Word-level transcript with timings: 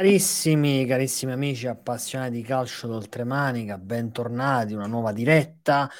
Carissimi, 0.00 0.86
carissimi 0.86 1.32
amici 1.32 1.66
appassionati 1.66 2.30
di 2.30 2.40
calcio 2.40 2.86
d'oltremanica, 2.86 3.76
bentornati, 3.76 4.72
una 4.72 4.86
nuova 4.86 5.12
diretta 5.12 5.90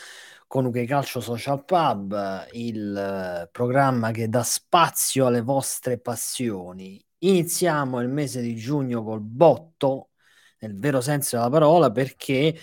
con 0.46 0.64
UK 0.64 0.84
Calcio 0.84 1.20
Social 1.20 1.66
Pub, 1.66 2.46
il 2.52 2.96
eh, 2.96 3.48
programma 3.52 4.10
che 4.10 4.30
dà 4.30 4.42
spazio 4.42 5.26
alle 5.26 5.42
vostre 5.42 5.98
passioni. 5.98 6.98
Iniziamo 7.18 8.00
il 8.00 8.08
mese 8.08 8.40
di 8.40 8.56
giugno 8.56 9.04
col 9.04 9.20
botto, 9.20 10.12
nel 10.60 10.78
vero 10.78 11.02
senso 11.02 11.36
della 11.36 11.50
parola, 11.50 11.90
perché 11.90 12.56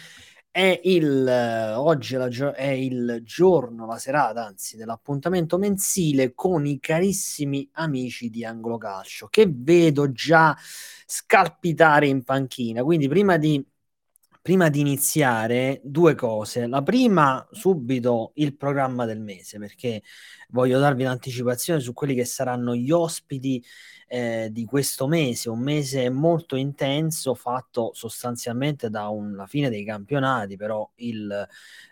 è 0.58 0.82
il, 0.86 1.76
oggi 1.78 2.16
la, 2.16 2.28
è 2.56 2.70
il 2.70 3.22
giorno, 3.24 3.86
la 3.86 4.00
serata 4.00 4.44
anzi, 4.44 4.76
dell'appuntamento 4.76 5.60
mensile 5.60 6.34
con 6.34 6.66
i 6.66 6.80
carissimi 6.80 7.70
amici 7.74 8.32
di 8.32 8.44
Anglo 8.44 8.80
Calcio, 8.80 9.28
che 9.28 9.48
vedo 9.48 10.12
già 10.12 10.58
scalpitare 11.06 12.08
in 12.08 12.24
panchina. 12.24 12.82
Quindi 12.84 13.08
prima 13.08 13.38
di, 13.38 13.64
prima 14.42 14.70
di 14.70 14.80
iniziare, 14.80 15.80
due 15.84 16.16
cose. 16.16 16.66
La 16.66 16.82
prima, 16.82 17.48
subito 17.52 18.32
il 18.38 18.56
programma 18.56 19.06
del 19.06 19.22
mese, 19.22 19.60
perché 19.60 20.02
voglio 20.50 20.80
darvi 20.80 21.04
un'anticipazione 21.04 21.80
su 21.80 21.94
quelli 21.94 22.16
che 22.16 22.26
saranno 22.26 22.74
gli 22.74 22.90
ospiti 22.90 23.64
eh, 24.08 24.48
di 24.52 24.66
questo 24.66 25.06
mese, 25.08 25.50
un 25.50 25.60
mese 25.60 26.10
molto 26.10 26.56
intenso 26.56 27.36
fatto 27.36 27.92
sostanzialmente 27.94 28.90
da 28.90 29.10
una 29.10 29.46
fine 29.48 29.70
dei 29.70 29.84
campionati, 29.84 30.56
però 30.56 30.90
il, 30.96 31.48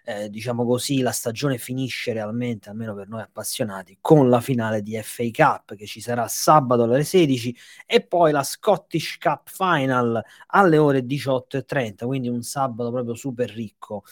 eh, 0.06 0.30
diciamo 0.30 0.66
così, 0.66 1.02
la 1.02 1.12
stagione 1.12 1.58
finisce 1.58 2.14
realmente, 2.14 2.70
almeno 2.70 2.96
per 2.96 3.10
noi 3.10 3.22
appassionati, 3.22 3.98
con 4.00 4.30
la 4.30 4.40
finale 4.40 4.82
di 4.82 4.98
FA 5.04 5.26
Cup 5.32 5.76
che 5.76 5.86
ci 5.86 6.00
sarà 6.00 6.28
sabato 6.28 6.84
alle 6.84 7.04
16 7.04 7.56
e 7.86 8.02
poi 8.02 8.32
la 8.32 8.44
Scottish 8.44 9.18
Cup 9.18 9.50
Final 9.50 10.24
alle 10.48 10.78
ore 10.78 11.06
18.30, 11.06 12.06
quindi 12.06 12.30
un 12.30 12.44
sabato 12.44 12.92
proprio 12.92 13.16
super 13.16 13.50
ricco 13.50 14.04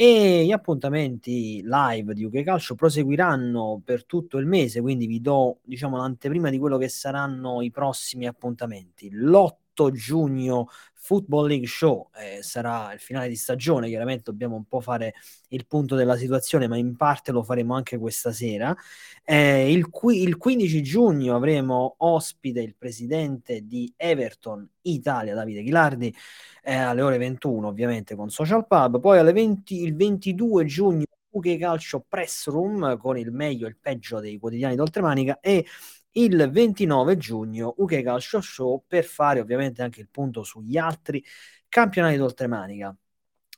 e 0.00 0.44
gli 0.44 0.52
appuntamenti 0.52 1.60
live 1.64 2.14
di 2.14 2.22
UK 2.22 2.44
Calcio 2.44 2.76
proseguiranno 2.76 3.82
per 3.84 4.04
tutto 4.06 4.38
il 4.38 4.46
mese, 4.46 4.80
quindi 4.80 5.06
vi 5.06 5.20
do 5.20 5.58
diciamo 5.64 5.96
l'anteprima 5.96 6.50
di 6.50 6.58
quello 6.58 6.78
che 6.78 6.88
saranno 6.88 7.62
i 7.62 7.72
prossimi 7.72 8.28
appuntamenti. 8.28 9.10
L'8 9.10 9.90
giugno 9.90 10.68
Football 11.08 11.46
League 11.48 11.66
Show 11.66 12.10
eh, 12.16 12.42
sarà 12.42 12.92
il 12.92 13.00
finale 13.00 13.28
di 13.28 13.34
stagione, 13.34 13.88
chiaramente 13.88 14.24
dobbiamo 14.24 14.56
un 14.56 14.66
po' 14.66 14.82
fare 14.82 15.14
il 15.48 15.66
punto 15.66 15.94
della 15.96 16.18
situazione, 16.18 16.68
ma 16.68 16.76
in 16.76 16.96
parte 16.96 17.32
lo 17.32 17.42
faremo 17.42 17.74
anche 17.74 17.96
questa 17.96 18.30
sera. 18.30 18.76
Eh, 19.24 19.72
il, 19.72 19.88
qui- 19.88 20.20
il 20.20 20.36
15 20.36 20.82
giugno 20.82 21.34
avremo 21.34 21.94
ospite 22.00 22.60
il 22.60 22.74
presidente 22.76 23.66
di 23.66 23.90
Everton 23.96 24.68
Italia, 24.82 25.34
Davide 25.34 25.62
Ghilardi, 25.62 26.14
eh, 26.62 26.74
alle 26.74 27.00
ore 27.00 27.16
21 27.16 27.66
ovviamente 27.66 28.14
con 28.14 28.28
Social 28.28 28.66
Pub, 28.66 29.00
poi 29.00 29.18
alle 29.18 29.32
20, 29.32 29.82
il 29.82 29.96
22 29.96 30.66
giugno 30.66 31.04
UK 31.30 31.56
Calcio 31.56 32.04
Press 32.06 32.48
Room 32.48 32.98
con 32.98 33.16
il 33.16 33.32
meglio 33.32 33.64
e 33.64 33.70
il 33.70 33.78
peggio 33.80 34.20
dei 34.20 34.38
quotidiani 34.38 34.76
d'oltremanica 34.76 35.40
e 35.40 35.64
il 36.12 36.48
29 36.50 37.16
giugno 37.16 37.74
UK 37.78 38.02
Calcio 38.02 38.40
Show 38.40 38.84
per 38.86 39.04
fare 39.04 39.40
ovviamente 39.40 39.82
anche 39.82 40.00
il 40.00 40.08
punto 40.10 40.42
sugli 40.42 40.76
altri 40.76 41.24
campionati 41.68 42.16
d'oltremanica. 42.16 42.96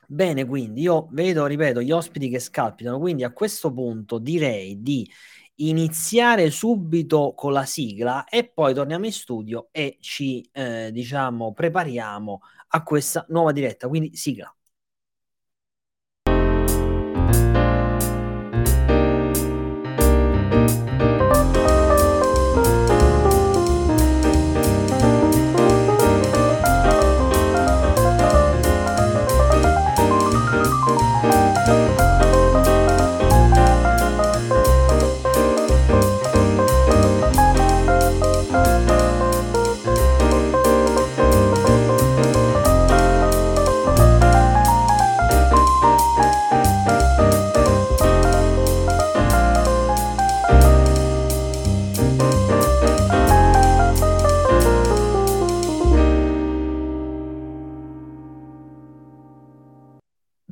Bene, 0.07 0.45
quindi 0.45 0.81
io 0.81 1.07
vedo, 1.11 1.45
ripeto, 1.45 1.81
gli 1.81 1.91
ospiti 1.91 2.29
che 2.29 2.39
scalpitano, 2.39 2.99
quindi 2.99 3.23
a 3.23 3.31
questo 3.31 3.71
punto 3.71 4.19
direi 4.19 4.81
di 4.81 5.09
iniziare 5.55 6.49
subito 6.49 7.33
con 7.35 7.53
la 7.53 7.65
sigla 7.65 8.25
e 8.25 8.49
poi 8.49 8.73
torniamo 8.73 9.05
in 9.05 9.13
studio 9.13 9.69
e 9.71 9.97
ci 10.01 10.47
eh, 10.51 10.89
diciamo 10.91 11.53
prepariamo 11.53 12.41
a 12.69 12.83
questa 12.83 13.25
nuova 13.29 13.51
diretta. 13.51 13.87
Quindi 13.87 14.15
sigla. 14.15 14.53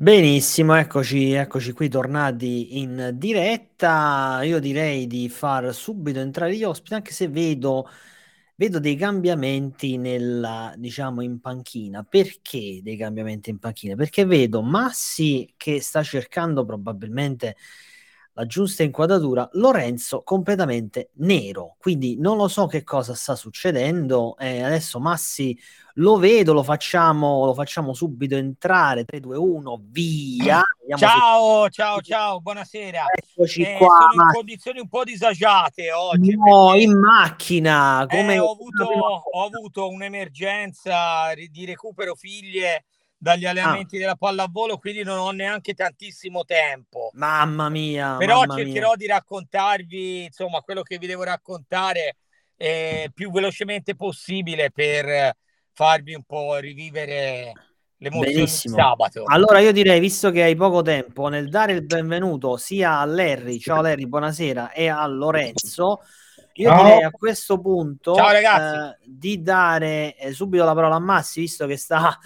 Benissimo, 0.09 0.74
eccoci, 0.74 1.34
eccoci 1.34 1.72
qui 1.72 1.88
tornati 1.88 2.80
in 2.80 3.12
diretta. 3.14 4.42
Io 4.42 4.59
direi 4.59 5.06
di 5.06 5.30
far 5.30 5.72
subito 5.72 6.18
entrare 6.18 6.56
gli 6.56 6.64
ospiti, 6.64 6.96
anche 6.96 7.12
se 7.12 7.28
vedo, 7.28 7.88
vedo 8.56 8.80
dei 8.80 8.96
cambiamenti 8.96 9.97
nella, 9.97 10.74
diciamo, 10.78 11.22
in 11.22 11.40
panchina. 11.40 12.02
Perché 12.02 12.80
dei 12.81 12.97
cambiamenti 12.97 13.52
in 13.52 13.59
panchina? 13.59 13.94
Perché 13.94 14.25
vedo 14.25 14.64
Massi 14.64 15.53
che 15.56 15.80
sta 15.80 16.02
cercando 16.02 16.66
probabilmente 16.66 17.56
la 18.34 18.47
giusta 18.47 18.81
inquadratura, 18.81 19.47
Lorenzo 19.53 20.24
completamente 20.24 21.12
nero. 21.18 21.76
Quindi 21.78 22.18
non 22.18 22.38
lo 22.38 22.47
so 22.47 22.66
che 22.66 22.84
cosa 22.84 23.14
sta 23.14 23.36
succedendo. 23.36 24.38
Eh, 24.40 24.64
adesso 24.64 25.00
Massi 25.00 25.56
lo 25.99 26.17
vedo, 26.17 26.53
lo 26.53 26.63
facciamo, 26.63 27.45
lo 27.45 27.53
facciamo 27.53 27.93
subito 27.93 28.35
entrare. 28.35 29.05
3, 29.05 29.19
2, 29.19 29.37
1, 29.37 29.81
via. 29.83 30.61
ciao, 30.95 31.65
se... 31.65 31.69
ciao, 31.71 32.01
ciao, 32.01 32.41
buonasera. 32.41 33.05
Eccoci 33.13 33.61
eh, 33.61 33.77
qua. 33.77 34.09
Sono 34.11 34.23
in 34.23 34.33
condizioni 34.33 34.79
un 34.79 34.87
po' 34.87 35.03
disagiate 35.03 35.91
oggi. 35.91 36.35
No, 36.35 36.73
in 36.75 36.97
macchina. 36.97 38.05
Come... 38.09 38.33
Eh, 38.33 38.39
ho, 38.39 38.51
avuto, 38.51 38.85
ho 38.85 39.45
avuto 39.45 39.89
un'emergenza 39.89 41.33
di 41.33 41.65
recupero 41.65 42.16
figlie 42.16 42.85
dagli 43.17 43.45
ah. 43.45 43.49
allenamenti 43.49 43.97
ah. 43.97 43.99
della 43.99 44.16
pallavolo, 44.16 44.77
quindi 44.77 45.03
non 45.03 45.17
ho 45.17 45.31
neanche 45.31 45.73
tantissimo 45.73 46.45
tempo. 46.45 47.09
Mamma 47.13 47.67
mia. 47.67 48.16
Però 48.17 48.39
mamma 48.39 48.55
cercherò 48.55 48.87
mia. 48.87 48.95
di 48.95 49.07
raccontarvi, 49.07 50.23
insomma, 50.25 50.61
quello 50.61 50.81
che 50.81 50.97
vi 50.97 51.07
devo 51.07 51.23
raccontare 51.23 52.16
eh, 52.55 53.11
più 53.13 53.31
velocemente 53.31 53.95
possibile 53.95 54.71
per 54.71 55.35
farvi 55.79 56.13
un 56.13 56.23
po' 56.23 56.57
rivivere 56.57 57.53
Benissimo. 57.95 58.75
di 58.75 58.81
sabato. 58.81 59.23
Allora 59.23 59.59
io 59.59 59.72
direi, 59.72 60.01
visto 60.01 60.29
che 60.29 60.44
hai 60.44 60.53
poco 60.53 60.81
tempo, 60.81 61.29
nel 61.29 61.47
dare 61.47 61.72
il 61.72 61.85
benvenuto 61.85 62.57
sia 62.57 63.00
a 63.00 63.06
Larry, 63.06 63.59
ciao 63.59 63.81
Larry, 63.81 64.06
buonasera, 64.06 64.73
e 64.73 64.90
a 64.90 65.07
Lorenzo, 65.07 66.01
io 66.56 66.69
ciao. 66.69 66.84
direi 66.84 67.03
a 67.03 67.12
questo 67.12 67.62
punto 67.62 68.17
eh, 68.17 68.97
di 69.06 69.41
dare 69.41 70.17
eh, 70.17 70.34
subito 70.34 70.66
la 70.66 70.73
parola 70.73 70.95
a 70.95 71.00
Massi, 71.00 71.40
visto 71.40 71.66
che 71.66 71.78
sta 71.78 72.19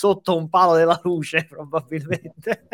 sotto 0.00 0.34
un 0.34 0.48
palo 0.48 0.74
della 0.76 0.98
luce, 1.02 1.44
probabilmente. 1.48 2.68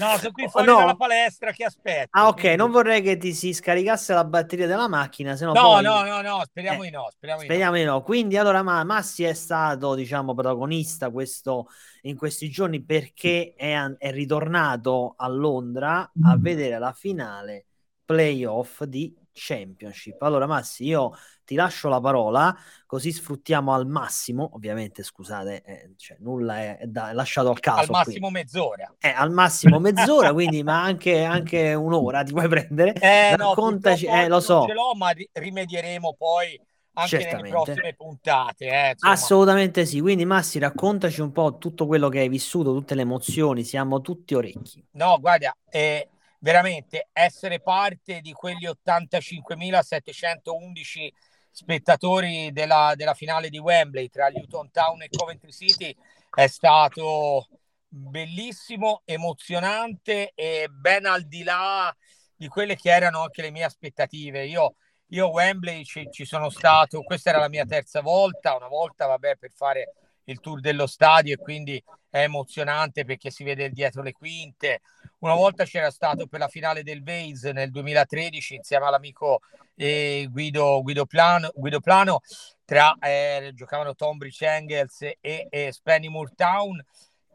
No, 0.00 0.16
sono 0.18 0.32
qui 0.32 0.48
fuori 0.50 0.66
no. 0.66 0.78
dalla 0.78 0.96
palestra 0.96 1.52
che 1.52 1.62
aspetto. 1.62 2.08
Ah, 2.10 2.26
ok, 2.26 2.42
non 2.56 2.72
vorrei 2.72 3.00
che 3.02 3.16
ti 3.18 3.32
si 3.34 3.52
scaricasse 3.52 4.12
la 4.12 4.24
batteria 4.24 4.66
della 4.66 4.88
macchina, 4.88 5.36
se 5.36 5.44
no 5.44 5.52
No, 5.52 5.60
poi... 5.60 5.82
no, 5.84 6.02
no, 6.02 6.20
no, 6.22 6.42
speriamo 6.44 6.82
eh, 6.82 6.86
di 6.86 6.90
no, 6.90 7.08
speriamo, 7.12 7.42
speriamo 7.42 7.76
di 7.76 7.84
no. 7.84 7.92
no. 7.92 8.02
Quindi 8.02 8.36
allora 8.36 8.64
ma, 8.64 8.82
Massi 8.82 9.22
è 9.22 9.32
stato, 9.32 9.94
diciamo, 9.94 10.34
protagonista 10.34 11.10
questo, 11.10 11.68
in 12.02 12.16
questi 12.16 12.50
giorni 12.50 12.82
perché 12.82 13.54
è, 13.56 13.80
è 13.98 14.10
ritornato 14.10 15.14
a 15.16 15.28
Londra 15.28 16.10
a 16.24 16.36
vedere 16.36 16.80
la 16.80 16.92
finale 16.92 17.66
playoff 18.04 18.82
di 18.82 19.14
Championship. 19.32 20.20
Allora, 20.22 20.46
Massi, 20.46 20.84
io 20.84 21.12
ti 21.44 21.54
lascio 21.54 21.88
la 21.88 22.00
parola, 22.00 22.56
così 22.86 23.12
sfruttiamo 23.12 23.72
al 23.72 23.86
massimo, 23.86 24.50
ovviamente, 24.54 25.02
scusate, 25.02 25.62
eh, 25.62 25.94
cioè, 25.96 26.16
nulla 26.20 26.60
è, 26.60 26.78
è, 26.78 26.86
da, 26.86 27.10
è, 27.10 27.12
lasciato 27.12 27.50
al 27.50 27.60
caso. 27.60 27.80
Al 27.80 27.88
massimo 27.90 28.30
qui. 28.30 28.40
mezz'ora. 28.40 28.94
Eh, 28.98 29.08
al 29.10 29.30
massimo 29.30 29.78
mezz'ora, 29.78 30.32
quindi, 30.32 30.62
ma 30.62 30.82
anche, 30.82 31.24
anche, 31.24 31.74
un'ora 31.74 32.22
ti 32.22 32.32
puoi 32.32 32.48
prendere. 32.48 32.92
Eh, 33.02 33.36
Raccontaci, 33.36 34.06
no, 34.06 34.14
eh, 34.14 34.28
lo 34.28 34.40
so. 34.40 34.64
ce 34.66 34.72
l'ho, 34.74 34.94
ma 34.94 35.12
rimedieremo 35.32 36.14
poi 36.16 36.58
anche 36.94 37.20
Certamente. 37.20 37.50
nelle 37.50 37.64
prossime 37.64 37.94
puntate. 37.94 38.66
Eh, 38.66 38.96
Assolutamente 39.00 39.86
sì. 39.86 40.00
Quindi, 40.00 40.24
Massi, 40.24 40.58
raccontaci 40.58 41.20
un 41.20 41.32
po' 41.32 41.58
tutto 41.58 41.86
quello 41.86 42.08
che 42.08 42.20
hai 42.20 42.28
vissuto, 42.28 42.72
tutte 42.72 42.94
le 42.94 43.02
emozioni. 43.02 43.64
Siamo 43.64 44.00
tutti 44.00 44.34
orecchi. 44.34 44.84
No, 44.92 45.18
guarda, 45.18 45.56
eh, 45.70 46.08
veramente 46.42 47.08
essere 47.12 47.60
parte 47.60 48.20
di 48.20 48.32
quegli 48.32 48.66
85.711 48.66 51.08
spettatori 51.50 52.52
della, 52.52 52.94
della 52.96 53.14
finale 53.14 53.48
di 53.48 53.58
Wembley 53.58 54.08
tra 54.08 54.28
Newton 54.28 54.70
Town 54.70 55.02
e 55.02 55.08
Coventry 55.08 55.52
City 55.52 55.96
è 56.34 56.46
stato 56.46 57.48
bellissimo, 57.86 59.02
emozionante 59.04 60.32
e 60.34 60.68
ben 60.70 61.04
al 61.06 61.26
di 61.26 61.42
là 61.42 61.94
di 62.34 62.48
quelle 62.48 62.74
che 62.74 62.90
erano 62.90 63.22
anche 63.22 63.42
le 63.42 63.50
mie 63.50 63.64
aspettative. 63.64 64.46
Io, 64.46 64.76
io 65.08 65.30
Wembley 65.30 65.84
ci, 65.84 66.08
ci 66.10 66.24
sono 66.24 66.48
stato, 66.50 67.02
questa 67.02 67.30
era 67.30 67.38
la 67.38 67.48
mia 67.48 67.66
terza 67.66 68.00
volta, 68.00 68.56
una 68.56 68.68
volta 68.68 69.06
vabbè 69.06 69.36
per 69.36 69.52
fare 69.54 69.92
il 70.24 70.40
tour 70.40 70.60
dello 70.60 70.86
stadio 70.86 71.34
e 71.34 71.36
quindi 71.36 71.82
è 72.10 72.22
emozionante 72.22 73.04
perché 73.04 73.30
si 73.30 73.44
vede 73.44 73.70
dietro 73.70 74.02
le 74.02 74.12
quinte. 74.12 74.80
Una 75.18 75.34
volta 75.34 75.64
c'era 75.64 75.90
stato 75.90 76.26
per 76.26 76.40
la 76.40 76.48
finale 76.48 76.82
del 76.82 77.02
Vase 77.02 77.52
nel 77.52 77.70
2013 77.70 78.56
insieme 78.56 78.86
all'amico 78.86 79.40
eh, 79.76 80.28
Guido, 80.30 80.82
Guido, 80.82 81.06
Plano, 81.06 81.50
Guido 81.54 81.80
Plano, 81.80 82.20
tra, 82.64 82.96
eh, 83.00 83.52
giocavano 83.54 83.94
Tonbridge 83.94 84.46
Engels 84.46 85.02
e, 85.20 85.46
e 85.48 85.72
Spennymoor 85.72 86.34
Town 86.34 86.84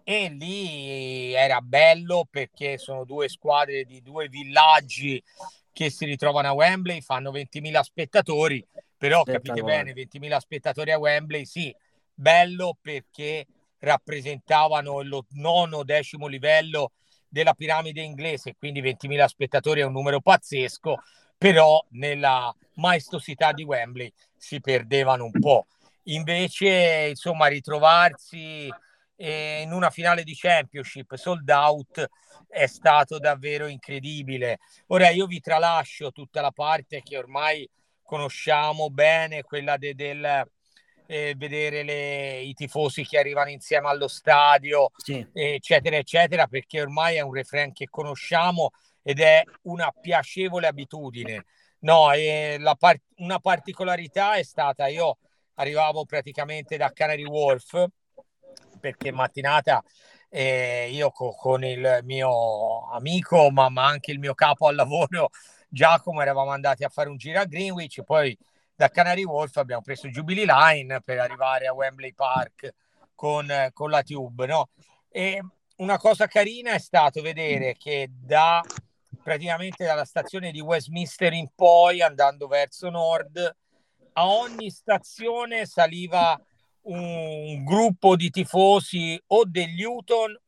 e 0.04 0.30
lì 0.30 1.34
era 1.34 1.60
bello 1.60 2.25
perché 2.30 2.78
sono 2.78 3.04
due 3.04 3.28
squadre 3.28 3.84
di 3.84 4.01
due 4.01 4.30
villaggi 4.30 5.22
che 5.74 5.89
si 5.89 6.06
ritrovano 6.06 6.48
a 6.48 6.54
Wembley, 6.54 7.01
fanno 7.01 7.30
20.000 7.30 7.81
spettatori, 7.81 8.66
però 8.98 9.24
capite 9.24 9.62
bene, 9.62 9.92
20.000 9.92 10.38
spettatori 10.38 10.92
a 10.92 10.98
Wembley, 10.98 11.45
sì, 11.45 11.75
bello 12.18 12.75
perché 12.81 13.46
rappresentavano 13.80 15.02
il 15.02 15.25
nono 15.34 15.84
decimo 15.84 16.25
livello 16.25 16.94
della 17.30 17.54
piramide 17.54 18.02
inglese, 18.02 18.56
quindi 18.58 18.81
20.000 18.81 19.25
spettatori 19.25 19.81
è 19.81 19.86
un 19.86 19.92
numero 19.92 20.19
pazzesco, 20.19 20.98
però 21.38 21.84
nella 21.92 22.54
maestosità 22.75 23.52
di 23.52 23.64
Wembley 23.64 24.12
si 24.36 24.60
perdevano 24.60 25.25
un 25.25 25.31
po'. 25.31 25.68
Invece, 26.04 27.08
insomma, 27.10 27.48
ritrovarsi 27.48 28.74
eh, 29.16 29.62
in 29.62 29.72
una 29.72 29.90
finale 29.90 30.24
di 30.24 30.36
Championship 30.36 31.16
sold 31.16 31.48
out 31.50 32.08
è 32.48 32.66
stato 32.66 33.20
davvero 33.20 33.68
incredibile. 33.68 34.60
Ora 34.88 35.10
io 35.10 35.28
vi 35.28 35.40
tralascio 35.40 36.12
tutta 36.12 36.42
la 36.42 36.52
parte 36.52 37.04
che 37.04 37.18
ormai 37.18 37.70
conosciamo 38.02 38.90
bene, 38.90 39.44
quella 39.44 39.78
de, 39.78 39.94
del 39.94 40.50
eh, 41.07 41.33
vedere 41.36 41.83
le, 41.83 42.42
i 42.42 42.54
tifosi 42.54 43.06
che 43.06 43.18
arrivano 43.18 43.50
insieme 43.50 43.88
allo 43.88 44.07
stadio, 44.07 44.92
sì. 44.95 45.25
eccetera, 45.33 45.95
eccetera, 45.95 46.48
perché 46.48 46.81
ormai 46.81 47.15
è 47.15 47.21
un 47.21 47.33
refrain 47.33 47.71
che 47.71 47.88
conosciamo 47.89 48.71
ed 49.01 49.19
è 49.19 49.42
una 49.63 49.92
piacevole 50.00 50.68
abitudine. 50.68 51.45
No, 51.80 52.12
e 52.12 52.57
la 52.59 52.75
par- 52.75 53.00
una 53.18 53.39
particolarità 53.39 54.36
è 54.36 54.44
stata, 54.44 54.88
io 54.88 55.18
arrivavo 55.56 56.06
praticamente 56.06 56.75
da 56.75 56.92
Canary 56.92 57.24
Wolf, 57.24 57.86
perché 58.80 59.12
mattinata 59.12 59.83
eh, 60.30 60.89
io 60.92 61.10
co- 61.12 61.36
con 61.36 61.63
il 61.63 62.00
mio 62.03 62.89
amico, 62.92 63.50
ma, 63.50 63.69
ma 63.69 63.86
anche 63.86 64.12
il 64.12 64.19
mio 64.19 64.33
capo 64.33 64.68
al 64.68 64.75
lavoro, 64.75 65.30
Giacomo, 65.69 66.21
eravamo 66.21 66.51
andati 66.51 66.83
a 66.83 66.89
fare 66.89 67.10
un 67.10 67.18
giro 67.18 67.39
a 67.39 67.45
Greenwich, 67.45 68.03
poi 68.03 68.38
da 68.77 68.89
Canary 68.89 69.24
Wolf 69.24 69.57
abbiamo 69.57 69.81
preso 69.81 70.07
Jubilee 70.07 70.45
Line 70.45 71.01
per 71.01 71.18
arrivare 71.18 71.65
a 71.65 71.74
Wembley 71.74 72.13
Park 72.13 72.75
con, 73.15 73.51
con 73.74 73.89
la 73.89 74.03
Tube. 74.03 74.45
No? 74.45 74.69
E 75.09 75.44
una 75.77 75.97
cosa 75.97 76.27
carina 76.27 76.74
è 76.74 76.77
stato 76.77 77.24
vedere 77.24 77.75
che 77.75 78.07
da 78.12 78.63
praticamente 79.24 79.83
dalla 79.83 80.06
stazione 80.06 80.51
di 80.51 80.62
Westminster 80.62 81.33
in 81.33 81.50
poi, 81.56 82.03
andando 82.03 82.47
verso 82.47 82.91
nord, 82.91 83.56
a 84.13 84.27
ogni 84.27 84.69
stazione 84.69 85.65
saliva 85.65 86.39
un 86.83 87.63
gruppo 87.63 88.15
di 88.15 88.29
tifosi 88.29 89.19
o 89.27 89.44
del 89.44 89.74
Newton 89.74 90.39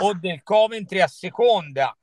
o 0.00 0.12
del 0.14 0.42
Coventry 0.42 1.00
a 1.00 1.06
seconda 1.06 1.96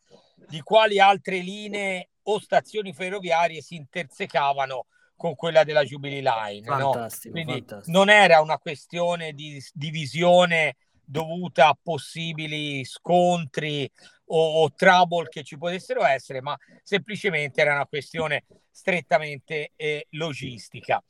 di 0.47 0.61
quali 0.61 0.97
altre 0.99 1.39
linee 1.39 2.09
o 2.23 2.39
stazioni 2.39 2.93
ferroviarie 2.93 3.61
si 3.61 3.75
intersecavano 3.75 4.85
con 5.15 5.35
quella 5.35 5.63
della 5.63 5.83
Jubilee 5.83 6.21
Line. 6.21 6.65
Fantastico, 6.65 7.37
no? 7.37 7.43
Quindi 7.43 7.65
fantastico. 7.65 7.97
non 7.97 8.09
era 8.09 8.41
una 8.41 8.57
questione 8.57 9.33
di 9.33 9.61
divisione 9.73 10.75
dovuta 11.05 11.67
a 11.67 11.77
possibili 11.81 12.83
scontri 12.85 13.89
o, 14.25 14.63
o 14.63 14.71
trouble 14.73 15.27
che 15.29 15.43
ci 15.43 15.57
potessero 15.57 16.05
essere, 16.05 16.41
ma 16.41 16.57
semplicemente 16.81 17.61
era 17.61 17.73
una 17.73 17.85
questione 17.85 18.45
strettamente 18.71 19.71
eh, 19.75 20.07
logistica. 20.11 21.03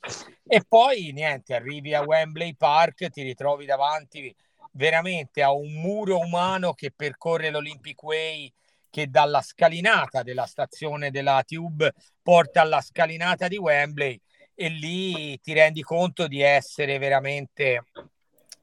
E 0.45 0.63
poi 0.67 1.11
niente, 1.13 1.55
arrivi 1.55 1.93
a 1.93 2.01
Wembley 2.01 2.55
Park, 2.55 3.09
ti 3.09 3.21
ritrovi 3.21 3.65
davanti 3.65 4.35
veramente 4.71 5.41
a 5.41 5.51
un 5.51 5.71
muro 5.71 6.19
umano 6.19 6.73
che 6.73 6.91
percorre 6.91 7.49
l'Olympic 7.49 8.01
Way 8.03 8.51
che 8.93 9.09
dalla 9.09 9.41
scalinata 9.41 10.21
della 10.21 10.45
stazione 10.45 11.09
della 11.09 11.41
Tube 11.43 11.93
porta 12.21 12.61
alla 12.61 12.79
scalinata 12.79 13.47
di 13.47 13.57
Wembley 13.57 14.21
e 14.53 14.69
lì 14.69 15.39
ti 15.39 15.51
rendi 15.51 15.81
conto 15.81 16.27
di 16.27 16.41
essere 16.41 16.99
veramente 16.99 17.85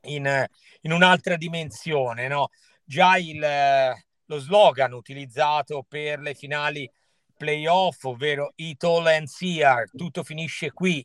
in, 0.03 0.47
in 0.83 0.93
un'altra 0.93 1.35
dimensione. 1.35 2.29
No? 2.29 2.51
Già 2.85 3.17
il, 3.17 3.45
lo 4.27 4.39
slogan 4.39 4.93
utilizzato 4.93 5.85
per 5.89 6.21
le 6.21 6.35
finali 6.35 6.89
playoff, 7.37 8.05
ovvero 8.05 8.53
It 8.55 8.85
All 8.85 9.09
Ends 9.09 9.37
Here, 9.43 9.89
tutto 9.93 10.23
finisce 10.23 10.71
qui, 10.71 11.05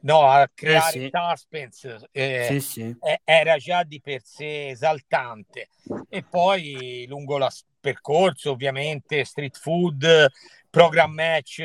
no, 0.00 0.28
a 0.28 0.50
creare 0.54 0.98
eh 0.98 1.00
sì. 1.00 1.10
suspense 1.10 2.08
eh, 2.12 2.46
sì, 2.50 2.60
sì. 2.60 2.96
era 3.24 3.56
già 3.56 3.84
di 3.84 4.02
per 4.02 4.20
sé 4.22 4.68
esaltante 4.68 5.70
e 6.10 6.22
poi 6.22 7.06
lungo 7.08 7.38
la 7.38 7.50
percorso 7.86 8.50
ovviamente 8.50 9.24
street 9.24 9.56
food 9.56 10.26
program 10.68 11.12
match 11.12 11.62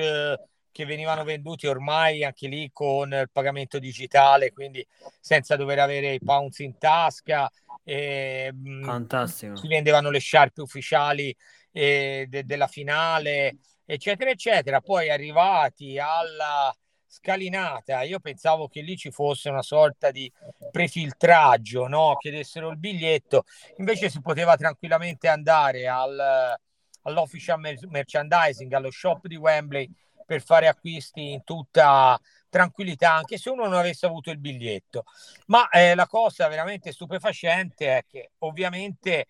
che 0.72 0.86
venivano 0.86 1.24
venduti 1.24 1.66
ormai 1.66 2.24
anche 2.24 2.48
lì 2.48 2.70
con 2.72 3.12
il 3.12 3.30
pagamento 3.32 3.80
digitale 3.80 4.52
quindi 4.52 4.86
senza 5.20 5.56
dover 5.56 5.80
avere 5.80 6.14
i 6.14 6.20
pounds 6.20 6.60
in 6.60 6.78
tasca 6.78 7.52
e, 7.84 8.52
mm, 8.54 8.84
fantastico. 8.84 9.56
si 9.56 9.68
vendevano 9.68 10.12
le 10.12 10.20
sciarpe 10.20 10.62
ufficiali 10.62 11.36
eh, 11.72 12.28
de- 12.30 12.46
della 12.46 12.68
finale 12.68 13.58
eccetera 13.86 14.30
eccetera. 14.30 14.80
Poi 14.80 15.10
arrivati 15.10 15.98
alla 15.98 16.74
scalinata. 17.12 18.04
Io 18.04 18.20
pensavo 18.20 18.70
che 18.70 18.82
lì 18.82 18.96
ci 18.96 19.12
fosse 19.12 19.50
una 19.50 19.62
sorta 19.62 20.12
di 20.12 20.32
prefiltraggio, 20.72 21.88
no? 21.88 22.16
chiedessero 22.18 22.70
il 22.70 22.78
biglietto, 22.78 23.44
invece 23.78 24.10
si 24.10 24.22
poteva 24.22 24.56
tranquillamente 24.56 25.28
andare 25.28 25.88
al, 25.90 26.56
all'official 27.02 27.60
merchandising, 27.60 28.72
allo 28.72 28.92
shop 28.92 29.28
di 29.28 29.36
Wembley 29.36 29.92
per 30.26 30.42
fare 30.42 30.70
acquisti 30.70 31.34
in 31.34 31.44
tutta 31.44 32.18
tranquillità, 32.48 33.12
anche 33.12 33.38
se 33.38 33.50
uno 33.50 33.66
non 33.66 33.74
avesse 33.74 34.06
avuto 34.06 34.32
il 34.32 34.40
biglietto. 34.40 35.04
Ma 35.48 35.68
eh, 35.68 35.94
la 35.94 36.08
cosa 36.08 36.48
veramente 36.48 36.94
stupefacente 36.94 37.98
è 37.98 38.06
che 38.08 38.32
ovviamente 38.40 39.28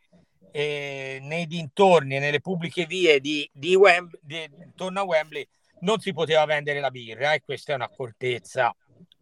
eh, 0.51 1.17
nei 1.23 1.47
dintorni 1.47 2.19
nelle 2.19 2.41
pubbliche 2.41 2.85
vie 2.85 3.19
di, 3.19 3.49
di 3.51 3.73
Wembley, 3.73 4.49
intorno 4.63 4.99
a 4.99 5.03
Wembley 5.03 5.47
non 5.81 5.99
si 5.99 6.13
poteva 6.13 6.45
vendere 6.45 6.79
la 6.79 6.89
birra 6.89 7.33
e 7.33 7.41
questa 7.41 7.73
è 7.73 7.75
un'accortezza 7.75 8.75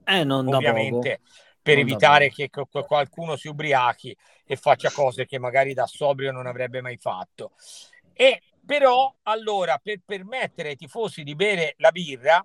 eh, 0.06 0.24
non 0.24 0.48
ovviamente 0.54 1.20
per 1.62 1.76
non 1.76 1.88
evitare 1.88 2.30
che 2.30 2.50
qualcuno 2.50 3.36
si 3.36 3.48
ubriachi 3.48 4.16
e 4.46 4.56
faccia 4.56 4.90
cose 4.92 5.26
che 5.26 5.38
magari 5.38 5.74
da 5.74 5.86
sobrio 5.86 6.32
non 6.32 6.48
avrebbe 6.48 6.82
mai 6.82 6.98
fatto. 6.98 7.52
E 8.14 8.42
però 8.66 9.14
allora 9.24 9.80
per 9.82 10.02
permettere 10.06 10.70
ai 10.70 10.76
tifosi 10.76 11.24
di 11.24 11.36
bere 11.36 11.76
la 11.78 11.92
birra 11.92 12.44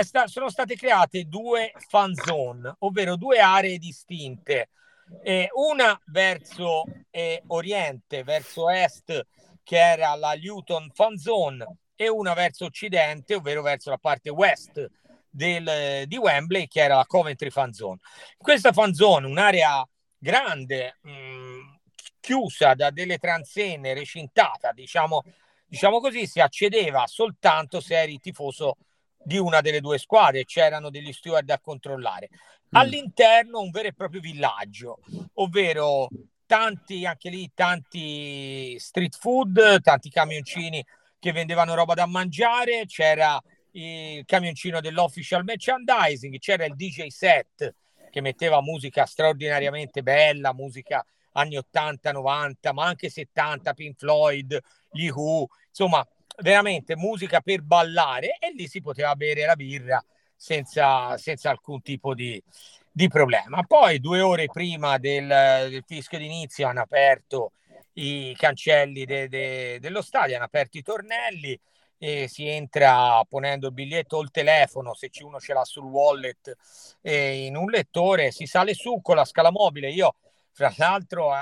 sta- 0.00 0.26
sono 0.26 0.48
state 0.48 0.76
create 0.76 1.24
due 1.24 1.72
fan 1.88 2.14
zone, 2.14 2.76
ovvero 2.80 3.16
due 3.16 3.38
aree 3.38 3.78
distinte. 3.78 4.70
Eh, 5.22 5.48
una 5.54 5.98
verso 6.06 6.84
eh, 7.10 7.42
oriente, 7.48 8.22
verso 8.22 8.70
est, 8.70 9.26
che 9.62 9.78
era 9.78 10.14
la 10.14 10.34
Luton 10.34 10.90
Fan 10.92 11.18
Zone, 11.18 11.66
e 11.94 12.08
una 12.08 12.34
verso 12.34 12.64
occidente, 12.64 13.34
ovvero 13.34 13.62
verso 13.62 13.90
la 13.90 13.98
parte 13.98 14.30
west 14.30 14.88
del, 15.28 16.04
di 16.06 16.16
Wembley, 16.16 16.68
che 16.68 16.82
era 16.82 16.96
la 16.96 17.06
Coventry 17.06 17.50
Fan 17.50 17.72
Zone. 17.72 17.98
Questa 18.36 18.72
fan 18.72 18.92
zone, 18.92 19.26
un'area 19.26 19.86
grande, 20.18 20.98
mh, 21.00 21.10
mm, 21.10 21.60
chiusa 22.20 22.74
da 22.74 22.90
delle 22.90 23.18
transenne, 23.18 23.94
recintata, 23.94 24.72
diciamo, 24.72 25.22
diciamo 25.66 26.00
così, 26.00 26.26
si 26.26 26.40
accedeva 26.40 27.06
soltanto 27.06 27.80
se 27.80 27.98
eri 27.98 28.20
tifoso 28.20 28.76
di 29.24 29.38
una 29.38 29.60
delle 29.60 29.80
due 29.80 29.98
squadre, 29.98 30.44
c'erano 30.44 30.90
degli 30.90 31.12
steward 31.12 31.46
da 31.46 31.58
controllare. 31.58 32.28
Mm. 32.30 32.36
All'interno 32.72 33.60
un 33.60 33.70
vero 33.70 33.88
e 33.88 33.94
proprio 33.94 34.20
villaggio, 34.20 34.98
ovvero 35.34 36.08
tanti, 36.46 37.06
anche 37.06 37.30
lì, 37.30 37.50
tanti 37.54 38.76
street 38.78 39.16
food, 39.16 39.80
tanti 39.80 40.10
camioncini 40.10 40.84
che 41.22 41.30
vendevano 41.30 41.74
roba 41.74 41.94
da 41.94 42.04
mangiare, 42.04 42.84
c'era 42.86 43.40
il 43.74 44.24
camioncino 44.24 44.80
dell'official 44.80 45.44
merchandising, 45.44 46.36
c'era 46.40 46.64
il 46.64 46.74
DJ 46.74 47.06
set 47.06 47.76
che 48.10 48.20
metteva 48.20 48.60
musica 48.60 49.06
straordinariamente 49.06 50.02
bella, 50.02 50.52
musica 50.52 51.06
anni 51.34 51.56
80, 51.56 52.10
90, 52.10 52.72
ma 52.72 52.86
anche 52.86 53.08
70, 53.08 53.72
Pink 53.72 53.98
Floyd, 53.98 54.60
gli 54.90 55.08
Who, 55.10 55.46
insomma, 55.68 56.04
veramente 56.38 56.96
musica 56.96 57.40
per 57.40 57.62
ballare 57.62 58.38
e 58.40 58.52
lì 58.52 58.66
si 58.66 58.80
poteva 58.80 59.14
bere 59.14 59.46
la 59.46 59.54
birra 59.54 60.04
senza, 60.34 61.16
senza 61.18 61.50
alcun 61.50 61.82
tipo 61.82 62.14
di, 62.14 62.42
di, 62.90 63.06
problema. 63.06 63.62
Poi 63.62 64.00
due 64.00 64.20
ore 64.20 64.46
prima 64.46 64.98
del, 64.98 65.28
del 65.28 65.84
fischio 65.86 66.18
d'inizio 66.18 66.66
hanno 66.66 66.80
aperto 66.80 67.52
i 67.94 68.34
cancelli 68.36 69.04
de, 69.04 69.28
de, 69.28 69.78
dello 69.80 70.02
stadio, 70.02 70.36
hanno 70.36 70.44
aperto 70.44 70.78
i 70.78 70.82
tornelli 70.82 71.58
e 71.98 72.26
si 72.26 72.48
entra 72.48 73.22
ponendo 73.28 73.68
il 73.68 73.72
biglietto 73.72 74.16
o 74.16 74.22
il 74.22 74.32
telefono, 74.32 74.92
se 74.92 75.08
uno 75.22 75.38
ce 75.38 75.52
l'ha 75.52 75.64
sul 75.64 75.84
wallet, 75.84 76.56
eh, 77.00 77.46
in 77.46 77.56
un 77.56 77.70
lettore, 77.70 78.32
si 78.32 78.46
sale 78.46 78.74
su 78.74 79.00
con 79.00 79.14
la 79.14 79.24
scala 79.24 79.52
mobile. 79.52 79.88
Io, 79.90 80.16
fra 80.50 80.72
l'altro, 80.78 81.32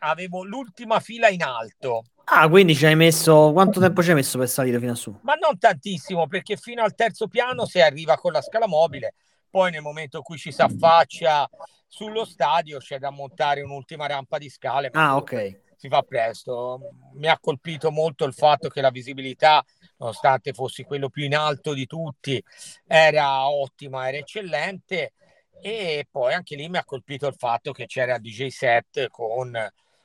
avevo 0.00 0.44
l'ultima 0.44 1.00
fila 1.00 1.28
in 1.28 1.42
alto. 1.42 2.04
Ah, 2.24 2.46
quindi 2.50 2.74
ci 2.74 2.84
hai 2.84 2.96
messo. 2.96 3.50
Quanto 3.52 3.80
tempo 3.80 4.02
ci 4.02 4.10
hai 4.10 4.16
messo 4.16 4.36
per 4.36 4.48
salire 4.50 4.78
fino 4.78 4.92
a 4.92 4.94
su? 4.94 5.18
Ma 5.22 5.32
non 5.34 5.58
tantissimo, 5.58 6.26
perché 6.26 6.58
fino 6.58 6.82
al 6.82 6.94
terzo 6.94 7.26
piano 7.26 7.64
si 7.64 7.80
arriva 7.80 8.18
con 8.18 8.32
la 8.32 8.42
scala 8.42 8.66
mobile. 8.66 9.14
Poi, 9.48 9.70
nel 9.70 9.80
momento 9.80 10.18
in 10.18 10.22
cui 10.22 10.36
ci 10.36 10.52
si 10.52 10.60
affaccia 10.60 11.48
sullo 11.86 12.26
stadio, 12.26 12.76
c'è 12.76 12.98
da 12.98 13.08
montare 13.08 13.62
un'ultima 13.62 14.06
rampa 14.06 14.36
di 14.36 14.50
scale. 14.50 14.90
Ah, 14.92 15.16
ok. 15.16 15.60
Si 15.78 15.88
fa 15.88 16.02
presto. 16.02 16.80
Mi 17.14 17.28
ha 17.28 17.38
colpito 17.38 17.92
molto 17.92 18.24
il 18.24 18.34
fatto 18.34 18.68
che 18.68 18.80
la 18.80 18.90
visibilità 18.90 19.64
nonostante 19.98 20.52
fossi 20.52 20.82
quello 20.82 21.08
più 21.08 21.24
in 21.24 21.36
alto 21.36 21.72
di 21.72 21.86
tutti, 21.86 22.42
era 22.86 23.48
ottima, 23.48 24.08
era 24.08 24.16
eccellente. 24.16 25.12
E 25.60 26.06
poi 26.10 26.34
anche 26.34 26.56
lì 26.56 26.68
mi 26.68 26.78
ha 26.78 26.84
colpito 26.84 27.26
il 27.26 27.34
fatto 27.36 27.72
che 27.72 27.86
c'era 27.86 28.18
DJ 28.18 28.48
set 28.48 29.08
con 29.08 29.56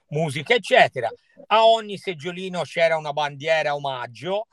musica, 0.10 0.53
eccetera. 0.53 1.12
A 1.48 1.65
ogni 1.65 1.98
seggiolino 1.98 2.62
c'era 2.62 2.98
una 2.98 3.13
bandiera 3.13 3.75
omaggio, 3.75 4.48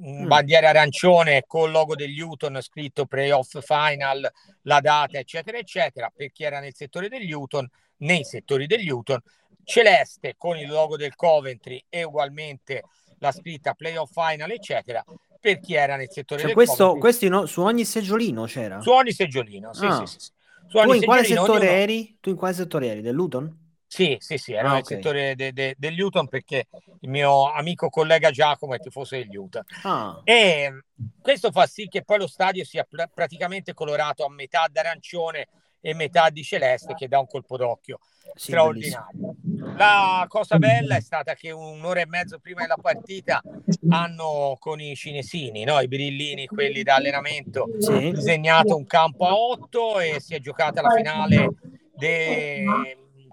mm. 0.00 0.26
bandiera 0.26 0.70
arancione 0.70 1.44
con 1.46 1.66
il 1.66 1.72
logo 1.72 1.94
degli 1.94 2.18
Newton 2.18 2.60
scritto 2.60 3.06
playoff 3.06 3.58
final, 3.60 4.28
la 4.62 4.80
data, 4.80 5.18
eccetera, 5.18 5.58
eccetera, 5.58 6.10
per 6.14 6.30
chi 6.32 6.44
era 6.44 6.60
nel 6.60 6.74
settore 6.74 7.08
degli 7.08 7.30
Newton, 7.30 7.68
nei 7.98 8.24
settori 8.24 8.66
degli 8.66 8.86
Newton, 8.86 9.20
celeste 9.64 10.34
con 10.36 10.56
il 10.56 10.68
logo 10.68 10.96
del 10.96 11.14
Coventry 11.14 11.84
e 11.88 12.04
ugualmente 12.04 12.84
la 13.18 13.32
scritta 13.32 13.74
playoff 13.74 14.12
final, 14.12 14.50
eccetera, 14.50 15.04
per 15.40 15.60
chi 15.60 15.74
era 15.74 15.96
nel 15.96 16.10
settore 16.10 16.42
cioè, 16.42 16.52
questo, 16.52 16.96
questi 16.96 17.28
no, 17.28 17.46
su 17.46 17.62
ogni 17.62 17.84
seggiolino 17.84 18.44
c'era? 18.44 18.80
Su 18.80 18.90
ogni 18.90 19.12
seggiolino, 19.12 19.72
sì, 19.74 19.86
ah. 19.86 20.06
sì, 20.06 20.18
sì, 20.18 20.30
tu 20.68 20.92
in 20.92 21.04
quale 21.04 21.24
settore 21.24 21.66
ognuno... 21.66 21.78
eri? 21.78 22.16
Tu 22.20 22.30
in 22.30 22.36
quale 22.36 22.54
settore 22.54 22.88
eri? 22.88 23.00
Del 23.00 23.14
Luton? 23.14 23.62
Sì, 23.86 24.16
sì, 24.18 24.38
sì, 24.38 24.52
ero 24.54 24.68
ah, 24.68 24.72
nel 24.72 24.82
okay. 24.82 24.96
settore 24.96 25.36
de, 25.36 25.52
de, 25.52 25.76
del 25.78 25.94
Luton 25.94 26.26
perché 26.26 26.66
il 27.00 27.08
mio 27.08 27.52
amico 27.52 27.90
collega 27.90 28.32
Giacomo 28.32 28.74
è 28.74 28.80
tifoso 28.80 29.14
del 29.14 29.28
Luton. 29.30 29.62
Ah. 29.84 30.20
E 30.24 30.84
questo 31.20 31.52
fa 31.52 31.66
sì 31.66 31.86
che 31.86 32.02
poi 32.02 32.18
lo 32.18 32.26
stadio 32.26 32.64
sia 32.64 32.82
pr- 32.82 33.08
praticamente 33.14 33.72
colorato 33.72 34.24
a 34.24 34.30
metà 34.30 34.66
d'arancione 34.68 35.46
e 35.86 35.92
metà 35.92 36.30
di 36.30 36.42
celeste 36.42 36.94
che 36.94 37.08
dà 37.08 37.18
un 37.18 37.26
colpo 37.26 37.58
d'occhio 37.58 37.98
sì, 38.34 38.52
straordinario. 38.52 39.06
Bellissimo. 39.12 39.76
La 39.76 40.24
cosa 40.28 40.56
bella 40.56 40.96
è 40.96 41.00
stata 41.02 41.34
che 41.34 41.50
un'ora 41.50 42.00
e 42.00 42.06
mezzo 42.06 42.38
prima 42.38 42.62
della 42.62 42.78
partita 42.80 43.42
hanno 43.90 44.56
con 44.58 44.80
i 44.80 44.96
cinesini, 44.96 45.64
no? 45.64 45.78
i 45.80 45.88
brillini, 45.88 46.46
quelli 46.46 46.82
da 46.82 46.94
allenamento, 46.94 47.68
sì. 47.78 48.12
disegnato 48.12 48.74
un 48.74 48.86
campo 48.86 49.26
a 49.26 49.34
8 49.34 50.00
e 50.00 50.20
si 50.20 50.34
è 50.34 50.40
giocata 50.40 50.80
la 50.80 50.90
finale 50.90 51.50
del 51.94 52.64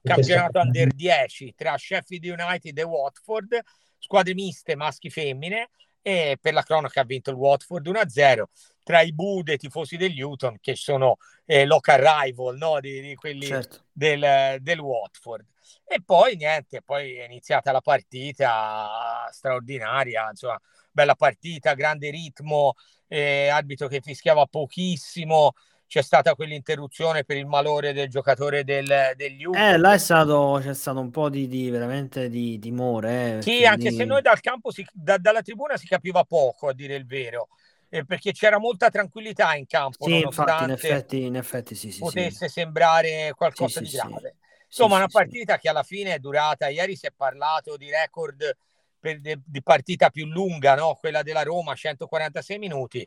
campionato 0.03 0.59
under 0.59 0.91
10 0.93 1.53
tra 1.55 1.77
Sheffield 1.77 2.37
United 2.37 2.77
e 2.77 2.83
Watford, 2.83 3.61
squadre 3.97 4.33
miste 4.33 4.75
maschi 4.75 5.07
e 5.07 5.11
femmine 5.11 5.69
e 6.01 6.37
per 6.41 6.53
la 6.53 6.63
cronaca 6.63 7.01
ha 7.01 7.05
vinto 7.05 7.29
il 7.29 7.35
Watford 7.35 7.87
1-0 7.87 8.43
tra 8.83 9.01
i 9.01 9.13
Bude 9.13 9.57
tifosi 9.57 9.97
del 9.97 10.13
Newton 10.13 10.57
che 10.59 10.75
sono 10.75 11.17
eh, 11.45 11.65
local 11.65 11.99
rival 11.99 12.57
no? 12.57 12.79
di, 12.79 13.01
di 13.01 13.15
quelli 13.15 13.45
certo. 13.45 13.85
del, 13.91 14.57
del, 14.59 14.79
Watford 14.79 15.45
e 15.85 16.01
poi 16.03 16.35
niente 16.35 16.81
poi 16.81 17.15
è 17.15 17.25
iniziata 17.25 17.71
la 17.71 17.81
partita 17.81 19.29
straordinaria 19.31 20.29
insomma 20.29 20.59
bella 20.91 21.15
partita 21.15 21.73
grande 21.73 22.09
ritmo 22.09 22.73
eh, 23.07 23.49
arbitro 23.49 23.87
che 23.87 24.01
fischiava 24.01 24.45
pochissimo 24.45 25.53
c'è 25.91 26.01
stata 26.01 26.35
quell'interruzione 26.35 27.25
per 27.25 27.35
il 27.35 27.45
malore 27.45 27.91
del 27.91 28.07
giocatore 28.07 28.63
del, 28.63 29.11
degli 29.17 29.43
U. 29.43 29.53
Eh, 29.53 29.75
là 29.75 29.91
è 29.91 29.97
stato, 29.97 30.57
c'è 30.63 30.73
stato 30.73 31.01
un 31.01 31.11
po' 31.11 31.27
di, 31.27 31.49
di 31.49 31.69
veramente 31.69 32.29
di 32.29 32.57
timore. 32.59 33.39
Eh, 33.39 33.41
sì, 33.41 33.65
anche 33.65 33.91
se 33.91 34.05
noi 34.05 34.21
dal 34.21 34.39
campo, 34.39 34.71
si, 34.71 34.87
da, 34.93 35.17
dalla 35.17 35.41
tribuna 35.41 35.75
si 35.75 35.87
capiva 35.87 36.23
poco, 36.23 36.69
a 36.69 36.73
dire 36.73 36.95
il 36.95 37.05
vero, 37.05 37.49
eh, 37.89 38.05
perché 38.05 38.31
c'era 38.31 38.57
molta 38.57 38.89
tranquillità 38.89 39.53
in 39.55 39.67
campo. 39.67 40.05
Sì, 40.05 40.21
infatti, 40.21 40.63
in 40.63 40.69
effetti, 40.69 41.23
in 41.25 41.35
effetti 41.35 41.75
sì, 41.75 41.91
sì, 41.91 41.99
potesse 41.99 42.47
sì. 42.47 42.53
sembrare 42.53 43.33
qualcosa 43.35 43.83
sì, 43.83 43.89
di 43.89 43.97
grave. 43.97 44.35
Insomma, 44.67 44.95
una 44.95 45.09
partita 45.09 45.57
che 45.57 45.67
alla 45.67 45.83
fine 45.83 46.13
è 46.13 46.19
durata, 46.19 46.69
ieri 46.69 46.95
si 46.95 47.05
è 47.05 47.11
parlato 47.13 47.75
di 47.75 47.89
record 47.89 48.55
per, 49.01 49.19
di 49.19 49.61
partita 49.61 50.09
più 50.09 50.27
lunga, 50.27 50.75
no? 50.75 50.95
quella 50.95 51.23
della 51.23 51.43
Roma, 51.43 51.75
146 51.75 52.57
minuti 52.57 53.05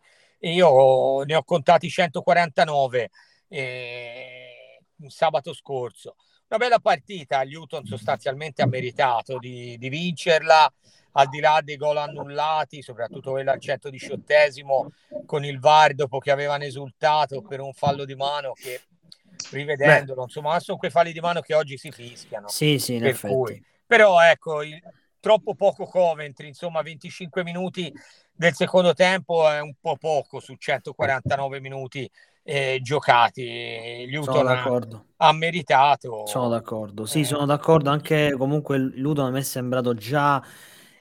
io 0.51 1.23
ne 1.23 1.35
ho 1.35 1.43
contati 1.43 1.89
149 1.89 3.11
eh, 3.49 4.81
sabato 5.07 5.55
scorso. 5.55 6.17
Una 6.49 6.59
bella 6.59 6.79
partita, 6.79 7.43
Newton 7.43 7.87
sostanzialmente 7.87 8.63
ha 8.63 8.67
meritato 8.67 9.39
di, 9.39 9.77
di 9.79 9.89
vincerla, 9.89 10.71
al 11.13 11.29
di 11.29 11.41
là 11.41 11.61
dei 11.63 11.77
gol 11.77 11.97
annullati, 11.97 12.83
soprattutto 12.83 13.31
quello 13.31 13.51
al 13.51 13.61
118 13.61 14.93
con 15.25 15.45
il 15.45 15.59
VAR 15.59 15.95
dopo 15.95 16.19
che 16.19 16.31
avevano 16.31 16.65
esultato 16.65 17.41
per 17.43 17.61
un 17.61 17.73
fallo 17.73 18.05
di 18.05 18.15
mano 18.15 18.53
che 18.53 18.83
rivedendolo, 19.51 20.21
Beh. 20.21 20.27
insomma, 20.27 20.61
sono 20.61 20.77
quei 20.77 20.91
falli 20.91 21.13
di 21.13 21.21
mano 21.21 21.41
che 21.41 21.55
oggi 21.55 21.79
si 21.79 21.91
fischiano. 21.91 22.49
Sì, 22.49 22.79
sì, 22.79 22.97
effetti. 22.97 23.33
Cui, 23.33 23.65
però 23.87 24.21
ecco, 24.21 24.63
il, 24.63 24.81
troppo 25.25 25.55
poco 25.55 25.87
Coventry, 25.87 26.49
insomma 26.49 26.83
25 26.83 27.43
minuti 27.43 27.91
del 28.31 28.53
secondo 28.53 28.93
tempo 28.93 29.49
è 29.49 29.59
un 29.59 29.73
po' 29.81 29.97
poco 29.97 30.39
su 30.39 30.55
149 30.55 31.61
minuti 31.61 32.09
eh, 32.43 32.79
giocati. 32.83 34.07
Luton 34.11 34.47
ha, 34.47 35.27
ha, 35.29 35.33
meritato. 35.33 36.27
Sono 36.27 36.49
d'accordo, 36.49 37.07
sì, 37.07 37.21
eh. 37.21 37.25
sono 37.25 37.47
d'accordo. 37.47 37.89
Anche 37.89 38.35
comunque 38.37 38.77
Luton 38.77 39.25
a 39.25 39.31
me 39.31 39.39
è 39.39 39.43
sembrato 39.43 39.95
già 39.95 40.45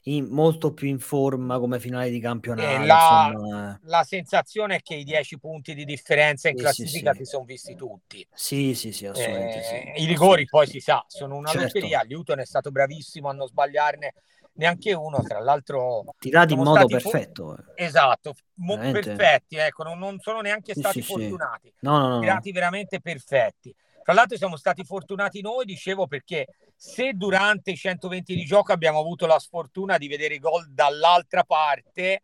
in, 0.04 0.28
molto 0.30 0.74
più 0.74 0.88
in 0.88 1.00
forma 1.00 1.60
come 1.60 1.80
finale 1.80 2.10
di 2.10 2.20
campionato. 2.20 2.86
La, 2.86 3.32
insomma... 3.32 3.80
la, 3.84 4.04
sensazione 4.04 4.76
è 4.76 4.82
che 4.82 4.96
i 4.96 5.04
10 5.04 5.40
punti 5.40 5.74
di 5.74 5.86
differenza 5.86 6.50
in 6.50 6.58
sì, 6.58 6.64
classifica 6.64 7.12
sì, 7.12 7.20
sì. 7.20 7.24
si 7.26 7.30
sono 7.30 7.46
visti 7.46 7.76
tutti. 7.76 8.28
Sì, 8.34 8.74
sì, 8.74 8.92
sì, 8.92 9.06
assolutamente 9.06 9.60
eh, 9.60 9.94
sì. 9.96 10.04
I 10.04 10.06
rigori 10.06 10.46
poi 10.46 10.68
si 10.68 10.80
sa, 10.80 11.04
sono 11.08 11.36
una 11.36 11.50
certo. 11.50 11.80
lotteria. 11.80 12.04
Luton 12.08 12.40
è 12.40 12.46
stato 12.46 12.72
bravissimo 12.72 13.30
a 13.30 13.34
non 13.34 13.48
sbagliarne 13.48 14.14
neanche 14.56 14.94
uno, 14.94 15.22
tra 15.22 15.40
l'altro 15.40 16.04
tirati 16.20 16.54
in 16.54 16.62
modo 16.62 16.86
perfetto. 16.86 17.56
Fu- 17.56 17.72
esatto, 17.76 18.36
mo- 18.56 18.78
perfetti, 18.78 19.56
ecco, 19.56 19.84
non, 19.84 19.98
non, 19.98 20.20
sono 20.20 20.42
neanche 20.42 20.74
stati 20.74 21.02
fortunati. 21.02 21.74
No, 21.80 21.98
no, 21.98 22.08
no, 22.16 22.20
tirati 22.20 22.52
veramente 22.52 23.00
perfetti. 23.00 23.74
Tra 24.04 24.14
l'altro 24.14 24.38
siamo 24.38 24.58
stati 24.58 24.84
fortunati 24.84 25.42
noi, 25.42 25.66
dicevo, 25.66 26.08
perché 26.08 26.48
se 26.76 27.14
durante 27.14 27.72
i 27.72 27.78
120 27.78 28.36
di 28.36 28.44
gioco 28.44 28.74
abbiamo 28.74 29.00
avuto 29.00 29.26
la 29.26 29.40
sfortuna 29.40 29.98
di 29.98 30.08
vedere 30.08 30.36
i 30.36 30.40
gol 30.40 30.70
dall'altra 30.70 31.44
parte, 31.44 32.22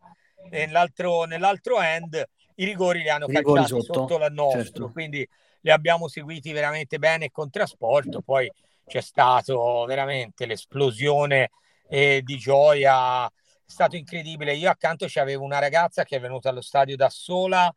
nell'altro, 0.50 1.24
nell'altro 1.24 1.80
end, 1.80 2.22
i 2.56 2.64
rigori 2.64 3.00
li 3.00 3.08
hanno 3.08 3.26
calciati 3.26 3.68
sotto, 3.68 3.92
sotto 3.92 4.18
la 4.18 4.28
nostra, 4.28 4.62
certo. 4.62 4.90
quindi 4.90 5.26
li 5.62 5.70
abbiamo 5.70 6.08
seguiti 6.08 6.52
veramente 6.52 6.98
bene 6.98 7.30
con 7.30 7.50
trasporto. 7.50 8.20
Poi 8.20 8.50
c'è 8.86 9.00
stato 9.00 9.84
veramente 9.86 10.44
l'esplosione 10.44 11.50
eh, 11.88 12.20
di 12.22 12.36
gioia, 12.36 13.26
è 13.26 13.30
stato 13.64 13.96
incredibile. 13.96 14.54
Io 14.54 14.70
accanto 14.70 15.06
c'avevo 15.08 15.44
una 15.44 15.58
ragazza 15.58 16.04
che 16.04 16.16
è 16.16 16.20
venuta 16.20 16.50
allo 16.50 16.60
stadio 16.60 16.96
da 16.96 17.08
sola 17.08 17.74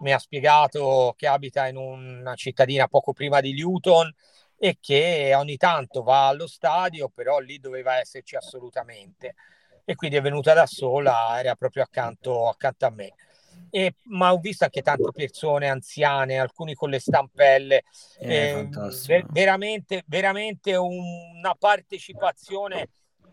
mi 0.00 0.12
ha 0.12 0.18
spiegato 0.18 1.14
che 1.16 1.26
abita 1.26 1.66
in 1.68 1.76
una 1.76 2.34
cittadina 2.34 2.88
poco 2.88 3.12
prima 3.12 3.40
di 3.40 3.52
Newton 3.52 4.12
e 4.58 4.78
che 4.80 5.32
ogni 5.34 5.56
tanto 5.56 6.02
va 6.02 6.28
allo 6.28 6.46
stadio, 6.46 7.08
però 7.08 7.38
lì 7.38 7.58
doveva 7.58 7.98
esserci 7.98 8.36
assolutamente. 8.36 9.34
E 9.84 9.94
quindi 9.94 10.16
è 10.16 10.20
venuta 10.20 10.52
da 10.52 10.66
sola, 10.66 11.38
era 11.38 11.54
proprio 11.54 11.82
accanto, 11.82 12.48
accanto 12.48 12.86
a 12.86 12.90
me. 12.90 13.14
E, 13.70 13.94
ma 14.04 14.32
ho 14.32 14.38
visto 14.38 14.64
anche 14.64 14.82
tante 14.82 15.10
persone 15.12 15.68
anziane, 15.68 16.38
alcuni 16.38 16.74
con 16.74 16.90
le 16.90 16.98
stampelle, 16.98 17.84
eh, 18.18 18.60
eh, 18.60 18.68
ver- 19.06 19.26
veramente, 19.30 20.02
veramente 20.06 20.74
una 20.76 21.54
partecipazione 21.58 22.88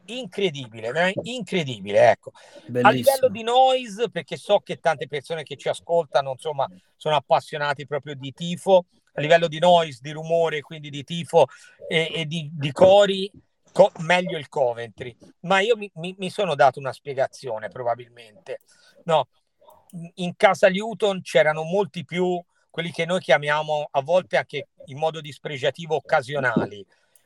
incredibile, 0.06 1.14
incredibile, 1.24 2.12
ecco. 2.12 2.32
Bellissimo. 2.66 2.88
A 2.88 2.92
livello 2.92 3.30
di 3.30 3.44
noise, 3.44 4.10
perché 4.10 4.38
so 4.38 4.60
che 4.60 4.80
tante 4.80 5.08
persone 5.08 5.44
che 5.44 5.56
ci 5.56 5.70
ascoltano, 5.70 6.32
insomma, 6.32 6.68
sono 6.96 7.16
appassionati 7.16 7.86
proprio 7.86 8.16
di 8.16 8.34
tifo, 8.34 8.86
a 9.14 9.22
livello 9.22 9.48
di 9.48 9.60
noise, 9.60 10.00
di 10.02 10.12
rumore, 10.12 10.62
quindi 10.62 10.90
di 10.90 11.04
tifo 11.04 11.48
e, 11.88 12.12
e 12.14 12.26
di, 12.26 12.50
di, 12.52 12.72
cori, 12.72 13.32
co- 13.72 13.92
meglio 14.00 14.38
il 14.38 14.50
Coventry. 14.50 15.16
Ma 15.42 15.60
io 15.60 15.78
mi, 15.78 15.90
mi, 15.96 16.16
mi 16.18 16.30
sono 16.30 16.56
dato 16.56 16.80
una 16.80 16.94
spiegazione, 16.94 17.70
probabilmente. 17.70 18.60
No, 19.06 19.28
in 20.16 20.36
casa 20.36 20.70
Newton 20.70 21.22
c'erano 21.22 21.64
molti 21.64 22.04
più 22.04 22.42
quelli 22.70 22.92
che 22.92 23.06
noi 23.06 23.20
chiamiamo 23.20 23.88
a 23.92 24.02
volte 24.02 24.38
anche 24.38 24.70
in 24.86 24.98
modo 24.98 25.22
dispregiativo 25.22 25.96
occasionali. 25.96 26.84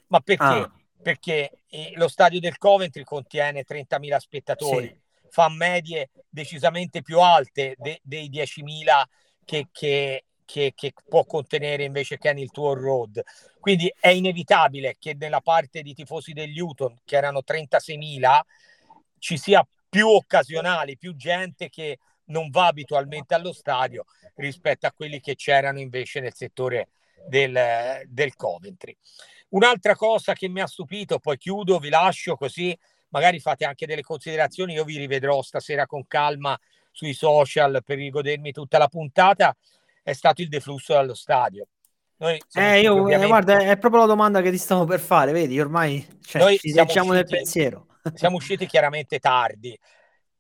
Ma 0.08 0.20
perché? 0.20 0.44
Ah. 0.44 0.72
Perché 1.02 1.62
eh, 1.70 1.92
lo 1.96 2.08
stadio 2.08 2.40
del 2.40 2.58
Coventry 2.58 3.04
contiene 3.04 3.64
30.000 3.66 4.18
spettatori, 4.18 4.88
sì. 4.88 5.30
fa 5.30 5.50
medie 5.50 6.10
decisamente 6.30 7.02
più 7.02 7.20
alte 7.20 7.76
de- 7.78 8.00
dei 8.04 8.30
10.000 8.30 9.04
che, 9.46 9.68
che, 9.72 10.26
che, 10.44 10.74
che, 10.76 10.94
può 11.08 11.24
contenere 11.26 11.84
invece 11.84 12.18
Kenny 12.18 12.48
Tour 12.48 12.80
Road. 12.80 13.24
Quindi 13.60 13.94
è 14.00 14.10
inevitabile 14.10 14.96
che 15.00 15.16
nella 15.18 15.42
parte 15.42 15.82
di 15.82 15.94
tifosi 15.94 16.34
del 16.34 16.52
Newton, 16.52 16.98
che 17.06 17.16
erano 17.16 17.42
36.000, 17.46 18.40
ci 19.20 19.38
sia 19.38 19.66
più 19.90 20.08
occasionali, 20.08 20.98
più 20.98 21.16
gente 21.16 21.70
che 21.70 22.00
non 22.26 22.50
va 22.50 22.68
abitualmente 22.68 23.34
allo 23.34 23.54
stadio 23.54 24.06
rispetto 24.36 24.86
a 24.88 24.92
quelli 24.92 25.20
che 25.20 25.36
c'erano 25.36 25.80
invece 25.80 26.20
nel 26.20 26.34
settore 26.34 26.90
del, 27.28 28.04
del 28.08 28.36
Coventry. 28.36 28.96
Un'altra 29.50 29.96
cosa 29.96 30.34
che 30.34 30.48
mi 30.50 30.62
ha 30.62 30.68
stupito, 30.68 31.20
poi 31.20 31.38
chiudo, 31.38 31.80
vi 31.80 31.90
lascio 31.90 32.36
così, 32.36 32.78
magari 33.10 33.40
fate 33.40 33.66
anche 33.66 33.86
delle 33.86 34.02
considerazioni, 34.02 34.74
io 34.74 34.84
vi 34.84 34.98
rivedrò 34.98 35.42
stasera 35.42 35.86
con 35.86 36.06
calma 36.08 36.60
sui 36.92 37.14
social 37.14 37.82
per 37.86 37.98
rigodermi 37.98 38.52
tutta 38.52 38.78
la 38.78 38.88
puntata, 38.88 39.56
è 40.04 40.14
stato 40.14 40.42
il 40.42 40.50
deflusso 40.50 40.94
dallo 40.94 41.14
stadio. 41.14 41.68
Noi 42.18 42.42
eh, 42.54 42.82
io, 42.82 42.96
eh, 42.96 43.00
ovviamente... 43.00 43.28
guarda, 43.28 43.60
è 43.60 43.78
proprio 43.78 44.02
la 44.02 44.08
domanda 44.08 44.42
che 44.42 44.52
ti 44.52 44.58
stavo 44.58 44.86
per 44.86 45.00
fare, 45.00 45.32
vedi, 45.32 45.60
ormai 45.60 46.06
cioè, 46.22 46.42
Noi 46.42 46.58
ci 46.58 46.74
siamo 46.88 47.14
nel 47.14 47.26
pensiero. 47.26 47.86
Siamo 48.16 48.38
usciti 48.38 48.66
chiaramente 48.68 49.20
tardi, 49.20 49.78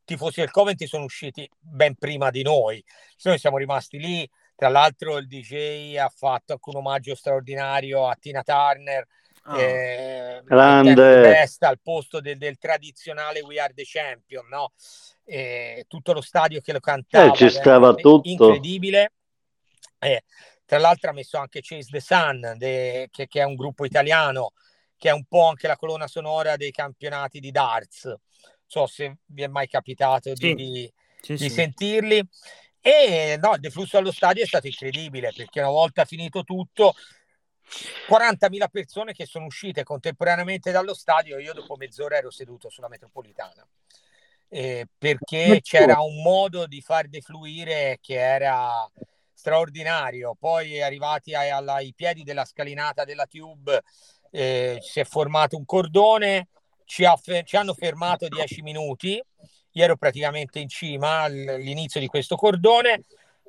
tifosi 0.08 0.40
del 0.40 0.52
Coventry 0.52 0.88
sono 0.88 1.04
usciti 1.04 1.48
ben 1.60 1.96
prima 1.96 2.30
di 2.30 2.42
noi. 2.42 2.82
Noi 3.24 3.38
siamo 3.38 3.58
rimasti 3.58 4.00
lì. 4.00 4.30
Tra 4.58 4.70
l'altro, 4.70 5.18
il 5.18 5.28
DJ 5.28 5.98
ha 5.98 6.10
fatto 6.10 6.54
anche 6.54 6.70
un 6.70 6.78
omaggio 6.78 7.14
straordinario 7.14 8.08
a 8.08 8.16
Tina 8.20 8.42
Turner. 8.42 9.08
Oh, 9.46 9.62
eh, 9.62 10.42
grande 10.44 11.48
al 11.60 11.80
posto 11.80 12.20
del, 12.20 12.38
del, 12.38 12.58
tradizionale 12.58 13.40
We 13.42 13.60
Are 13.60 13.74
the 13.74 13.84
Champion, 13.86 14.48
no? 14.48 14.74
Eh, 15.24 15.86
tutto 15.88 16.12
lo 16.12 16.22
stadio 16.22 16.60
che 16.60 16.74
lo 16.74 16.80
cantava, 16.80 17.32
eh, 17.32 17.36
ci 17.36 17.50
stava 17.50 17.94
tutto 17.94 18.28
incredibile. 18.28 19.14
Eh, 20.00 20.24
tra 20.66 20.80
l'altro 20.80 21.12
ha 21.12 21.14
messo 21.14 21.38
anche 21.38 21.62
Chase 21.62 21.90
the 21.92 22.02
Sun, 22.02 22.56
de, 22.58 23.08
che, 23.12 23.28
che, 23.28 23.42
è 23.42 23.46
un 23.46 23.56
gruppo 23.56 23.86
italiano, 23.86 24.54
che 24.98 25.10
è 25.10 25.14
un 25.14 25.24
po' 25.26 25.48
anche 25.48 25.68
la 25.68 25.78
colonna 25.78 26.08
sonora 26.08 26.58
dei 26.58 26.72
campionati 26.72 27.40
di 27.40 27.52
darts 27.52 28.14
so 28.68 28.86
se 28.86 29.18
vi 29.28 29.44
è 29.44 29.48
mai 29.48 29.68
capitato 29.68 30.34
di, 30.34 30.36
sì. 30.36 30.54
di, 30.54 30.94
sì, 31.22 31.34
di 31.34 31.38
sì. 31.38 31.50
sentirli. 31.50 32.28
E 32.88 33.38
no, 33.42 33.56
il 33.56 33.60
deflusso 33.60 33.98
allo 33.98 34.14
stadio 34.14 34.44
è 34.44 34.48
stato 34.48 34.68
incredibile 34.68 35.34
perché 35.36 35.60
una 35.60 35.72
volta 35.72 36.06
finito 36.06 36.46
tutto, 36.46 36.94
40.000 38.10 38.70
persone 38.70 39.12
che 39.12 39.26
sono 39.26 39.44
uscite 39.44 39.84
contemporaneamente 39.84 40.72
dallo 40.72 40.94
stadio. 40.94 41.38
Io 41.38 41.52
dopo 41.52 41.76
mezz'ora 41.76 42.16
ero 42.16 42.32
seduto 42.32 42.70
sulla 42.70 42.88
metropolitana 42.88 43.68
eh, 44.48 44.88
perché 44.98 45.60
c'era 45.62 46.00
un 46.00 46.22
modo 46.22 46.66
di 46.66 46.80
far 46.80 47.10
defluire 47.10 47.98
che 48.00 48.16
era 48.16 48.90
straordinario. 49.34 50.38
Poi 50.40 50.82
arrivati 50.82 51.36
ai, 51.36 51.50
ai 51.50 51.94
piedi 51.94 52.24
della 52.24 52.46
scalinata 52.46 53.04
della 53.04 53.26
tube, 53.26 53.84
eh, 54.32 54.78
si 54.80 55.02
è 55.02 55.04
formato 55.04 55.58
un 55.58 55.66
cordone 55.66 56.48
ci, 56.88 57.04
ha, 57.04 57.20
ci 57.44 57.58
hanno 57.58 57.74
fermato 57.74 58.30
10 58.30 58.62
minuti, 58.62 59.22
ero 59.82 59.96
praticamente 59.96 60.60
in 60.60 60.70
cima 60.70 61.22
all'inizio 61.22 62.00
di 62.00 62.08
questo 62.08 62.36
cordone, 62.36 63.04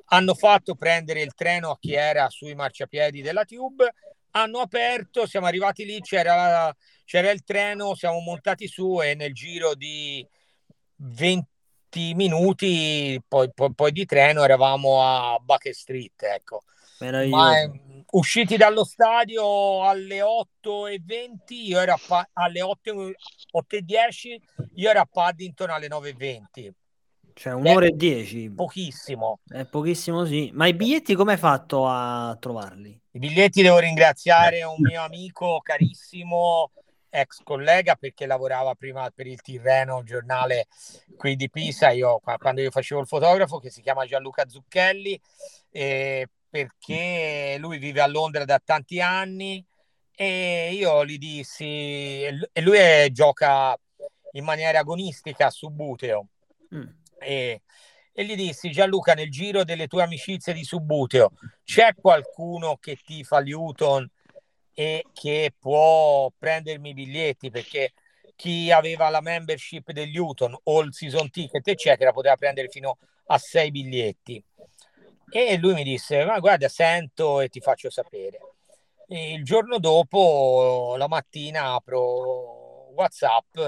hanno 0.07 0.35
fatto 0.35 0.75
prendere 0.75 1.23
il 1.23 1.35
treno 1.35 1.71
a 1.71 1.79
chi 1.79 1.95
era 1.95 2.29
sui 2.31 2.55
marciapiedi 2.55 3.21
della 3.21 3.45
Tube, 3.45 3.93
hanno 4.33 4.59
aperto, 4.59 5.27
siamo 5.27 5.47
arrivati 5.47 5.85
lì, 5.85 6.01
c'era, 6.01 6.75
c'era 7.05 7.31
il 7.31 7.43
treno, 7.45 7.95
siamo 7.95 8.21
montati 8.21 8.67
su 8.69 9.03
e 9.03 9.14
nel 9.14 9.33
giro 9.33 9.75
di 9.75 10.27
20 10.97 11.47
minuti 12.14 13.21
poi, 13.27 13.51
poi, 13.53 13.75
poi 13.75 13.93
di 13.93 14.05
treno 14.05 14.45
eravamo 14.45 15.03
a 15.03 15.38
Bucket 15.38 15.75
Street, 15.75 16.23
ecco. 16.23 16.64
Ma, 17.01 17.61
eh, 17.61 18.05
usciti 18.11 18.57
dallo 18.57 18.85
stadio 18.85 19.85
alle 19.85 20.21
8.20, 20.21 21.37
io 21.49 21.81
ero 21.81 21.95
a, 22.09 22.29
alle 22.33 22.61
8.10, 22.61 24.37
io 24.75 24.91
ero 24.91 25.01
a 25.01 25.09
Paddington 25.11 25.71
alle 25.71 25.89
9.20. 25.89 26.71
Cioè 27.39 27.53
un'ora 27.53 27.87
e 27.87 27.93
dieci. 27.93 28.51
Pochissimo. 28.51 29.39
È 29.47 29.65
pochissimo, 29.65 30.25
sì. 30.25 30.51
Ma 30.55 30.67
i 30.67 30.75
biglietti 30.75 31.15
come 31.15 31.33
hai 31.33 31.39
fatto 31.39 31.87
a 31.87 32.37
trovarli? 32.41 33.01
I 33.13 33.19
biglietti 33.21 33.63
devo 33.63 33.79
ringraziare 33.79 34.65
un 34.65 34.79
mio 34.81 35.03
amico 35.03 35.61
carissimo, 35.63 36.73
ex 37.09 37.43
collega, 37.45 37.95
perché 37.95 38.27
lavorava 38.27 38.75
prima 38.75 39.09
per 39.15 39.29
il 39.29 39.41
Tirreno, 39.41 40.03
giornale 40.03 40.67
qui 41.17 41.37
di 41.37 41.49
Pisa, 41.49 41.91
io, 41.91 42.21
quando 42.39 42.61
io 42.61 42.73
facevo 42.73 43.01
il 43.03 43.07
fotografo, 43.07 43.61
che 43.61 43.71
si 43.71 43.83
chiama 43.83 44.05
Gianluca 44.05 44.49
Zucchelli. 44.49 45.21
E 45.71 46.29
perché 46.49 47.57
lui 47.59 47.79
vive 47.79 48.01
a 48.01 48.07
Londra 48.07 48.45
da 48.45 48.61
tanti 48.65 49.01
anni 49.01 49.65
e 50.21 50.71
io 50.73 51.05
gli 51.05 51.19
dissi, 51.19 52.23
e 52.25 52.61
lui 52.61 52.77
è, 52.77 53.09
gioca 53.13 53.79
in 54.33 54.45
maniera 54.45 54.81
agonistica 54.81 55.51
su 55.51 55.69
Buteo. 55.71 56.29
Mm. 56.75 56.89
E, 57.21 57.63
e, 58.13 58.25
gli 58.25 58.35
dissi 58.35 58.71
Gianluca 58.71 59.15
nel 59.15 59.31
giro 59.31 59.65
delle 59.65 59.87
tue 59.87 60.03
amicizie 60.03 60.53
di 60.53 60.65
Subbuteo 60.65 61.33
c'è 61.65 61.95
qualcuno 61.95 62.77
che 62.77 62.97
ti 62.97 63.25
fa 63.25 63.41
Newton 63.41 64.09
e 64.75 65.05
che 65.13 65.53
può 65.59 66.31
prendermi 66.37 66.91
i 66.91 66.95
biglietti 66.95 67.51
perché 67.51 67.93
chi 68.37 68.71
aveva 68.71 69.09
la 69.09 69.21
membership 69.21 69.91
del 69.93 70.11
Newton 70.11 70.57
o 70.65 70.81
il 70.81 70.95
season 70.95 71.31
ticket 71.31 71.67
eccetera 71.67 72.13
poteva 72.13 72.37
prendere 72.37 72.69
fino 72.69 72.99
a 73.27 73.39
sei 73.39 73.71
biglietti 73.71 74.45
e 75.31 75.57
lui 75.59 75.75
mi 75.75 75.83
disse, 75.83 76.25
ma 76.25 76.38
guarda, 76.38 76.69
sento 76.69 77.41
e 77.41 77.49
ti 77.49 77.61
faccio 77.61 77.91
sapere. 77.91 78.38
E 79.07 79.33
il 79.35 79.45
giorno 79.45 79.79
dopo, 79.79 80.95
la 80.97 81.09
mattina, 81.09 81.75
apro 81.75 82.93
WhatsApp 82.95 83.59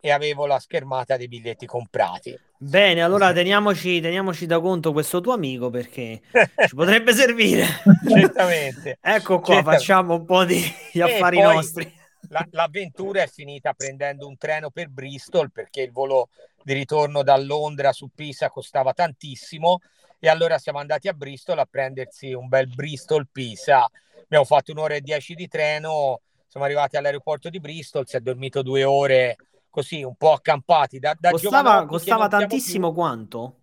e 0.00 0.10
avevo 0.10 0.46
la 0.46 0.58
schermata 0.58 1.16
dei 1.16 1.28
biglietti 1.28 1.66
comprati. 1.66 2.38
Bene, 2.60 3.02
allora 3.02 3.32
teniamoci, 3.32 4.00
teniamoci 4.00 4.46
da 4.46 4.60
conto 4.60 4.92
questo 4.92 5.20
tuo 5.20 5.32
amico 5.32 5.70
perché 5.70 6.20
ci 6.66 6.74
potrebbe 6.74 7.12
servire. 7.12 7.64
Certamente. 8.08 8.98
ecco 9.00 9.40
qua, 9.40 9.54
Certamente. 9.54 9.78
facciamo 9.78 10.14
un 10.14 10.24
po' 10.24 10.44
di 10.44 10.62
affari 11.00 11.40
nostri. 11.40 11.96
La, 12.30 12.46
l'avventura 12.50 13.22
è 13.22 13.28
finita 13.28 13.72
prendendo 13.72 14.26
un 14.26 14.36
treno 14.36 14.70
per 14.70 14.88
Bristol 14.88 15.50
perché 15.50 15.82
il 15.82 15.92
volo 15.92 16.28
di 16.62 16.72
ritorno 16.72 17.22
da 17.22 17.36
Londra 17.36 17.92
su 17.92 18.10
Pisa 18.14 18.50
costava 18.50 18.92
tantissimo 18.92 19.78
e 20.18 20.28
allora 20.28 20.58
siamo 20.58 20.78
andati 20.78 21.08
a 21.08 21.12
Bristol 21.12 21.58
a 21.58 21.66
prendersi 21.66 22.32
un 22.32 22.48
bel 22.48 22.68
Bristol 22.68 23.28
Pisa. 23.30 23.88
Abbiamo 24.22 24.44
fatto 24.44 24.72
un'ora 24.72 24.94
e 24.94 25.00
dieci 25.00 25.34
di 25.34 25.48
treno, 25.48 26.20
siamo 26.46 26.66
arrivati 26.66 26.96
all'aeroporto 26.96 27.48
di 27.48 27.60
Bristol, 27.60 28.06
si 28.06 28.16
è 28.16 28.20
dormito 28.20 28.62
due 28.62 28.84
ore 28.84 29.36
così, 29.70 30.02
un 30.02 30.16
po' 30.16 30.32
accampati. 30.32 30.98
Da, 30.98 31.16
da 31.18 31.30
costava 31.30 31.86
costava 31.86 32.28
tantissimo 32.28 32.92
quanto? 32.92 33.60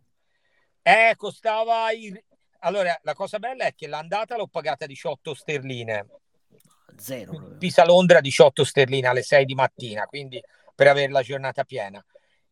Eh, 0.81 1.13
costava... 1.17 1.91
Il... 1.91 2.21
Allora, 2.59 2.97
la 3.03 3.13
cosa 3.13 3.37
bella 3.37 3.65
è 3.65 3.75
che 3.75 3.87
l'andata 3.87 4.37
l'ho 4.37 4.47
pagata 4.47 4.85
18 4.85 5.33
sterline. 5.33 6.05
Zero. 6.95 7.55
Pisa-Londra 7.59 8.21
18 8.21 8.63
sterline 8.63 9.07
alle 9.07 9.23
6 9.23 9.45
di 9.45 9.53
mattina, 9.53 10.05
quindi 10.05 10.41
per 10.73 10.87
avere 10.87 11.11
la 11.11 11.21
giornata 11.21 11.63
piena. 11.63 12.03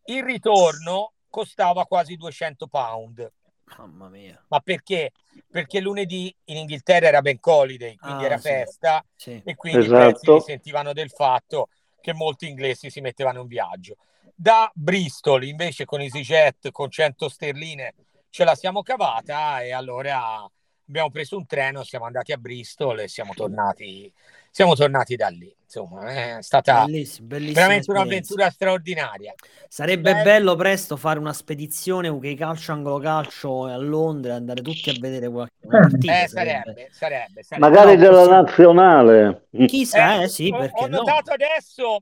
Il 0.06 0.24
ritorno 0.24 1.14
costava 1.30 1.86
quasi 1.86 2.16
200 2.16 2.68
pound. 2.68 3.32
Mamma 3.78 4.10
mia. 4.10 4.44
Ma 4.48 4.60
perché? 4.60 5.12
Perché 5.50 5.80
lunedì 5.80 6.34
in 6.46 6.58
Inghilterra 6.58 7.08
era 7.08 7.22
Bank 7.22 7.46
Holiday, 7.46 7.96
quindi 7.96 8.24
ah, 8.24 8.26
era 8.28 8.38
sì. 8.38 8.50
festa 8.50 9.06
sì. 9.16 9.42
e 9.44 9.56
quindi 9.56 9.86
esatto. 9.86 10.36
risentivano 10.36 10.94
del 10.94 11.10
fatto 11.10 11.70
che 12.02 12.14
molti 12.14 12.48
inglesi 12.48 12.90
si 12.90 13.02
mettevano 13.02 13.42
in 13.42 13.48
viaggio. 13.48 13.98
Da 14.36 14.70
Bristol 14.74 15.44
invece 15.44 15.86
con 15.86 16.02
EasyJet 16.02 16.72
con 16.72 16.90
100 16.90 17.30
sterline 17.30 17.94
ce 18.30 18.44
la 18.44 18.56
siamo 18.56 18.82
cavata 18.82 19.62
e 19.62 19.72
allora 19.72 20.50
abbiamo 20.88 21.10
preso 21.10 21.38
un 21.38 21.46
treno, 21.46 21.84
siamo 21.84 22.06
andati 22.06 22.32
a 22.32 22.38
Bristol 22.38 23.02
e 23.02 23.08
siamo 23.08 23.34
tornati, 23.34 24.12
siamo 24.54 24.76
tornati 24.76 25.16
da 25.16 25.28
lì. 25.30 25.52
Insomma, 25.64 26.06
è 26.06 26.38
stata 26.42 26.86
bellissimo, 26.86 27.30
bellissima 27.30 27.62
veramente 27.62 27.90
un'avventura 27.92 28.50
straordinaria. 28.52 29.34
Sarebbe 29.68 30.14
Beh, 30.14 30.22
bello 30.22 30.56
presto 30.56 30.98
fare 30.98 31.18
una 31.18 31.34
spedizione 31.34 32.10
UK 32.10 32.36
Calcio 32.36 32.74
Anglo 32.74 33.00
Calcio 33.00 33.66
a 33.66 33.76
Londra, 33.78 34.36
andare 34.36 34.62
tutti 34.62 34.92
a 34.92 34.94
vedere 35.00 35.30
qualche 35.30 35.56
partita. 35.68 36.22
Eh, 36.22 36.28
sarebbe, 36.28 36.90
sarebbe, 36.92 37.42
sarebbe, 37.42 37.68
Magari 37.68 37.98
della 37.98 38.28
nazionale. 38.28 39.48
Chissà, 39.66 40.20
eh, 40.20 40.24
eh 40.26 40.28
sì, 40.28 40.52
perché 40.52 40.84
ho, 40.84 40.86
ho 40.86 40.88
notato 40.90 41.30
no. 41.30 41.34
adesso 41.34 42.00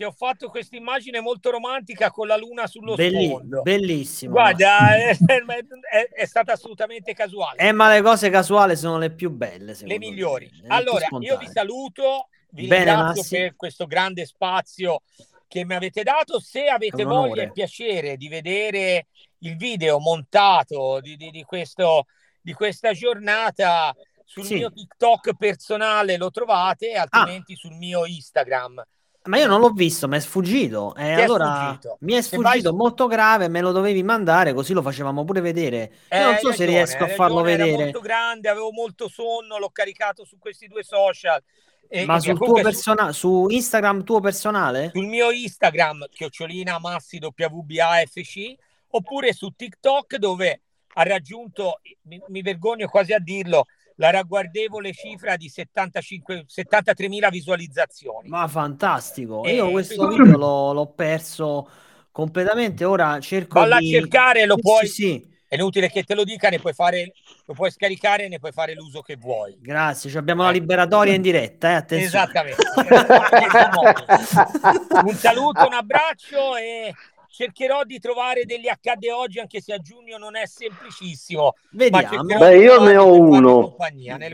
che 0.00 0.06
ho 0.06 0.12
fatto 0.12 0.48
questa 0.48 0.76
immagine 0.76 1.20
molto 1.20 1.50
romantica 1.50 2.10
con 2.10 2.26
la 2.26 2.38
luna 2.38 2.66
sullo 2.66 2.94
Belli- 2.94 3.26
sfondo. 3.26 3.60
Bellissimo. 3.60 4.32
Guarda, 4.32 4.96
è, 4.96 5.14
è, 5.14 6.08
è, 6.14 6.24
stata 6.24 6.52
assolutamente 6.54 7.12
casuale. 7.12 7.58
Eh, 7.58 7.72
ma 7.72 7.92
le 7.92 8.00
cose 8.00 8.30
casuali 8.30 8.76
sono 8.76 8.96
le 8.96 9.10
più 9.10 9.28
belle, 9.28 9.76
le 9.78 9.98
migliori. 9.98 10.50
Me. 10.62 10.68
Allora, 10.68 11.06
io 11.18 11.36
vi 11.36 11.46
saluto, 11.48 12.28
vi 12.52 12.66
Bene, 12.66 12.84
ringrazio 12.86 13.20
Massi. 13.20 13.36
per 13.36 13.56
questo 13.56 13.84
grande 13.84 14.24
spazio 14.24 15.02
che 15.46 15.66
mi 15.66 15.74
avete 15.74 16.02
dato. 16.02 16.40
Se 16.40 16.64
avete 16.64 17.04
voglia 17.04 17.42
e 17.42 17.52
piacere 17.52 18.16
di 18.16 18.28
vedere 18.28 19.08
il 19.40 19.58
video 19.58 19.98
montato 19.98 21.00
di, 21.02 21.14
di, 21.16 21.30
di, 21.30 21.42
questo, 21.42 22.06
di 22.40 22.54
questa 22.54 22.94
giornata 22.94 23.94
sul 24.24 24.44
sì. 24.44 24.54
mio 24.54 24.72
TikTok 24.72 25.34
personale 25.34 26.16
lo 26.16 26.30
trovate, 26.30 26.94
altrimenti 26.94 27.52
ah. 27.52 27.56
sul 27.56 27.74
mio 27.74 28.06
Instagram 28.06 28.82
ma 29.24 29.38
io 29.38 29.46
non 29.46 29.60
l'ho 29.60 29.70
visto, 29.70 30.08
mi 30.08 30.16
è 30.16 30.20
sfuggito. 30.20 30.94
E 30.94 31.08
eh, 31.08 31.22
allora 31.22 31.66
sfuggito. 31.66 31.96
mi 32.00 32.14
è 32.14 32.22
sfuggito 32.22 32.72
molto 32.72 33.06
grave, 33.06 33.48
me 33.48 33.60
lo 33.60 33.70
dovevi 33.70 34.02
mandare, 34.02 34.54
così 34.54 34.72
lo 34.72 34.82
facevamo 34.82 35.24
pure 35.24 35.40
vedere. 35.40 35.92
Eh, 36.08 36.18
non 36.18 36.36
so 36.36 36.48
ragione, 36.48 36.54
se 36.56 36.64
riesco 36.64 37.04
a 37.04 37.08
farlo 37.08 37.42
vedere. 37.42 37.70
Era 37.70 37.82
molto 37.82 38.00
grande, 38.00 38.48
avevo 38.48 38.72
molto 38.72 39.08
sonno, 39.08 39.58
l'ho 39.58 39.70
caricato 39.70 40.24
su 40.24 40.38
questi 40.38 40.68
due 40.68 40.82
social. 40.82 41.42
E, 41.86 42.04
Ma 42.06 42.18
sul 42.20 42.38
tuo 42.38 42.62
persona- 42.62 43.12
su... 43.12 43.48
su 43.48 43.54
Instagram 43.54 44.04
tuo 44.04 44.20
personale? 44.20 44.90
Sul 44.94 45.06
mio 45.06 45.30
Instagram, 45.30 46.06
chiocciolina 46.10 46.78
massi 46.78 47.18
WBAFC, 47.20 48.54
oppure 48.90 49.32
su 49.32 49.50
TikTok 49.54 50.16
dove 50.16 50.62
ha 50.94 51.02
raggiunto, 51.02 51.80
mi, 52.02 52.22
mi 52.28 52.42
vergogno 52.42 52.88
quasi 52.88 53.12
a 53.12 53.18
dirlo, 53.18 53.66
la 54.00 54.10
ragguardevole 54.10 54.92
cifra 54.92 55.36
di 55.36 55.48
75, 55.50 56.46
73.000 56.48 57.30
visualizzazioni. 57.30 58.28
Ma 58.28 58.48
fantastico! 58.48 59.44
E 59.44 59.56
Io 59.56 59.70
questo 59.70 60.06
quindi... 60.06 60.22
video 60.22 60.38
l'ho, 60.38 60.72
l'ho, 60.72 60.86
perso 60.86 61.68
completamente. 62.10 62.86
Ora 62.86 63.20
cerco 63.20 63.60
Valla 63.60 63.76
di... 63.78 63.94
a 63.94 64.00
cercare, 64.00 64.46
lo 64.46 64.56
puoi... 64.56 64.86
Sì, 64.86 64.92
sì. 64.92 65.28
È 65.50 65.56
inutile 65.56 65.90
che 65.90 66.04
te 66.04 66.14
lo 66.14 66.22
dica, 66.22 66.48
ne 66.48 66.60
puoi 66.60 66.72
fare, 66.72 67.12
lo 67.44 67.54
puoi 67.54 67.72
scaricare 67.72 68.26
e 68.26 68.28
ne 68.28 68.38
puoi 68.38 68.52
fare 68.52 68.72
l'uso 68.72 69.00
che 69.02 69.16
vuoi. 69.16 69.58
Grazie, 69.60 70.08
cioè 70.08 70.20
abbiamo 70.20 70.42
eh. 70.42 70.44
la 70.46 70.52
liberatoria 70.52 71.12
in 71.12 71.22
diretta, 71.22 71.70
eh? 71.70 71.74
attenzione. 71.74 72.06
Esattamente. 72.06 72.62
un 75.04 75.14
saluto, 75.16 75.66
un 75.66 75.72
abbraccio 75.72 76.54
e 76.56 76.94
cercherò 77.30 77.84
di 77.84 77.98
trovare 77.98 78.44
degli 78.44 78.68
accade 78.68 79.12
oggi, 79.12 79.38
anche 79.38 79.60
se 79.60 79.72
a 79.72 79.78
giugno 79.78 80.18
non 80.18 80.36
è 80.36 80.46
semplicissimo. 80.46 81.54
Vediamo. 81.70 82.38
Beh, 82.38 82.58
io 82.58 82.82
ne 82.82 82.96
ho 82.96 83.12
uno. 83.18 83.76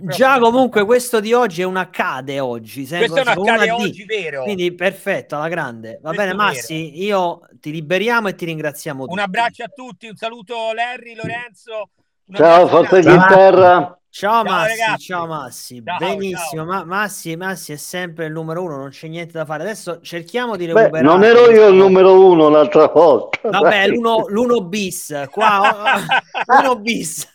Già, 0.04 0.38
comunque, 0.38 0.84
questo 0.84 1.20
di 1.20 1.32
oggi 1.32 1.62
è 1.62 1.64
un 1.64 1.76
accade 1.76 2.40
oggi. 2.40 2.86
Questo 2.86 3.16
è 3.16 3.20
un 3.20 3.28
accade 3.28 3.70
oggi, 3.70 4.04
vero. 4.04 4.42
Quindi, 4.42 4.74
perfetto, 4.74 5.36
alla 5.36 5.48
grande. 5.48 5.98
Va 6.02 6.10
questo 6.10 6.24
bene, 6.24 6.34
Massi, 6.34 7.02
io 7.02 7.40
ti 7.60 7.70
liberiamo 7.70 8.28
e 8.28 8.34
ti 8.34 8.44
ringraziamo. 8.46 9.04
Un 9.08 9.18
abbraccio 9.18 9.62
a 9.62 9.68
tutti, 9.68 10.08
un 10.08 10.16
saluto 10.16 10.72
Larry, 10.72 11.14
Lorenzo. 11.14 11.90
Ciao, 12.32 12.66
Forza 12.66 12.96
Inghilterra. 12.98 14.00
Ciao, 14.18 14.42
ciao 14.42 14.44
Massi, 14.44 14.78
ragazzi. 14.80 15.04
ciao 15.04 15.26
Massi, 15.26 15.82
ciao, 15.84 15.98
benissimo. 15.98 16.62
Ciao. 16.62 16.64
Ma, 16.64 16.84
Massi, 16.86 17.36
Massi 17.36 17.72
è 17.74 17.76
sempre 17.76 18.24
il 18.24 18.32
numero 18.32 18.62
uno, 18.62 18.78
non 18.78 18.88
c'è 18.88 19.08
niente 19.08 19.32
da 19.32 19.44
fare. 19.44 19.62
Adesso 19.62 20.00
cerchiamo 20.00 20.56
di 20.56 20.64
recuperare. 20.64 21.02
Beh, 21.02 21.02
non 21.02 21.22
ero 21.22 21.50
io 21.50 21.68
il 21.68 21.74
numero 21.74 22.26
uno 22.26 22.48
l'altra 22.48 22.86
volta. 22.86 23.40
Vabbè, 23.42 23.88
l'uno, 23.88 24.24
l'uno 24.28 24.62
bis, 24.62 25.26
qua 25.30 26.00
uno 26.62 26.76
bis. 26.76 27.28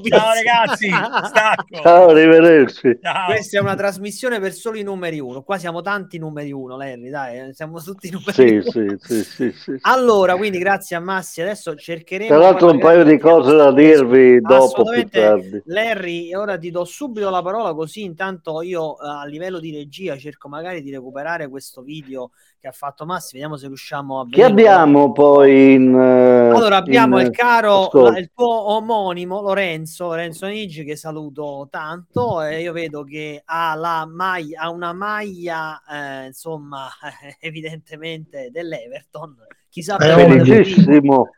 Bis. 0.00 0.08
Ciao 0.08 0.32
ragazzi, 0.34 0.88
stacco. 0.88 1.80
Ciao, 1.82 2.08
arrivederci. 2.10 2.98
Ciao. 3.00 3.26
Questa 3.26 3.58
è 3.58 3.60
una 3.60 3.74
trasmissione 3.74 4.38
per 4.38 4.52
solo 4.52 4.76
i 4.76 4.82
numeri 4.82 5.18
uno. 5.18 5.42
Qua 5.42 5.56
siamo 5.56 5.80
tanti 5.80 6.18
numeri 6.18 6.52
uno, 6.52 6.76
Larry, 6.76 7.08
dai, 7.08 7.38
eh, 7.38 7.54
siamo 7.54 7.80
tutti 7.80 8.10
numeri 8.10 8.32
sì, 8.32 8.54
uno. 8.56 8.98
Sì, 8.98 8.98
sì, 9.00 9.24
sì, 9.24 9.52
sì, 9.52 9.78
Allora, 9.82 10.36
quindi 10.36 10.58
grazie 10.58 10.96
a 10.96 11.00
Massi, 11.00 11.40
adesso 11.40 11.74
cercheremo... 11.74 12.28
Tra 12.28 12.38
l'altro 12.38 12.70
un 12.70 12.78
paio 12.78 13.04
di 13.04 13.18
cose 13.18 13.56
da 13.56 13.72
dirvi 13.72 14.40
dopo 14.40 14.84
più 14.84 15.08
tardi. 15.08 15.62
Larry, 15.66 16.34
ora 16.34 16.58
ti 16.58 16.70
do 16.70 16.84
subito 16.84 17.30
la 17.30 17.42
parola 17.42 17.74
così 17.74 18.02
intanto 18.02 18.62
io 18.62 19.00
eh, 19.00 19.08
a 19.08 19.24
livello 19.24 19.58
di 19.58 19.74
regia 19.74 20.16
cerco 20.16 20.48
magari 20.48 20.82
di 20.82 20.90
recuperare 20.90 21.48
questo 21.48 21.82
video 21.82 22.30
che 22.62 22.68
ha 22.68 22.72
fatto 22.72 23.04
Massi, 23.04 23.32
vediamo 23.32 23.56
se 23.56 23.66
riusciamo 23.66 24.20
a. 24.20 24.26
Chi 24.30 24.40
abbiamo 24.40 25.10
poi 25.10 25.72
in... 25.74 25.92
Uh, 25.92 26.54
allora 26.54 26.76
abbiamo 26.76 27.18
in, 27.18 27.26
il 27.26 27.32
caro, 27.32 27.90
la, 27.92 28.16
il 28.18 28.30
tuo 28.32 28.70
omonimo 28.74 29.40
Lorenzo, 29.40 30.06
Lorenzo 30.06 30.46
Nigi 30.46 30.84
che 30.84 30.94
saluto 30.94 31.66
tanto 31.68 32.40
e 32.40 32.60
io 32.60 32.72
vedo 32.72 33.02
che 33.02 33.42
ha, 33.44 33.74
la 33.74 34.06
maglia, 34.08 34.60
ha 34.60 34.70
una 34.70 34.92
maglia 34.92 35.82
eh, 35.90 36.26
insomma 36.26 36.88
evidentemente 37.40 38.50
dell'Everton. 38.52 39.34
Chissà 39.68 39.96
eh, 39.96 40.14
felicissimo. 40.14 41.30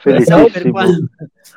Chissà 0.00 0.44
per, 0.44 0.70
quale, 0.70 1.08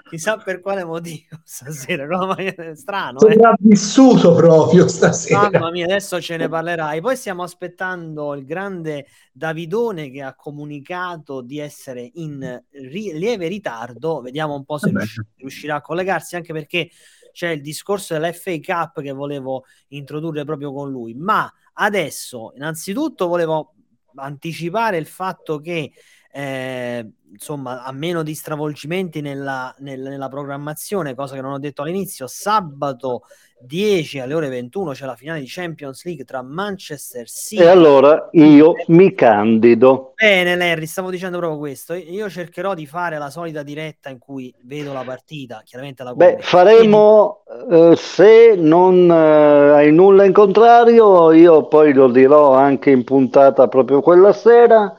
chissà 0.09 0.37
per, 0.37 0.59
quale, 0.59 0.83
motivo 0.83 1.39
stasera, 1.43 2.05
no? 2.05 2.35
strano. 2.73 3.19
Sembra 3.19 3.51
eh? 3.51 3.55
vissuto 3.59 4.33
proprio 4.33 4.87
stasera. 4.87 5.49
Mamma 5.49 5.71
mia, 5.71 5.85
adesso 5.85 6.19
ce 6.21 6.37
ne 6.37 6.49
parlerai. 6.49 7.01
Poi 7.01 7.15
stiamo 7.15 7.43
aspettando 7.43 8.33
il 8.33 8.45
grande 8.45 9.07
Davidone 9.31 10.09
che 10.11 10.21
ha 10.21 10.35
comunicato 10.35 11.41
di 11.41 11.59
essere 11.59 12.09
in 12.15 12.63
ri- 12.71 13.17
lieve 13.17 13.47
ritardo. 13.47 14.21
Vediamo 14.21 14.55
un 14.55 14.65
po' 14.65 14.77
se 14.77 14.89
riusci- 14.89 15.21
riuscirà 15.37 15.75
a 15.75 15.81
collegarsi, 15.81 16.35
anche 16.35 16.53
perché 16.53 16.89
c'è 17.31 17.49
il 17.49 17.61
discorso 17.61 18.13
dell'FA 18.13 18.57
Cup 18.61 19.01
che 19.01 19.11
volevo 19.11 19.65
introdurre 19.89 20.45
proprio 20.45 20.71
con 20.71 20.89
lui. 20.89 21.13
Ma 21.13 21.51
adesso, 21.73 22.53
innanzitutto, 22.55 23.27
volevo 23.27 23.73
anticipare 24.15 24.97
il 24.97 25.05
fatto 25.05 25.59
che 25.59 25.91
eh, 26.37 27.11
insomma, 27.31 27.83
a 27.83 27.93
meno 27.93 28.21
di 28.21 28.35
stravolgimenti 28.35 29.21
nella, 29.21 29.73
nel, 29.79 30.01
nella 30.01 30.27
programmazione, 30.27 31.15
cosa 31.15 31.35
che 31.35 31.39
non 31.41 31.53
ho 31.53 31.59
detto 31.59 31.81
all'inizio, 31.81 32.27
sabato 32.27 33.21
10 33.61 34.19
alle 34.19 34.33
ore 34.33 34.49
21 34.49 34.91
c'è 34.91 35.05
la 35.05 35.15
finale 35.15 35.39
di 35.39 35.45
Champions 35.47 36.03
League 36.03 36.25
tra 36.25 36.41
Manchester 36.41 37.25
City 37.29 37.61
e 37.61 37.67
allora 37.67 38.27
io 38.33 38.73
mi 38.87 39.13
candido. 39.13 40.11
Bene, 40.15 40.57
Larry, 40.57 40.85
stavo 40.87 41.09
dicendo 41.09 41.37
proprio 41.37 41.57
questo. 41.57 41.93
Io 41.93 42.29
cercherò 42.29 42.73
di 42.73 42.85
fare 42.85 43.17
la 43.17 43.29
solita 43.29 43.63
diretta 43.63 44.09
in 44.09 44.19
cui 44.19 44.53
vedo 44.63 44.91
la 44.91 45.03
partita, 45.05 45.61
chiaramente 45.63 46.03
la 46.03 46.13
Beh, 46.13 46.39
faremo 46.41 47.43
Quindi... 47.45 47.91
eh, 47.91 47.95
se 47.95 48.55
non 48.57 49.09
eh, 49.09 49.71
hai 49.71 49.93
nulla 49.93 50.25
in 50.25 50.33
contrario, 50.33 51.31
io 51.31 51.65
poi 51.67 51.93
lo 51.93 52.09
dirò 52.09 52.55
anche 52.55 52.89
in 52.89 53.05
puntata 53.05 53.69
proprio 53.69 54.01
quella 54.01 54.33
sera 54.33 54.97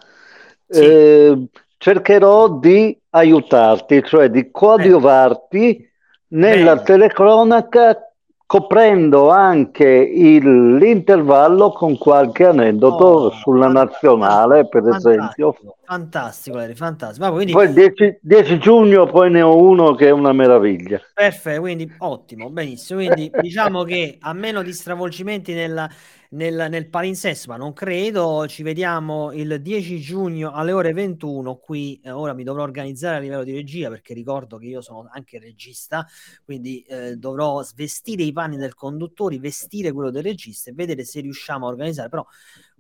sì. 0.69 0.83
eh, 0.83 1.47
cercherò 1.79 2.49
di 2.59 2.99
aiutarti, 3.11 4.03
cioè 4.05 4.31
di 4.31 4.51
coadiuvarti 4.51 5.77
eh. 5.77 5.89
nella 6.29 6.77
Beh. 6.77 6.83
telecronaca 6.83 8.01
coprendo 8.47 9.31
anche 9.31 9.87
il, 9.87 10.77
l'intervallo 10.77 11.73
con 11.73 11.99
qualche 11.99 12.47
aneddoto 12.47 13.05
oh, 13.05 13.31
sulla 13.31 13.69
nazionale, 13.69 14.69
per 14.69 14.87
esempio. 14.89 15.55
Fantastico, 15.87 16.59
Eri, 16.59 16.75
fantastico. 16.75 17.31
Quindi... 17.33 17.53
Poi 17.53 17.73
10, 17.73 18.19
10, 18.21 18.59
giugno 18.59 19.07
poi 19.07 19.31
ne 19.31 19.43
ho 19.43 19.57
uno 19.57 19.95
che 19.95 20.09
è 20.09 20.11
una 20.11 20.33
meraviglia. 20.33 21.01
Perfetto, 21.15 21.61
quindi 21.61 21.95
ottimo, 21.99 22.51
benissimo. 22.51 22.99
Quindi 22.99 23.31
diciamo 23.41 23.85
che 23.85 24.17
a 24.21 24.33
meno 24.33 24.63
di 24.63 24.73
stravolgimenti 24.73 25.55
nella 25.55 25.89
nel, 26.31 26.67
nel 26.69 26.89
palinsesto, 26.89 27.51
ma 27.51 27.57
non 27.57 27.73
credo. 27.73 28.47
Ci 28.49 28.63
vediamo 28.63 29.33
il 29.33 29.61
10 29.61 30.01
giugno 30.01 30.53
alle 30.53 30.73
ore 30.73 30.93
21. 30.93 31.57
Qui 31.57 32.01
eh, 32.03 32.11
ora 32.11 32.33
mi 32.33 32.45
dovrò 32.45 32.63
organizzare 32.63 33.17
a 33.17 33.21
livello 33.21 33.45
di 33.45 33.53
regia 33.53 33.89
perché 33.89 34.15
ricordo 34.15 34.57
che 34.59 34.67
io 34.67 34.81
sono 34.81 35.09
anche 35.11 35.39
regista, 35.39 36.07
quindi 36.45 36.83
eh, 36.83 37.17
dovrò 37.17 37.63
svestire 37.63 38.23
i 38.23 38.33
panni 38.33 38.57
del 38.57 38.75
conduttore, 38.75 39.39
vestire 39.39 39.93
quello 39.93 40.11
del 40.11 40.23
regista 40.23 40.71
e 40.71 40.75
vedere 40.75 41.05
se 41.05 41.21
riusciamo 41.21 41.67
a 41.67 41.71
organizzare. 41.71 42.09
Però 42.09 42.27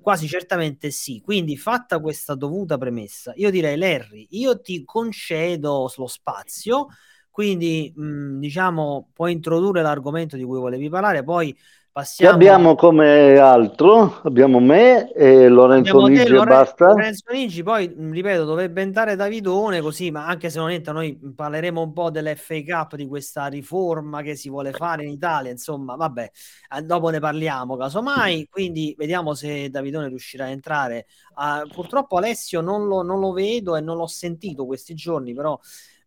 quasi 0.07 0.29
certamente 0.29 0.93
sì. 0.93 1.21
Quindi, 1.21 1.57
fatta 1.57 1.99
questa 1.99 2.37
dovuta 2.37 2.79
premessa, 2.79 3.33
io 3.35 3.51
direi, 3.51 3.77
Larry, 3.77 4.29
io 4.31 4.61
ti 4.61 4.85
concedo 4.85 5.91
lo 5.97 6.07
spazio. 6.07 6.87
Quindi, 7.29 7.93
mh, 7.95 8.39
diciamo, 8.39 9.11
puoi 9.13 9.33
introdurre 9.33 9.83
l'argomento 9.83 10.37
di 10.37 10.45
cui 10.45 10.59
volevi 10.61 10.89
parlare, 10.89 11.25
poi 11.25 11.55
Passiamo... 11.97 12.35
abbiamo 12.35 12.75
come 12.75 13.39
altro? 13.39 14.21
Abbiamo 14.25 14.61
me 14.61 15.11
e 15.13 15.49
Lorenzo 15.49 15.97
abbiamo 15.97 16.09
Nigi 16.09 16.35
e 16.35 16.45
basta. 16.45 16.89
Lorenzo 16.89 17.33
Nigi, 17.33 17.63
poi 17.63 17.91
ripeto, 17.97 18.45
dovrebbe 18.45 18.83
entrare 18.83 19.17
Davidone 19.17 19.81
così, 19.81 20.11
ma 20.11 20.27
anche 20.27 20.51
se 20.51 20.59
non 20.59 20.71
entra 20.71 20.93
noi 20.93 21.19
parleremo 21.35 21.81
un 21.81 21.95
po' 21.95 22.11
dell'FA 22.11 22.63
Cup, 22.67 22.97
di 22.97 23.07
questa 23.07 23.47
riforma 23.47 24.21
che 24.21 24.37
si 24.37 24.51
vuole 24.51 24.73
fare 24.73 25.05
in 25.05 25.11
Italia, 25.11 25.51
insomma, 25.51 25.97
vabbè, 25.97 26.31
eh, 26.77 26.83
dopo 26.83 27.09
ne 27.09 27.19
parliamo 27.19 27.79
casomai, 27.79 28.47
quindi 28.51 28.95
vediamo 28.99 29.33
se 29.33 29.71
Davidone 29.71 30.09
riuscirà 30.09 30.45
a 30.45 30.51
entrare. 30.51 31.07
Uh, 31.35 31.67
purtroppo 31.73 32.19
Alessio 32.19 32.61
non 32.61 32.87
lo, 32.89 33.01
non 33.01 33.21
lo 33.21 33.33
vedo 33.33 33.75
e 33.75 33.81
non 33.81 33.97
l'ho 33.97 34.07
sentito 34.07 34.67
questi 34.67 34.95
giorni, 34.95 35.33
però 35.33 35.59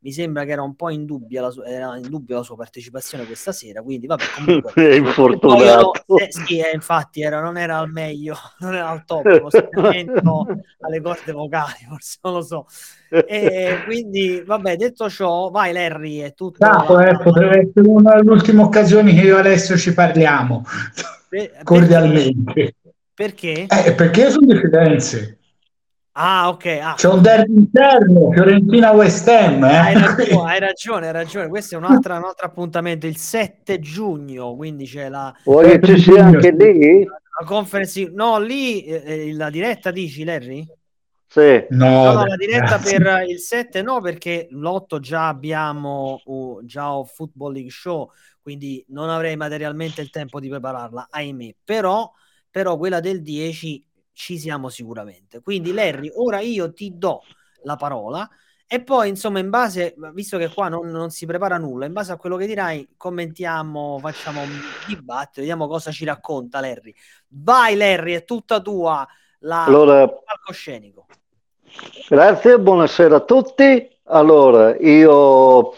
mi 0.02 0.14
sembra 0.14 0.46
che 0.46 0.52
era 0.52 0.62
un 0.62 0.76
po' 0.76 0.90
in 0.90 1.06
dubbio 1.06 1.42
la, 1.42 1.50
sua, 1.50 1.66
era 1.66 1.98
in 1.98 2.08
dubbio 2.08 2.38
la 2.38 2.44
sua 2.44 2.56
partecipazione 2.56 3.26
questa 3.26 3.52
sera, 3.52 3.82
quindi 3.82 4.08
vabbè, 4.08 4.24
comunque 4.46 4.90
è 4.90 4.96
infortunato. 4.96 5.92
Eh, 6.18 6.28
sì, 6.30 6.60
eh, 6.60 6.72
infatti 6.74 7.22
era, 7.22 7.42
non 7.42 7.58
era 7.58 7.78
al 7.78 7.92
meglio, 7.92 8.36
non 8.60 8.76
era 8.76 8.90
al 8.90 9.04
top, 9.04 9.26
lo 9.26 9.50
alle 10.80 11.02
corde 11.02 11.32
vocali, 11.32 11.86
forse 11.88 12.18
non 12.22 12.34
lo 12.34 12.42
so. 12.42 12.66
E 13.10 13.82
quindi, 13.86 14.42
vabbè, 14.46 14.76
detto 14.78 15.10
ciò, 15.10 15.50
vai 15.50 15.74
Larry, 15.74 16.20
è 16.20 16.34
tutto... 16.34 16.60
Capo, 16.60 16.94
la... 16.94 17.10
eh, 17.10 17.18
potrebbe 17.18 17.60
essere 17.60 17.88
una 17.88 18.16
delle 18.16 18.30
ultime 18.30 18.62
occasioni 18.62 19.14
che 19.14 19.22
io 19.22 19.38
adesso 19.38 19.76
ci 19.78 19.94
parliamo, 19.94 20.64
per, 21.28 21.62
cordialmente. 21.64 22.76
Perché? 23.14 23.66
Eh, 23.68 23.94
perché 23.96 24.30
sono 24.30 24.46
di 24.46 24.58
Firenze. 24.58 25.38
Ah, 26.22 26.50
ok. 26.50 26.66
Ah. 26.66 26.94
C'è 26.96 27.08
un 27.08 27.22
derby 27.22 27.60
interno, 27.60 28.32
Fiorentina-West 28.34 29.26
Ham. 29.30 29.64
Eh? 29.64 29.78
Hai, 29.78 29.94
ragione, 29.98 30.52
hai 30.52 30.60
ragione, 30.60 31.08
hai 31.08 31.14
ragione. 31.14 31.48
Questo 31.48 31.76
è 31.76 31.78
un 31.78 31.86
altro, 31.86 32.14
un 32.18 32.26
altro 32.26 32.46
appuntamento, 32.46 33.08
il 33.08 33.16
7 33.16 33.80
giugno, 33.80 34.54
quindi 34.58 34.86
c'è 34.86 35.08
la... 35.08 35.34
Vuoi 35.46 35.80
che 35.80 35.96
ci 35.96 36.02
sia 36.02 36.26
anche 36.26 36.52
lì? 36.52 37.06
La 37.06 37.46
conference... 37.46 38.12
No, 38.14 38.38
lì 38.38 38.84
eh, 38.84 39.30
eh, 39.30 39.34
la 39.34 39.50
diretta 39.50 39.92
dici, 39.92 40.26
Larry? 40.26 40.68
Sì. 41.26 41.66
No, 41.70 41.88
no, 41.88 42.14
no 42.14 42.26
la 42.26 42.36
diretta 42.36 42.80
grazie. 42.80 42.98
per 42.98 43.24
il 43.30 43.40
7 43.40 43.82
no, 43.82 44.02
perché 44.02 44.48
l'8 44.50 45.00
già 45.00 45.30
abbiamo 45.30 46.22
uh, 46.26 46.60
già 46.66 46.92
ho 46.92 47.06
Football 47.06 47.54
League 47.54 47.72
Show, 47.72 48.12
quindi 48.42 48.84
non 48.90 49.10
avrei 49.10 49.38
materialmente 49.38 50.02
il 50.02 50.10
tempo 50.10 50.42
di 50.42 50.50
prepararla, 50.50 51.08
ahimè. 51.10 51.56
Però, 51.64 52.12
però 52.50 52.78
quella 52.78 53.00
del 53.00 53.22
10 53.22 53.88
ci 54.20 54.38
siamo 54.38 54.68
sicuramente. 54.68 55.40
Quindi, 55.40 55.72
Larry, 55.72 56.12
ora 56.14 56.42
io 56.42 56.74
ti 56.74 56.98
do 56.98 57.22
la 57.64 57.78
parola 57.78 58.30
e 58.68 58.84
poi, 58.84 59.08
insomma, 59.08 59.40
in 59.40 59.50
base, 59.50 59.96
visto 60.14 60.38
che 60.38 60.50
qua 60.50 60.68
non, 60.68 60.90
non, 60.90 61.10
si 61.10 61.26
prepara 61.26 61.58
nulla, 61.58 61.86
in 61.86 61.94
base 61.94 62.12
a 62.12 62.18
quello 62.18 62.36
che 62.36 62.46
dirai, 62.46 62.90
commentiamo, 62.98 63.98
facciamo 64.02 64.42
un 64.42 64.60
dibattito, 64.88 65.40
vediamo 65.40 65.68
cosa 65.68 65.92
ci 65.92 66.04
racconta 66.04 66.60
Larry. 66.60 66.94
Vai, 67.30 67.78
Larry, 67.78 68.14
è 68.14 68.26
tutta 68.26 68.60
tua 68.60 69.08
la 69.40 69.64
allora, 69.64 70.06
palcoscenico. 70.06 71.06
Grazie, 72.10 72.60
buonasera 72.60 73.16
a 73.16 73.22
tutti. 73.22 73.90
Allora, 74.04 74.76
io 74.80 75.74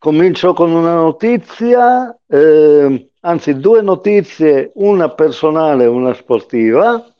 comincio 0.00 0.54
con 0.54 0.72
una 0.72 0.94
notizia, 0.94 2.18
eh, 2.26 3.10
anzi 3.20 3.54
due 3.60 3.80
notizie, 3.80 4.72
una 4.74 5.08
personale 5.10 5.84
e 5.84 5.86
una 5.86 6.14
sportiva. 6.14 7.14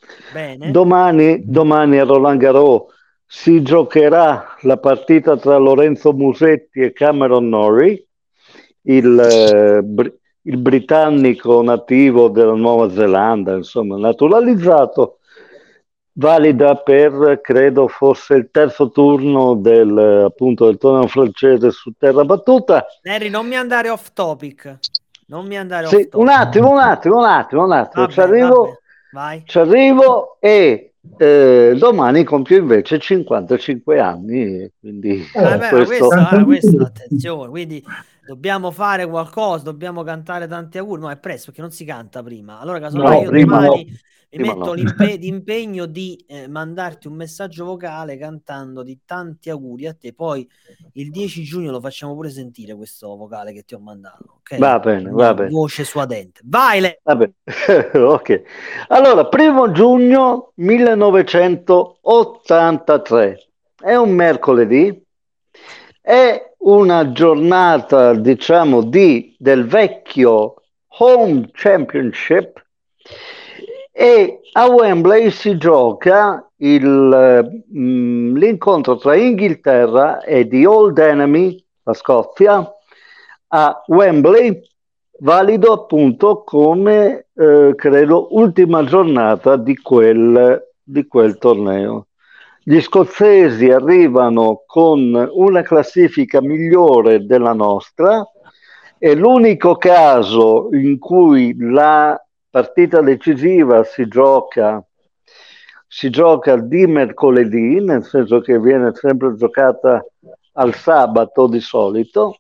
Domani, 0.70 1.42
domani 1.44 1.98
a 1.98 2.04
Roland 2.04 2.40
Garros 2.40 2.94
si 3.26 3.60
giocherà 3.62 4.56
la 4.60 4.76
partita 4.76 5.36
tra 5.36 5.56
Lorenzo 5.56 6.12
Musetti 6.12 6.80
e 6.80 6.92
Cameron 6.92 7.48
Norrie, 7.48 8.06
il, 8.82 9.18
eh, 9.18 10.12
il 10.42 10.56
britannico 10.58 11.60
nativo 11.62 12.28
della 12.28 12.54
Nuova 12.54 12.88
Zelanda, 12.90 13.54
insomma, 13.54 13.98
naturalizzato, 13.98 15.18
valida 16.12 16.76
per, 16.76 17.40
credo, 17.42 17.88
fosse 17.88 18.34
il 18.34 18.48
terzo 18.52 18.90
turno 18.90 19.54
del, 19.54 20.24
appunto, 20.26 20.66
del 20.66 20.78
torneo 20.78 21.08
francese 21.08 21.72
su 21.72 21.92
terra 21.98 22.24
battuta. 22.24 22.86
Neri, 23.02 23.28
non 23.28 23.46
mi 23.46 23.56
andare 23.56 23.90
off 23.90 24.12
topic. 24.12 24.78
Non 25.28 25.46
mi 25.46 25.58
andare 25.58 25.88
sì, 25.88 25.96
off 25.96 26.02
topic. 26.02 26.16
Un 26.16 26.28
attimo, 26.28 26.70
un 26.70 26.78
attimo, 26.78 27.18
un 27.18 27.24
attimo, 27.24 27.64
un 27.64 27.72
attimo. 27.72 28.02
Vabbè, 28.02 28.12
Ci 28.12 28.20
arrivo. 28.20 28.62
Vabbè 28.62 28.84
Vai. 29.16 29.44
Ci 29.46 29.58
arrivo 29.58 30.36
e 30.40 30.92
eh, 31.16 31.74
domani 31.78 32.22
compio 32.22 32.58
invece 32.58 32.98
55 32.98 33.98
anni. 33.98 34.70
Quindi, 34.78 35.26
eh, 35.32 35.56
beh, 35.56 35.68
questo... 35.70 36.08
questa, 36.08 36.44
questa, 36.44 36.82
attenzione, 36.84 37.48
quindi 37.48 37.82
dobbiamo 38.26 38.70
fare 38.70 39.06
qualcosa, 39.08 39.64
dobbiamo 39.64 40.02
cantare 40.02 40.46
tanti 40.46 40.76
auguri. 40.76 41.00
No, 41.00 41.10
è 41.10 41.16
presto 41.16 41.46
perché 41.46 41.62
non 41.62 41.70
si 41.70 41.86
canta 41.86 42.22
prima. 42.22 42.60
Allora, 42.60 42.78
casomai 42.78 43.24
no, 43.24 43.38
io 43.38 43.44
domani 43.46 43.66
no 43.66 43.96
mi 44.38 44.48
metto 44.48 44.74
no. 44.74 44.76
l'impegno 45.18 45.86
di 45.86 46.22
eh, 46.26 46.48
mandarti 46.48 47.06
un 47.06 47.14
messaggio 47.14 47.64
vocale 47.64 48.16
cantando 48.16 48.82
di 48.82 48.98
tanti 49.04 49.50
auguri 49.50 49.86
a 49.86 49.94
te. 49.94 50.12
Poi 50.12 50.48
il 50.94 51.10
10 51.10 51.42
giugno 51.42 51.70
lo 51.70 51.80
facciamo 51.80 52.14
pure 52.14 52.30
sentire 52.30 52.74
questo 52.74 53.14
vocale 53.16 53.52
che 53.52 53.62
ti 53.62 53.74
ho 53.74 53.78
mandato. 53.78 54.38
Okay? 54.40 54.58
Va 54.58 54.78
bene, 54.78 55.10
va 55.10 55.34
bene. 55.34 55.50
Voce 55.50 55.84
suadente. 55.84 56.40
Vai, 56.44 56.80
Le- 56.80 57.00
va 57.02 57.16
bene. 57.16 57.34
ok. 57.94 58.42
Allora, 58.88 59.26
primo 59.26 59.70
giugno 59.72 60.52
1983. 60.54 63.48
È 63.78 63.94
un 63.94 64.10
mercoledì. 64.10 65.04
È 66.00 66.54
una 66.58 67.12
giornata, 67.12 68.14
diciamo, 68.14 68.82
di, 68.82 69.36
del 69.38 69.66
vecchio 69.66 70.54
Home 70.98 71.50
Championship 71.52 72.64
e 73.98 74.40
a 74.52 74.66
Wembley 74.68 75.30
si 75.30 75.56
gioca 75.56 76.46
il, 76.56 77.64
mh, 77.66 77.80
mm, 77.80 78.36
l'incontro 78.36 78.98
tra 78.98 79.16
Inghilterra 79.16 80.20
e 80.20 80.46
The 80.46 80.66
Old 80.66 80.98
Enemy, 80.98 81.64
la 81.82 81.94
Scozia, 81.94 82.70
a 83.48 83.82
Wembley, 83.86 84.60
valido 85.20 85.72
appunto 85.72 86.42
come, 86.44 87.28
eh, 87.34 87.72
credo, 87.74 88.36
ultima 88.36 88.84
giornata 88.84 89.56
di 89.56 89.76
quel, 89.78 90.62
di 90.82 91.06
quel 91.06 91.38
torneo. 91.38 92.08
Gli 92.62 92.82
scozzesi 92.82 93.70
arrivano 93.70 94.64
con 94.66 95.26
una 95.32 95.62
classifica 95.62 96.42
migliore 96.42 97.24
della 97.24 97.54
nostra, 97.54 98.22
è 98.98 99.14
l'unico 99.14 99.76
caso 99.76 100.68
in 100.72 100.98
cui 100.98 101.56
la 101.58 102.20
partita 102.56 103.02
decisiva 103.02 103.84
si 103.84 104.08
gioca, 104.08 104.82
si 105.86 106.08
gioca 106.08 106.56
di 106.56 106.86
mercoledì, 106.86 107.84
nel 107.84 108.02
senso 108.02 108.40
che 108.40 108.58
viene 108.58 108.92
sempre 108.94 109.34
giocata 109.34 110.02
al 110.52 110.74
sabato 110.74 111.48
di 111.48 111.60
solito, 111.60 112.38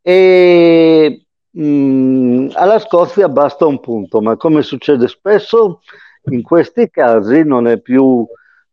e 0.00 1.26
mh, 1.50 1.62
mm, 1.62 2.48
alla 2.54 2.78
Scozia 2.78 3.28
basta 3.28 3.66
un 3.66 3.78
punto, 3.78 4.22
ma 4.22 4.38
come 4.38 4.62
succede 4.62 5.06
spesso 5.06 5.82
in 6.30 6.40
questi 6.40 6.88
casi 6.88 7.44
non 7.44 7.66
è 7.66 7.78
più 7.78 8.26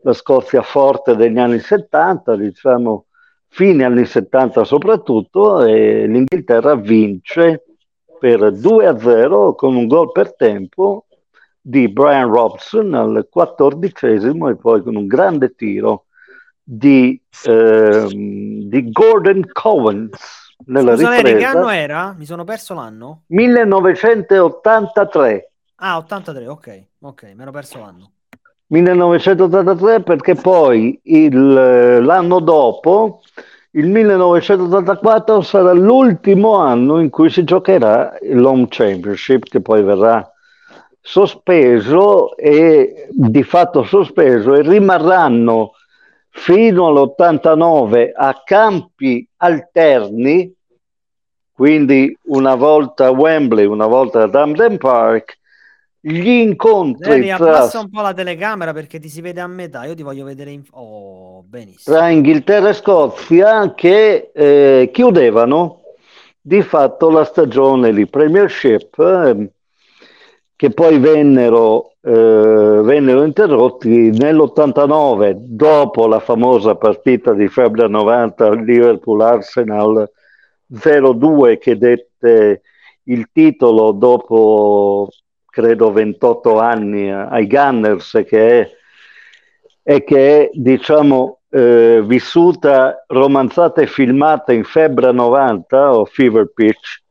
la 0.03 0.13
Scozia 0.13 0.61
forte 0.61 1.17
degli 1.17 1.39
anni 1.39 1.59
70, 1.59 2.37
diciamo 2.37 3.07
fine 3.49 3.83
anni 3.83 4.05
70 4.05 4.63
soprattutto, 4.63 5.65
e 5.65 6.07
l'Inghilterra 6.07 6.75
vince 6.75 7.65
per 8.23 8.53
2 8.53 8.87
a 8.87 8.97
0 8.97 9.53
con 9.53 9.75
un 9.75 9.85
gol 9.85 10.13
per 10.13 10.33
tempo 10.37 11.07
di 11.59 11.89
Brian 11.89 12.29
Robson 12.29 12.93
al 12.93 13.27
quattordicesimo 13.29 14.47
e 14.47 14.55
poi 14.55 14.81
con 14.81 14.95
un 14.95 15.07
grande 15.07 15.55
tiro 15.55 16.05
di, 16.63 17.21
ehm, 17.45 18.69
di 18.69 18.91
Gordon 18.91 19.45
Covens 19.51 20.55
nella 20.67 20.95
Scusa, 20.95 21.15
ripresa. 21.15 21.37
che 21.37 21.43
anno 21.43 21.67
era? 21.67 22.15
Mi 22.17 22.23
sono 22.23 22.45
perso 22.45 22.73
l'anno? 22.73 23.23
1983. 23.25 25.51
Ah, 25.75 25.97
83, 25.97 26.47
ok, 26.47 26.83
ok, 27.01 27.23
mi 27.35 27.41
ero 27.41 27.51
perso 27.51 27.79
l'anno. 27.79 28.11
1983 28.67 30.01
perché 30.01 30.35
poi 30.35 30.97
il, 31.03 32.01
l'anno 32.01 32.39
dopo 32.39 33.19
il 33.75 33.87
1984 33.87 35.41
sarà 35.41 35.73
l'ultimo 35.73 36.57
anno 36.57 36.99
in 36.99 37.09
cui 37.09 37.29
si 37.29 37.43
giocherà 37.43 38.15
l'Home 38.21 38.67
Championship 38.69 39.45
che 39.49 39.61
poi 39.61 39.81
verrà 39.81 40.31
sospeso 40.99 42.37
e 42.37 43.07
di 43.09 43.43
fatto 43.43 43.83
sospeso 43.83 44.53
e 44.53 44.61
rimarranno 44.61 45.71
fino 46.29 46.87
all'89 46.87 48.11
a 48.15 48.41
campi 48.43 49.27
alterni, 49.37 50.53
quindi 51.51 52.15
una 52.25 52.55
volta 52.55 53.07
a 53.07 53.11
Wembley, 53.11 53.65
una 53.65 53.87
volta 53.87 54.23
ad 54.23 54.35
Hamden 54.35 54.77
Park 54.77 55.39
gli 56.05 56.27
incontri 56.27 57.11
Zeri, 57.11 57.27
tra... 57.27 57.35
abbassa 57.35 57.79
un 57.79 57.89
po' 57.89 58.01
la 58.01 58.13
telecamera 58.13 58.73
perché 58.73 58.99
ti 58.99 59.07
si 59.07 59.21
vede 59.21 59.39
a 59.39 59.47
metà 59.47 59.85
io 59.85 59.95
ti 59.95 60.03
voglio 60.03 60.25
vedere 60.25 60.51
in... 60.51 60.61
oh, 60.71 61.22
benissimo. 61.43 61.95
Tra 61.95 62.09
Inghilterra 62.09 62.69
e 62.69 62.73
Scozia 62.73 63.73
che 63.73 64.31
eh, 64.33 64.89
chiudevano 64.91 65.81
di 66.39 66.61
fatto 66.61 67.09
la 67.09 67.23
stagione 67.23 67.93
di 67.93 68.07
Premiership 68.07 68.99
eh, 68.99 69.51
che 70.55 70.69
poi 70.69 70.97
vennero, 70.99 71.95
eh, 72.01 72.81
vennero 72.83 73.23
interrotti 73.23 74.11
nell'89, 74.11 75.33
dopo 75.35 76.07
la 76.07 76.19
famosa 76.19 76.75
partita 76.75 77.33
di 77.33 77.47
febbraio 77.47 77.89
90 77.89 78.53
Liverpool-Arsenal 78.53 80.09
0-2 80.73 81.57
che 81.57 81.77
dette 81.77 82.61
il 83.03 83.27
titolo 83.31 83.91
dopo 83.91 85.09
credo 85.45 85.91
28 85.91 86.59
anni 86.59 87.11
ai 87.11 87.45
Gunners 87.47 88.23
che 88.25 88.61
è, 88.61 88.71
e 89.83 90.03
che 90.03 90.39
è 90.45 90.49
diciamo 90.53 91.39
eh, 91.49 92.01
vissuta, 92.03 93.03
romanzata 93.07 93.81
e 93.81 93.87
filmata 93.87 94.53
in 94.53 94.63
Febbra 94.63 95.11
90 95.11 95.97
o 95.97 96.05
Fever 96.05 96.51
Pitch, 96.53 97.01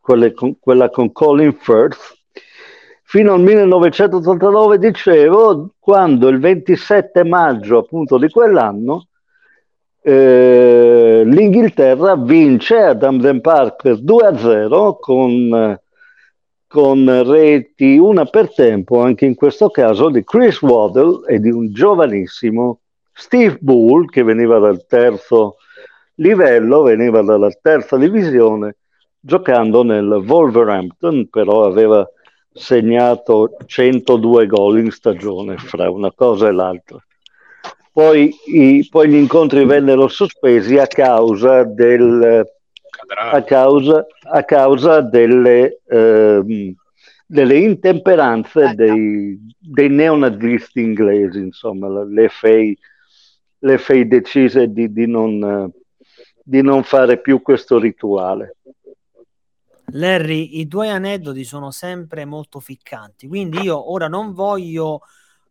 con, 0.00 0.56
quella 0.58 0.88
con 0.88 1.12
Colin 1.12 1.52
Firth, 1.52 2.16
fino 3.02 3.34
al 3.34 3.42
1989, 3.42 4.78
dicevo, 4.78 5.74
quando 5.78 6.28
il 6.28 6.40
27 6.40 7.22
maggio 7.22 7.78
appunto 7.78 8.18
di 8.18 8.28
quell'anno 8.28 9.06
eh, 10.02 11.22
l'Inghilterra 11.24 12.16
vince 12.16 12.76
ad 12.76 13.02
Amden 13.02 13.40
Park 13.40 13.84
2-0 13.86 14.96
con, 15.00 15.78
con 16.76 17.22
reti 17.24 17.96
una 17.96 18.26
per 18.26 18.52
tempo, 18.52 19.00
anche 19.00 19.24
in 19.24 19.34
questo 19.34 19.70
caso 19.70 20.10
di 20.10 20.22
Chris 20.22 20.60
Waddle 20.60 21.26
e 21.26 21.40
di 21.40 21.48
un 21.48 21.72
giovanissimo 21.72 22.80
Steve 23.14 23.56
Bull 23.62 24.04
che 24.10 24.22
veniva 24.22 24.58
dal 24.58 24.84
terzo 24.86 25.56
livello, 26.16 26.82
veniva 26.82 27.22
dalla 27.22 27.48
terza 27.62 27.96
divisione, 27.96 28.76
giocando 29.18 29.84
nel 29.84 30.22
Wolverhampton, 30.22 31.30
però 31.30 31.64
aveva 31.64 32.06
segnato 32.52 33.56
102 33.64 34.46
gol 34.46 34.78
in 34.78 34.90
stagione 34.90 35.56
fra 35.56 35.88
una 35.88 36.12
cosa 36.14 36.48
e 36.48 36.52
l'altra. 36.52 37.02
Poi, 37.90 38.30
i, 38.48 38.86
poi 38.90 39.08
gli 39.08 39.14
incontri 39.14 39.64
vennero 39.64 40.08
sospesi 40.08 40.76
a 40.76 40.86
causa, 40.86 41.64
del, 41.64 42.44
a 43.06 43.42
causa, 43.42 44.06
a 44.22 44.44
causa 44.44 45.00
delle, 45.00 45.80
eh, 45.86 46.74
delle, 47.26 47.58
intemperanze 47.58 48.74
dei, 48.74 49.38
dei, 49.58 49.88
neonazisti 49.88 50.80
inglesi, 50.80 51.38
insomma, 51.38 51.88
l'FA, 51.88 52.72
l'FA 53.60 54.04
decise 54.04 54.72
di, 54.72 54.92
di, 54.92 55.06
non, 55.06 55.70
di 56.42 56.62
non 56.62 56.82
fare 56.82 57.20
più 57.20 57.42
questo 57.42 57.78
rituale. 57.78 58.56
Larry, 59.90 60.58
i 60.58 60.66
tuoi 60.66 60.88
aneddoti 60.88 61.44
sono 61.44 61.70
sempre 61.70 62.24
molto 62.24 62.58
ficcanti, 62.58 63.28
quindi 63.28 63.60
io 63.60 63.92
ora 63.92 64.08
non 64.08 64.32
voglio, 64.32 65.02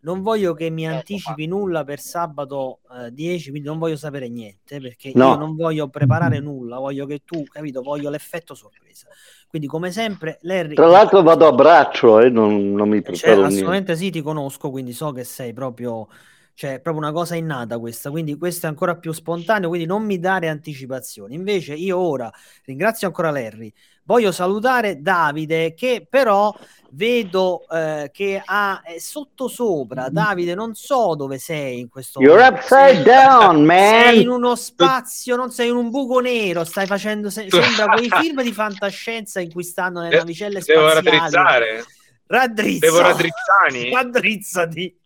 non 0.06 0.22
voglio 0.22 0.54
che 0.54 0.70
mi 0.70 0.86
ecco 0.86 0.96
anticipi 0.98 1.48
nulla 1.48 1.84
per 1.84 2.00
sabato 2.00 2.80
eh, 2.92 3.12
10, 3.12 3.50
quindi 3.50 3.68
non 3.68 3.80
voglio 3.80 3.98
sapere 3.98 4.30
niente 4.30 4.80
perché 4.80 5.12
no. 5.16 5.30
io 5.30 5.36
non 5.36 5.56
voglio 5.56 5.90
preparare 5.90 6.40
nulla, 6.40 6.78
voglio 6.78 7.08
che 7.08 7.24
tu, 7.26 7.44
capito, 7.44 7.82
voglio 7.82 8.12
l'effetto 8.12 8.54
sorpresa. 8.54 9.08
Quindi 9.48 9.68
come 9.68 9.92
sempre, 9.92 10.38
Larry... 10.42 10.76
Tra 10.76 10.88
l'altro 10.88 11.24
vado 11.24 11.48
a 11.48 11.52
braccio 11.52 12.20
e 12.20 12.28
eh, 12.28 12.30
non, 12.30 12.74
non, 12.74 12.88
mi 12.88 13.02
preparo 13.02 13.36
cioè, 13.36 13.46
Assolutamente 13.46 13.96
sì, 13.96 14.12
ti 14.12 14.22
conosco, 14.22 14.70
quindi 14.70 14.94
so 14.94 15.12
che 15.12 15.24
sei 15.24 15.54
proprio 15.54 16.08
cioè 16.56 16.80
proprio 16.80 17.04
una 17.04 17.12
cosa 17.12 17.36
innata 17.36 17.78
questa, 17.80 18.10
quindi 18.10 18.38
questo 18.38 18.66
è 18.66 18.70
ancora 18.70 18.96
più 18.96 19.12
spontaneo, 19.12 19.68
quindi 19.68 19.86
non 19.86 20.04
mi 20.04 20.20
dare 20.20 20.48
anticipazioni. 20.48 21.36
Invece 21.36 21.74
io 21.74 21.98
ora 21.98 22.32
ringrazio 22.64 23.08
ancora 23.08 23.30
Larry, 23.30 23.72
voglio 24.04 24.32
salutare 24.32 25.02
Davide 25.02 25.74
che 25.74 26.08
però 26.10 26.56
vedo 26.96 27.66
eh, 27.70 28.10
che 28.14 28.42
ha 28.44 28.82
è 28.84 28.98
sotto 29.00 29.48
sopra. 29.48 30.10
Davide, 30.10 30.56
non 30.56 30.74
so 30.74 31.16
dove 31.16 31.38
sei 31.38 31.80
in 31.80 31.90
questo 31.90 32.22
You're 32.22 32.42
momento. 32.42 32.62
upside 32.62 32.94
sei, 32.96 33.04
down, 33.04 33.64
man. 33.64 34.04
Sei 34.04 34.22
in 34.22 34.30
uno 34.30 34.56
spazio, 34.56 35.36
non 35.36 35.52
sei 35.52 35.70
in 35.70 35.76
un 35.76 35.90
buco 35.90 36.20
nero, 36.20 36.64
stai 36.64 36.88
facendo 36.88 37.30
se, 37.30 37.48
sembra 37.50 37.88
quei 37.88 38.10
film 38.20 38.42
di 38.42 38.54
fantascienza 38.54 39.40
in 39.40 39.52
cui 39.52 39.64
stanno 39.64 40.02
nelle 40.02 40.18
navicelle 40.18 40.62
spaziali. 40.62 41.04
Devo 41.04 41.18
raddrizzare. 41.18 41.86
Raddrizza. 42.28 42.86
Devo 42.86 43.02
raddrizzani. 43.02 43.92
Raddrizzati. 43.94 45.00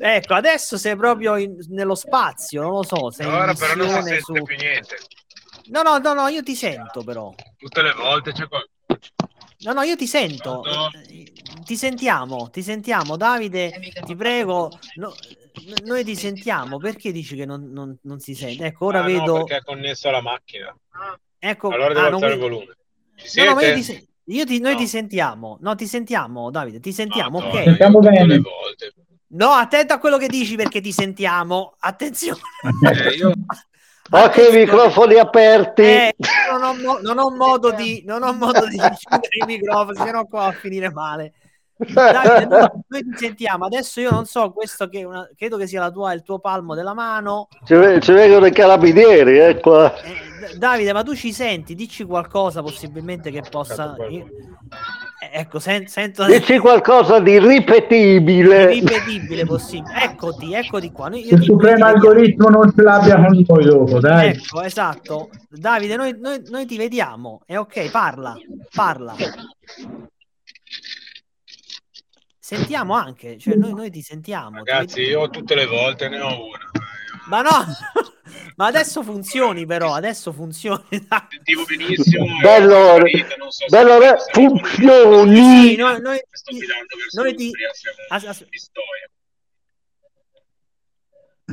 Ecco, 0.00 0.34
adesso 0.34 0.78
sei 0.78 0.96
proprio 0.96 1.36
in, 1.36 1.56
nello 1.70 1.96
spazio, 1.96 2.62
non 2.62 2.70
lo 2.70 2.84
so. 2.84 3.10
Sei 3.10 3.26
Ora 3.26 3.52
però 3.52 3.74
non 3.74 3.88
si 3.88 3.94
sente 3.94 4.20
su... 4.20 4.32
più 4.32 4.56
niente. 4.56 4.96
No, 5.70 5.82
no, 5.82 5.98
no, 5.98 6.14
no, 6.14 6.28
io 6.28 6.42
ti 6.42 6.54
sento 6.54 7.02
però. 7.02 7.34
Tutte 7.58 7.82
le 7.82 7.92
volte 7.92 8.32
c'è 8.32 8.46
qualcosa. 8.48 8.76
No, 9.60 9.72
no, 9.72 9.82
io 9.82 9.96
ti 9.96 10.06
sento. 10.06 10.62
No. 10.64 10.88
Ti 11.64 11.76
sentiamo, 11.76 12.48
ti 12.50 12.62
sentiamo. 12.62 13.16
Davide, 13.16 13.72
ti 14.04 14.14
prego. 14.14 14.70
No, 14.96 15.12
noi 15.84 16.04
ti 16.04 16.14
sentiamo. 16.14 16.78
Perché 16.78 17.10
dici 17.10 17.34
che 17.34 17.44
non, 17.44 17.70
non, 17.72 17.96
non 18.02 18.20
si 18.20 18.34
sente? 18.34 18.66
Ecco, 18.66 18.86
ora 18.86 19.00
ah, 19.00 19.06
vedo. 19.06 19.38
No, 19.38 19.44
perché 19.44 19.56
è 19.56 19.62
connesso 19.62 20.08
alla 20.08 20.20
macchina. 20.20 20.74
Ecco, 21.38 21.68
allora 21.68 21.92
devo 21.92 22.06
ah, 22.06 22.10
alzare 22.10 22.32
il 22.34 22.38
volume. 22.38 22.76
Ci 23.16 23.44
no, 23.44 23.54
no, 23.54 23.60
io 23.60 23.74
ti, 23.74 24.08
io 24.24 24.44
ti, 24.44 24.60
noi 24.60 24.76
ti 24.76 24.86
sentiamo. 24.86 25.58
No, 25.60 25.74
ti 25.74 25.86
sentiamo, 25.86 26.50
Davide. 26.50 26.78
Ti 26.78 26.92
sentiamo, 26.92 27.38
ok. 27.38 27.62
Sentiamo 27.64 27.98
bene. 27.98 28.40
No, 29.30 29.50
attento 29.50 29.92
a 29.92 29.98
quello 29.98 30.18
che 30.18 30.28
dici 30.28 30.54
perché 30.54 30.80
ti 30.80 30.92
sentiamo. 30.92 31.74
Attenzione. 31.80 32.40
Eh, 32.92 33.14
io... 33.16 33.32
Ok, 34.10 34.52
microfoni 34.52 35.16
aperti. 35.16 35.82
Eh, 35.82 36.14
non, 36.50 36.62
ho 36.62 36.74
mo- 36.74 36.98
non, 37.00 37.18
ho 37.18 37.30
modo 37.30 37.70
di, 37.72 38.02
non 38.06 38.22
ho 38.22 38.32
modo 38.32 38.66
di 38.66 38.76
chiudere 38.76 39.36
i 39.42 39.46
microfoni, 39.46 39.96
se 39.96 40.10
no 40.10 40.26
qua 40.26 40.46
a 40.46 40.52
finire 40.52 40.90
male. 40.90 41.32
Davide, 41.76 42.46
noi, 42.48 42.68
noi, 42.88 43.02
ti 43.02 43.16
sentiamo. 43.16 43.66
Adesso 43.66 44.00
io 44.00 44.10
non 44.10 44.24
so, 44.24 44.50
questo 44.50 44.88
che 44.88 45.04
una, 45.04 45.28
credo 45.36 45.56
che 45.56 45.66
sia 45.66 45.80
la 45.80 45.90
tua, 45.90 46.12
il 46.14 46.22
tuo 46.22 46.38
palmo 46.38 46.74
della 46.74 46.94
mano. 46.94 47.48
Ci, 47.64 47.74
ci 48.00 48.12
vengono 48.12 48.46
i 48.46 48.52
carabinieri, 48.52 49.38
eh, 49.38 49.60
qua. 49.60 49.94
Eh, 50.02 50.56
Davide, 50.56 50.92
ma 50.92 51.02
tu 51.02 51.14
ci 51.14 51.32
senti? 51.32 51.74
Dici 51.74 52.04
qualcosa 52.04 52.62
possibilmente 52.62 53.30
che 53.30 53.42
possa... 53.48 53.94
Io, 54.08 54.26
ecco, 55.18 55.58
sen- 55.58 55.86
sento... 55.86 56.24
Dici 56.26 56.58
qualcosa 56.58 57.20
di 57.20 57.38
ripetibile. 57.38 58.66
Ripetibile 58.66 59.44
possibile. 59.44 60.02
Eccoti, 60.02 60.54
eccoti 60.54 60.92
qua. 60.92 61.08
Noi, 61.08 61.26
il 61.32 61.42
supremo 61.42 61.84
algoritmo 61.84 62.48
non 62.48 62.72
ce 62.74 62.82
l'abbia 62.82 63.16
con 63.16 63.44
noi 63.46 63.64
dopo, 63.64 64.00
dai. 64.00 64.28
Ecco, 64.28 64.62
esatto. 64.62 65.30
Davide, 65.48 65.96
noi, 65.96 66.16
noi, 66.18 66.42
noi 66.48 66.66
ti 66.66 66.76
vediamo. 66.76 67.40
È 67.44 67.56
ok, 67.56 67.90
parla, 67.90 68.36
parla. 68.74 69.14
Sentiamo 72.38 72.94
anche, 72.94 73.36
cioè 73.38 73.56
noi, 73.56 73.74
noi 73.74 73.90
ti 73.90 74.00
sentiamo. 74.00 74.56
Ragazzi, 74.56 74.94
ti 74.94 75.00
io 75.02 75.28
tutte 75.28 75.54
le 75.54 75.66
volte 75.66 76.08
ne 76.08 76.20
ho 76.20 76.28
una. 76.28 76.70
Ma 77.28 77.42
no, 77.42 77.50
ma 78.56 78.66
adesso 78.66 79.02
funzioni 79.02 79.66
però, 79.66 79.94
adesso 79.94 80.32
funzioni. 80.32 80.82
Sentivo 81.28 81.64
benissimo. 81.64 82.26
Bello, 82.40 82.98
non 82.98 83.50
so 83.50 83.66
bello 83.68 83.98
re, 83.98 84.16
funzioni. 84.32 85.36
Sì, 85.36 85.76
noi, 85.76 86.00
noi, 86.00 86.20
noi 87.12 87.34
ti... 87.34 87.52
As, 88.08 88.24
as... 88.24 88.46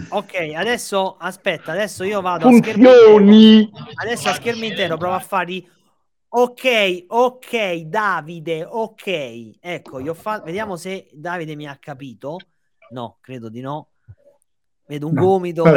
Ok, 0.09 0.33
adesso 0.55 1.15
aspetta, 1.17 1.71
adesso 1.71 2.03
io 2.03 2.21
vado 2.21 2.49
funzioni. 2.49 2.85
a 2.85 2.89
schermo. 2.89 3.91
Adesso 3.95 4.29
a 4.29 4.33
schermo 4.33 4.65
intero 4.65 4.97
provo 4.97 5.15
a 5.15 5.19
fargli 5.19 5.65
Ok, 6.37 7.05
ok, 7.07 7.75
Davide, 7.83 8.65
ok. 8.65 9.51
Ecco, 9.61 9.99
io 9.99 10.13
fa... 10.13 10.41
vediamo 10.41 10.75
se 10.75 11.07
Davide 11.13 11.55
mi 11.55 11.65
ha 11.65 11.77
capito. 11.77 12.37
No, 12.89 13.19
credo 13.21 13.47
di 13.47 13.61
no. 13.61 13.91
Vedo 14.87 15.07
un 15.07 15.13
no. 15.13 15.21
gomito. 15.21 15.63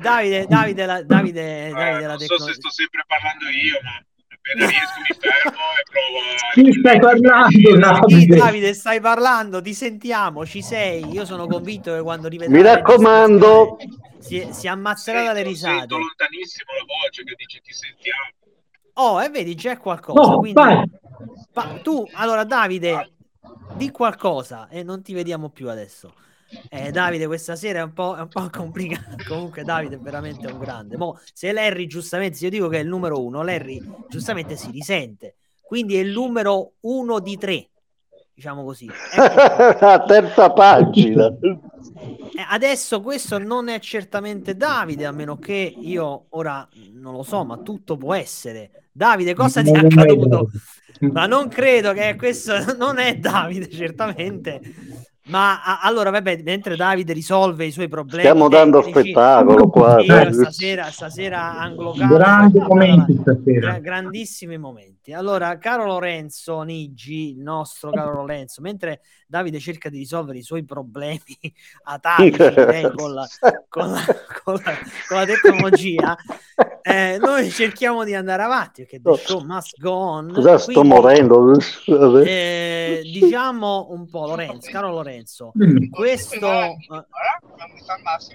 Davide, 0.00 0.46
Davide, 0.46 0.86
la, 0.86 1.02
Davide, 1.02 1.70
Davide 1.72 2.04
eh, 2.04 2.06
non 2.06 2.18
so 2.18 2.38
se 2.38 2.54
sto 2.54 2.70
sempre 2.70 3.02
parlando 3.06 3.48
io, 3.48 3.80
ma 3.82 4.00
appena 4.28 4.66
riesco 4.66 5.00
mi 5.00 5.16
fermo 5.18 5.58
e 5.58 5.82
provo 5.90 6.18
a... 6.20 6.52
Chi 6.52 6.72
stai 6.78 7.00
parlando, 7.00 8.06
Davide? 8.06 8.36
Davide, 8.36 8.74
stai 8.74 9.00
parlando, 9.00 9.60
ti 9.60 9.74
sentiamo, 9.74 10.46
ci 10.46 10.62
sei. 10.62 11.10
Io 11.10 11.24
sono 11.24 11.46
convinto 11.46 11.92
che 11.92 12.02
quando 12.02 12.28
rivedrai... 12.28 12.56
Mi 12.56 12.62
raccomando... 12.62 13.78
Si, 14.18 14.48
si 14.52 14.68
ammazzerà 14.68 15.24
dalle 15.24 15.42
risate. 15.42 15.78
Sento 15.78 15.98
lontanissimo 15.98 16.70
la 16.78 16.84
voce 16.86 17.24
che 17.24 17.34
dice 17.36 17.60
ti 17.60 17.72
sentiamo. 17.72 18.28
Oh, 18.94 19.22
e 19.22 19.28
vedi, 19.28 19.54
c'è 19.54 19.76
qualcosa. 19.76 20.20
No, 20.20 20.38
quindi... 20.38 20.60
Pa- 21.52 21.80
tu, 21.82 22.08
allora 22.14 22.44
Davide, 22.44 23.13
di 23.76 23.90
qualcosa 23.90 24.68
e 24.68 24.82
non 24.82 25.02
ti 25.02 25.12
vediamo 25.12 25.50
più 25.50 25.68
adesso. 25.68 26.14
Eh, 26.68 26.90
Davide, 26.90 27.26
questa 27.26 27.56
sera 27.56 27.80
è 27.80 27.82
un 27.82 27.92
po', 27.92 28.14
è 28.16 28.20
un 28.20 28.28
po 28.28 28.48
complicato. 28.52 29.16
Comunque, 29.26 29.64
Davide 29.64 29.96
è 29.96 29.98
veramente 29.98 30.46
un 30.46 30.58
grande. 30.58 30.96
Mo, 30.96 31.18
se 31.32 31.52
Larry, 31.52 31.86
giustamente, 31.86 32.36
se 32.36 32.44
io 32.44 32.50
dico 32.50 32.68
che 32.68 32.78
è 32.78 32.82
il 32.82 32.88
numero 32.88 33.22
uno, 33.24 33.42
Larry 33.42 33.80
giustamente 34.08 34.56
si 34.56 34.70
risente. 34.70 35.36
Quindi 35.62 35.96
è 35.96 36.00
il 36.00 36.12
numero 36.12 36.74
uno 36.80 37.18
di 37.20 37.36
tre. 37.36 37.68
diciamo 38.32 38.64
così. 38.64 38.86
Ecco 39.14 39.86
a 39.86 40.04
terza 40.04 40.52
pagina. 40.52 41.26
Eh, 42.36 42.44
adesso 42.48 43.00
questo 43.00 43.38
non 43.38 43.68
è 43.68 43.78
certamente 43.80 44.56
Davide, 44.56 45.06
a 45.06 45.12
meno 45.12 45.38
che 45.38 45.74
io 45.76 46.26
ora 46.30 46.68
non 46.92 47.14
lo 47.14 47.22
so, 47.22 47.44
ma 47.44 47.58
tutto 47.58 47.96
può 47.96 48.14
essere. 48.14 48.88
Davide, 48.92 49.34
cosa 49.34 49.62
ti 49.62 49.70
è 49.70 49.78
accaduto? 49.78 50.50
Ma 51.00 51.26
non 51.26 51.48
credo 51.48 51.92
che 51.92 52.14
questo 52.16 52.52
non 52.76 52.98
è 52.98 53.16
Davide, 53.16 53.68
certamente. 53.68 54.60
Ma 55.26 55.62
a, 55.62 55.80
allora, 55.80 56.10
vabbè, 56.10 56.42
mentre 56.42 56.76
Davide 56.76 57.14
risolve 57.14 57.64
i 57.64 57.70
suoi 57.70 57.88
problemi, 57.88 58.24
stiamo 58.24 58.48
dando 58.48 58.82
spettacolo 58.82 59.70
qua. 59.70 59.96
Stasera, 60.02 60.90
stasera 60.90 61.58
anglo 61.58 61.94
grandi 61.94 62.58
momenti 62.58 63.18
stasera. 63.22 63.78
grandissimi 63.78 64.58
momenti. 64.58 65.14
Allora, 65.14 65.56
caro 65.56 65.86
Lorenzo 65.86 66.60
Nigi, 66.60 67.30
il 67.30 67.40
nostro 67.40 67.90
caro 67.90 68.12
Lorenzo, 68.12 68.60
mentre 68.60 69.00
Davide 69.34 69.58
cerca 69.58 69.88
di 69.88 69.98
risolvere 69.98 70.38
i 70.38 70.42
suoi 70.42 70.64
problemi 70.64 71.20
atavici 71.82 72.36
con, 72.94 73.12
la, 73.12 73.26
con, 73.68 73.90
la, 73.90 74.04
con, 74.44 74.54
la, 74.64 74.78
con 75.08 75.18
la 75.18 75.26
tecnologia, 75.26 76.16
eh, 76.82 77.18
noi 77.18 77.50
cerchiamo 77.50 78.04
di 78.04 78.14
andare 78.14 78.44
avanti 78.44 78.82
perché 78.82 79.00
the 79.00 79.16
show 79.16 79.44
must 79.44 79.80
go 79.80 79.90
on. 79.90 80.30
Cosa 80.34 80.56
sto 80.58 80.70
Quindi, 80.70 80.88
morendo? 80.88 81.58
Eh, 82.24 83.00
diciamo 83.02 83.88
un 83.90 84.08
po', 84.08 84.26
Lorenzo, 84.26 84.70
caro 84.70 84.92
Lorenzo, 84.92 85.50
questo 85.90 86.46
eh, 86.46 86.76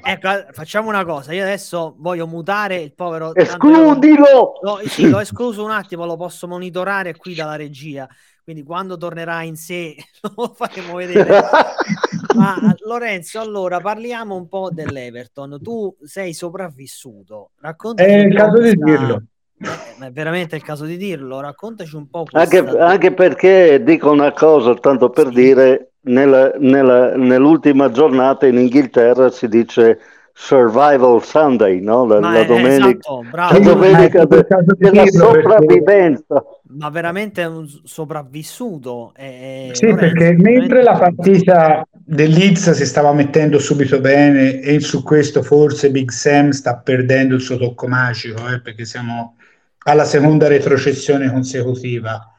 ecco, 0.03 0.29
facciamo 0.51 0.89
una 0.89 1.05
cosa. 1.05 1.31
Io 1.31 1.43
adesso 1.43 1.95
voglio 1.97 2.27
mutare 2.27 2.75
il 2.75 2.93
povero. 2.93 3.33
Escludilo! 3.35 4.59
Lo, 4.61 4.81
sì, 4.85 5.07
l'ho 5.07 5.19
escluso 5.19 5.63
un 5.63 5.71
attimo, 5.71 6.05
lo 6.05 6.17
posso 6.17 6.45
monitorare 6.45 7.15
qui 7.15 7.35
dalla 7.35 7.55
regia 7.55 8.05
quindi 8.43 8.63
quando 8.63 8.97
tornerà 8.97 9.43
in 9.43 9.55
sé 9.55 9.95
lo 10.35 10.53
faremo 10.55 10.95
vedere. 10.95 11.41
Ma 12.35 12.57
Lorenzo, 12.85 13.39
allora 13.39 13.79
parliamo 13.79 14.35
un 14.35 14.47
po' 14.47 14.69
dell'Everton. 14.71 15.59
Tu 15.61 15.95
sei 16.03 16.33
sopravvissuto, 16.33 17.51
racconta. 17.59 18.03
È 18.03 18.11
il 18.11 18.35
caso 18.35 18.59
di 18.59 18.75
dirlo. 18.75 19.23
Eh, 19.61 20.05
è 20.05 20.11
veramente 20.11 20.55
il 20.55 20.63
caso 20.63 20.85
di 20.85 20.97
dirlo. 20.97 21.39
Raccontaci 21.39 21.95
un 21.95 22.09
po'. 22.09 22.23
Questa... 22.23 22.57
Anche, 22.57 22.77
anche, 22.77 23.13
perché 23.13 23.83
dico 23.83 24.11
una 24.11 24.31
cosa, 24.31 24.73
tanto 24.75 25.09
per 25.09 25.27
sì. 25.27 25.33
dire, 25.33 25.91
nella, 26.01 26.51
nella, 26.57 27.15
nell'ultima 27.15 27.91
giornata 27.91 28.45
in 28.47 28.57
Inghilterra 28.57 29.29
si 29.29 29.47
dice 29.47 29.99
Survival 30.41 31.21
Sunday, 31.21 31.81
no? 31.81 32.05
la, 32.05 32.19
la 32.19 32.43
domenica, 32.45 32.87
esatto, 32.87 33.25
la 33.29 33.59
domenica 33.59 34.25
de, 34.25 34.47
della 34.77 35.05
sopravvivenza. 35.05 36.23
Perché... 36.35 36.77
Ma 36.77 36.89
veramente 36.89 37.41
è 37.41 37.45
un 37.45 37.67
sopravvissuto. 37.83 39.11
È... 39.13 39.71
Sì, 39.73 39.87
Lorenzo, 39.87 39.99
perché 39.99 40.41
mentre 40.41 40.81
la 40.81 40.97
partita 40.97 41.85
del 41.91 42.31
Leeds 42.31 42.71
si 42.71 42.85
stava 42.85 43.11
mettendo 43.11 43.59
subito 43.59 43.99
bene 43.99 44.61
e 44.61 44.79
su 44.79 45.03
questo 45.03 45.43
forse 45.43 45.91
Big 45.91 46.09
Sam 46.09 46.51
sta 46.51 46.77
perdendo 46.77 47.35
il 47.35 47.41
suo 47.41 47.57
tocco 47.57 47.89
magico, 47.89 48.47
eh, 48.47 48.61
perché 48.61 48.85
siamo 48.85 49.35
alla 49.83 50.05
seconda 50.05 50.47
retrocessione 50.47 51.29
consecutiva. 51.29 52.33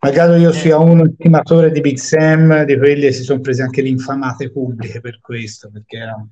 Magari 0.00 0.42
io 0.42 0.52
sia 0.52 0.76
un 0.78 1.00
estimatore 1.00 1.72
di 1.72 1.80
Big 1.80 1.96
Sam, 1.96 2.64
di 2.64 2.76
quelli 2.76 3.00
che 3.00 3.12
si 3.12 3.22
sono 3.22 3.40
presi 3.40 3.62
anche 3.62 3.80
le 3.80 3.88
infamate 3.88 4.52
pubbliche 4.52 5.00
per 5.00 5.20
questo, 5.22 5.70
perché 5.72 5.96
era 5.96 6.22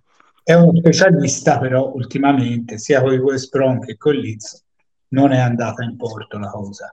è 0.45 0.53
uno 0.53 0.77
specialista, 0.77 1.59
però 1.59 1.91
ultimamente, 1.95 2.77
sia 2.77 3.01
con 3.01 3.15
i 3.15 3.19
West 3.19 3.49
Brom 3.49 3.81
che 3.81 3.97
con 3.97 4.15
Leeds, 4.15 4.63
non 5.09 5.33
è 5.33 5.39
andata 5.39 5.83
in 5.83 5.97
porto 5.97 6.39
la 6.39 6.51
cosa. 6.51 6.93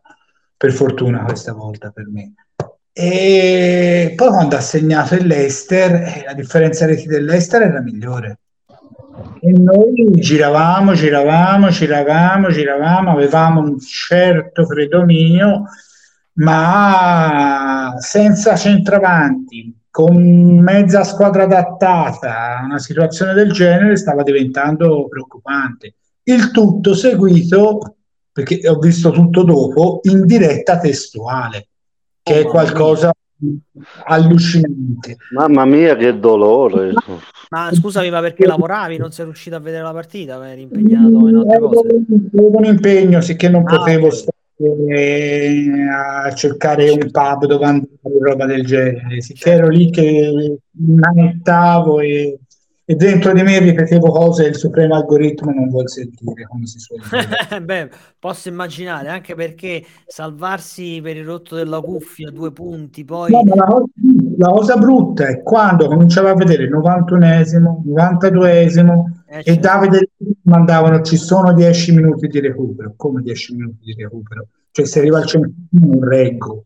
Per 0.56 0.72
fortuna 0.72 1.24
questa 1.24 1.54
volta 1.54 1.92
per 1.92 2.08
me. 2.08 2.34
E 2.94 4.14
poi 4.16 4.28
quando 4.30 4.56
ha 4.56 4.62
segnato 4.62 5.16
il 5.16 5.28
Leicester, 5.28 5.92
eh, 5.92 6.24
la 6.26 6.34
differenza 6.34 6.86
reti 6.86 7.08
dell'Leicester 7.08 7.64
era 7.64 7.82
migliore. 7.82 8.40
E 9.42 9.52
noi 9.52 10.12
giravamo, 10.14 10.94
giravamo, 10.94 11.70
giravamo, 11.70 12.50
giravamo, 12.50 13.12
avevamo 13.12 13.60
un 13.60 13.80
certo 13.80 14.66
predominio, 14.66 15.64
ma 16.34 17.96
senza 18.00 18.56
centravanti, 18.56 19.76
con 19.92 20.16
mezza 20.60 21.04
squadra 21.04 21.44
adattata 21.44 22.62
una 22.64 22.80
situazione 22.80 23.34
del 23.34 23.52
genere 23.52 23.98
stava 23.98 24.24
diventando 24.24 25.08
preoccupante. 25.10 25.96
Il 26.24 26.52
tutto 26.52 26.96
seguito, 26.96 27.98
perché 28.32 28.68
ho 28.70 28.80
visto 28.80 29.12
tutto 29.12 29.44
dopo, 29.44 30.00
in 30.04 30.26
diretta 30.26 30.80
testuale, 30.80 31.68
che 32.24 32.40
oh, 32.40 32.42
è 32.42 32.46
qualcosa 32.46 33.12
di 33.36 33.60
allucinante. 34.06 35.18
Mamma 35.34 35.66
mia, 35.66 35.98
che 35.98 36.18
dolore! 36.18 36.94
Ma 37.50 37.70
scusami, 37.74 38.10
ma 38.10 38.22
perché 38.22 38.46
lavoravi? 38.46 38.98
Non 38.98 39.12
sei 39.12 39.26
riuscito 39.26 39.58
a 39.58 39.60
vedere 39.60 39.84
la 39.84 39.92
partita? 39.92 40.50
Eri 40.50 40.62
impegnato 40.62 41.28
in 41.28 41.36
altre 41.36 41.60
cose? 41.60 41.88
Avevo 42.34 42.58
un 42.58 42.66
impegno, 42.66 43.20
sicché 43.20 43.50
non 43.50 43.64
ah, 43.66 43.76
potevo 43.76 44.06
okay. 44.06 44.18
stare 44.18 44.38
a 45.92 46.34
cercare 46.34 46.90
un 46.90 47.10
pub 47.12 47.46
dove 47.46 47.66
andare, 47.66 47.90
roba 48.20 48.46
del 48.46 48.66
genere. 48.66 49.22
Sì, 49.22 49.36
ero 49.44 49.68
lì 49.68 49.90
che 49.90 50.58
manettavo 50.72 52.00
e, 52.00 52.40
e, 52.86 52.96
dentro 52.96 53.34
di 53.34 53.42
me 53.44 53.60
ripetevo 53.60 54.10
cose 54.12 54.44
che 54.44 54.50
il 54.50 54.56
supremo 54.56 54.96
algoritmo 54.96 55.52
non 55.52 55.70
vuol 55.70 55.90
sentire, 55.90 56.46
come 56.48 56.66
si 56.66 56.80
suol 56.80 57.02
dire. 57.10 57.62
Beh, 57.62 57.90
posso 58.20 58.50
immaginare, 58.50 59.10
anche 59.10 59.36
perché 59.36 59.84
salvarsi 60.08 61.00
per 61.02 61.18
il 61.18 61.26
rotto 61.26 61.56
della 61.56 61.82
cuffia, 61.82 62.30
due 62.32 62.52
punti, 62.52 63.06
poi... 63.06 63.32
No, 63.32 63.44
la, 63.56 63.66
cosa, 63.66 63.86
la, 64.38 64.50
cosa, 64.50 64.78
brutta 64.78 65.28
è 65.28 65.42
quando 65.42 65.88
cominciava 65.88 66.32
a 66.32 66.36
vedere 66.36 66.64
il 66.64 66.72
91esimo, 66.72 67.82
92esimo, 67.88 69.04
eh, 69.28 69.38
e 69.40 69.44
certo. 69.44 69.60
Davide 69.62 70.10
mandavano 70.44 71.02
ci 71.02 71.16
sono 71.16 71.54
10 71.54 71.94
minuti 71.94 72.28
di 72.28 72.40
recupero 72.40 72.94
come 72.98 73.22
10 73.22 73.56
minuti 73.56 73.78
di 73.84 73.94
recupero 73.94 74.48
cioè 74.72 74.86
se 74.86 75.00
arriva 75.00 75.20
al 75.20 75.26
centunesimo 75.26 75.94
non 75.94 76.04
reggo 76.04 76.66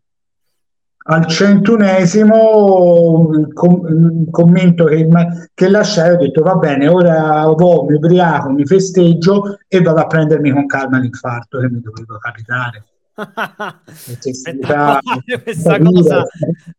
al 1.07 1.27
centunesimo 1.27 3.29
com- 3.53 4.29
commento 4.31 4.85
che, 4.85 5.07
che 5.53 5.69
lasciai 5.69 6.11
ho 6.11 6.17
detto 6.17 6.41
va 6.41 6.55
bene 6.55 6.87
ora 6.87 7.45
vo, 7.45 7.83
mi 7.83 7.95
ubriaco 7.95 8.49
mi 8.49 8.65
festeggio 8.65 9.59
e 9.67 9.81
vado 9.81 9.99
a 9.99 10.07
prendermi 10.07 10.51
con 10.51 10.65
calma 10.65 10.97
l'infarto 10.97 11.59
che 11.59 11.69
mi 11.69 11.81
doveva 11.81 12.17
capitare 12.17 12.85
questa 15.43 15.79
cosa 15.83 16.27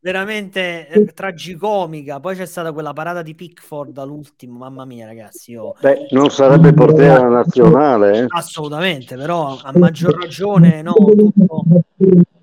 veramente 0.00 0.86
eh, 0.86 1.06
tragicomica. 1.06 2.20
Poi 2.20 2.36
c'è 2.36 2.44
stata 2.44 2.72
quella 2.72 2.92
parata 2.92 3.22
di 3.22 3.34
Pickford 3.34 3.96
all'ultimo, 3.96 4.58
mamma 4.58 4.84
mia, 4.84 5.06
ragazzi. 5.06 5.52
Io... 5.52 5.74
Beh, 5.80 6.08
non 6.10 6.28
sarebbe 6.28 6.74
portiera 6.74 7.26
nazionale, 7.26 8.18
eh? 8.18 8.26
assolutamente, 8.28 9.16
però 9.16 9.58
a 9.62 9.72
maggior 9.76 10.14
ragione, 10.14 10.82
no. 10.82 10.92
Tutto... 10.92 11.64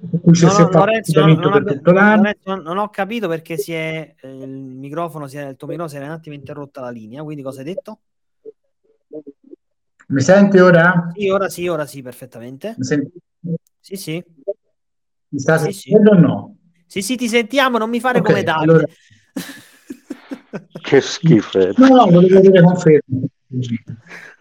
No, 0.04 0.20
no, 0.24 0.70
Lorenzo, 0.70 1.26
non, 1.26 1.40
non, 1.40 1.64
Lorenzo, 1.82 2.56
non, 2.56 2.78
ho 2.78 2.90
capito 2.90 3.30
perché 3.30 3.58
si 3.58 3.72
è 3.72 4.16
eh, 4.20 4.28
il 4.28 4.50
microfono, 4.50 5.28
si 5.28 5.38
è, 5.38 5.48
il 5.48 5.56
tuo 5.56 5.68
microfono 5.68 5.98
si 5.98 6.04
è 6.04 6.06
un 6.06 6.14
attimo 6.14 6.36
interrotta 6.36 6.82
la 6.82 6.90
linea. 6.90 7.24
Quindi, 7.24 7.42
cosa 7.42 7.60
hai 7.60 7.66
detto? 7.66 8.00
Mi 10.08 10.22
senti 10.22 10.58
ora? 10.60 11.10
Sì, 11.16 11.30
ora 11.30 11.48
sì, 11.48 11.68
ora 11.68 11.86
sì, 11.86 12.02
perfettamente. 12.02 12.76
Mi 12.78 12.84
senti? 12.84 13.18
Sì, 13.80 13.96
sì. 13.96 14.24
Mi 15.30 15.40
sta 15.40 15.58
sì, 15.58 15.72
sì. 15.72 15.96
o 15.96 16.14
no? 16.14 16.58
Sì, 16.86 17.02
sì, 17.02 17.16
ti 17.16 17.30
sentiamo, 17.30 17.78
non 17.78 17.90
mi 17.90 18.02
fare 18.02 18.20
okay, 18.20 18.32
come 18.32 18.44
Davide. 18.44 18.72
Allora... 18.72 18.86
che 20.82 21.02
schifo. 21.02 21.60
No, 21.78 21.88
no, 21.88 22.06
volevo 22.10 22.40
avere 22.40 22.62
conferma. 22.62 23.20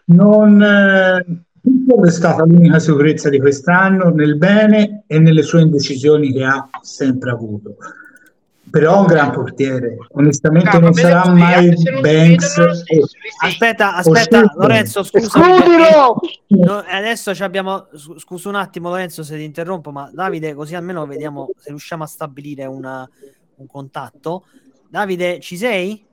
Non 0.06 0.62
eh, 0.62 1.44
è 1.62 2.10
stata 2.10 2.44
l'unica 2.44 2.78
sicurezza 2.80 3.28
di 3.28 3.38
quest'anno 3.38 4.10
nel 4.10 4.36
bene 4.36 5.04
e 5.06 5.18
nelle 5.18 5.42
sue 5.42 5.62
indecisioni 5.62 6.32
che 6.32 6.44
ha 6.44 6.68
sempre 6.80 7.30
avuto. 7.30 7.76
Però 8.70 9.00
un 9.00 9.06
gran 9.06 9.30
portiere. 9.32 9.98
Onestamente 10.12 10.78
no, 10.78 10.84
non 10.84 10.94
sarà 10.94 11.30
mai 11.30 11.74
Banks 12.00 12.56
o... 12.56 12.70
aspetta 13.44 13.96
aspetta 13.96 14.50
Lorenzo 14.56 15.02
scusa 15.02 15.40
no, 16.46 16.84
adesso 16.88 17.32
abbiamo 17.40 17.88
scusa 18.16 18.48
un 18.48 18.54
attimo 18.54 18.88
Lorenzo 18.88 19.24
se 19.24 19.36
ti 19.36 19.44
interrompo 19.44 19.90
ma 19.90 20.10
Davide 20.12 20.54
così 20.54 20.74
almeno 20.74 21.04
vediamo 21.06 21.50
se 21.58 21.68
riusciamo 21.68 22.04
a 22.04 22.06
stabilire 22.06 22.64
una, 22.64 23.08
un 23.56 23.66
contatto. 23.66 24.44
Davide 24.88 25.38
ci 25.40 25.56
sei? 25.56 26.06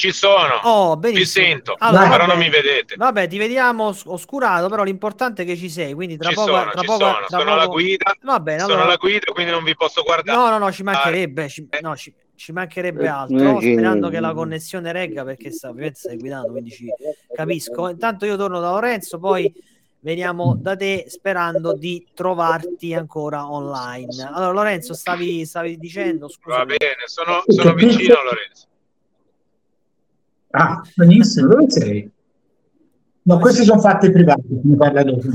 Ci 0.00 0.12
sono, 0.12 0.54
oh, 0.62 0.98
ci 1.12 1.26
sento, 1.26 1.74
allora, 1.78 2.08
però 2.08 2.24
non 2.24 2.38
mi 2.38 2.48
vedete. 2.48 2.96
Vabbè, 2.96 3.28
ti 3.28 3.36
vediamo 3.36 3.94
oscurato, 4.06 4.70
però 4.70 4.82
l'importante 4.82 5.42
è 5.42 5.44
che 5.44 5.58
ci 5.58 5.68
sei, 5.68 5.92
quindi 5.92 6.16
tra 6.16 6.30
ci 6.30 6.36
poco... 6.36 6.46
Sono, 6.46 6.70
tra 6.70 6.80
ci 6.80 6.86
poco, 6.86 6.98
sono, 7.00 7.16
tra 7.18 7.26
sono 7.28 7.44
poco... 7.44 7.56
la 7.56 7.66
guida, 7.66 8.16
Va 8.22 8.40
bene, 8.40 8.60
sono 8.60 8.72
allora... 8.72 8.88
la 8.88 8.96
guida, 8.96 9.32
quindi 9.32 9.52
non 9.52 9.62
vi 9.62 9.76
posso 9.76 10.02
guardare. 10.02 10.38
No, 10.38 10.48
no, 10.48 10.56
no, 10.56 10.72
ci 10.72 10.82
mancherebbe, 10.82 11.50
ci, 11.50 11.68
no, 11.82 11.94
ci, 11.96 12.14
ci 12.34 12.52
mancherebbe 12.52 13.08
altro, 13.08 13.60
sperando 13.60 14.08
che 14.08 14.20
la 14.20 14.32
connessione 14.32 14.90
regga, 14.90 15.22
perché 15.22 15.50
sta, 15.50 15.68
ovviamente 15.68 15.98
stai 15.98 16.16
guidando, 16.16 16.50
quindi 16.50 16.70
ci 16.70 16.86
capisco. 17.34 17.90
Intanto 17.90 18.24
io 18.24 18.36
torno 18.38 18.58
da 18.58 18.70
Lorenzo, 18.70 19.18
poi 19.18 19.52
veniamo 20.00 20.56
da 20.58 20.76
te 20.76 21.04
sperando 21.08 21.74
di 21.74 22.06
trovarti 22.14 22.94
ancora 22.94 23.52
online. 23.52 24.30
Allora, 24.32 24.52
Lorenzo, 24.52 24.94
stavi, 24.94 25.44
stavi 25.44 25.76
dicendo? 25.76 26.26
Scusa. 26.26 26.56
Va 26.56 26.64
bene, 26.64 27.02
sono, 27.04 27.42
sono 27.46 27.74
vicino, 27.74 28.14
Lorenzo. 28.14 28.68
Ah, 30.50 30.82
benissimo, 30.94 31.48
dove 31.48 31.70
sei? 31.70 32.10
No, 33.22 33.38
questi 33.38 33.64
sono 33.64 33.80
fatti 33.80 34.10
privati, 34.10 34.60
mi 34.62 34.76
parla 34.76 35.04
dopo. 35.04 35.28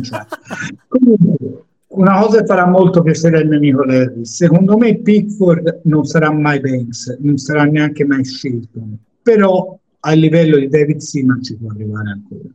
Comunque, 0.88 1.64
una 1.88 2.20
cosa 2.20 2.40
che 2.40 2.46
farà 2.46 2.68
molto 2.68 3.02
piacere 3.02 3.38
al 3.38 3.48
mio 3.48 3.58
amico 3.58 3.84
Larry. 3.84 4.26
Secondo 4.26 4.78
me 4.78 4.98
Pickford 4.98 5.82
non 5.84 6.04
sarà 6.06 6.32
mai 6.32 6.60
Banks, 6.60 7.18
non 7.20 7.38
sarà 7.38 7.64
neanche 7.64 8.04
mai 8.06 8.26
Shilton, 8.26 8.98
però 9.22 9.78
a 10.00 10.12
livello 10.12 10.58
di 10.58 10.68
David 10.68 10.98
Seaman 10.98 11.42
ci 11.42 11.56
può 11.56 11.70
arrivare 11.70 12.10
ancora. 12.10 12.50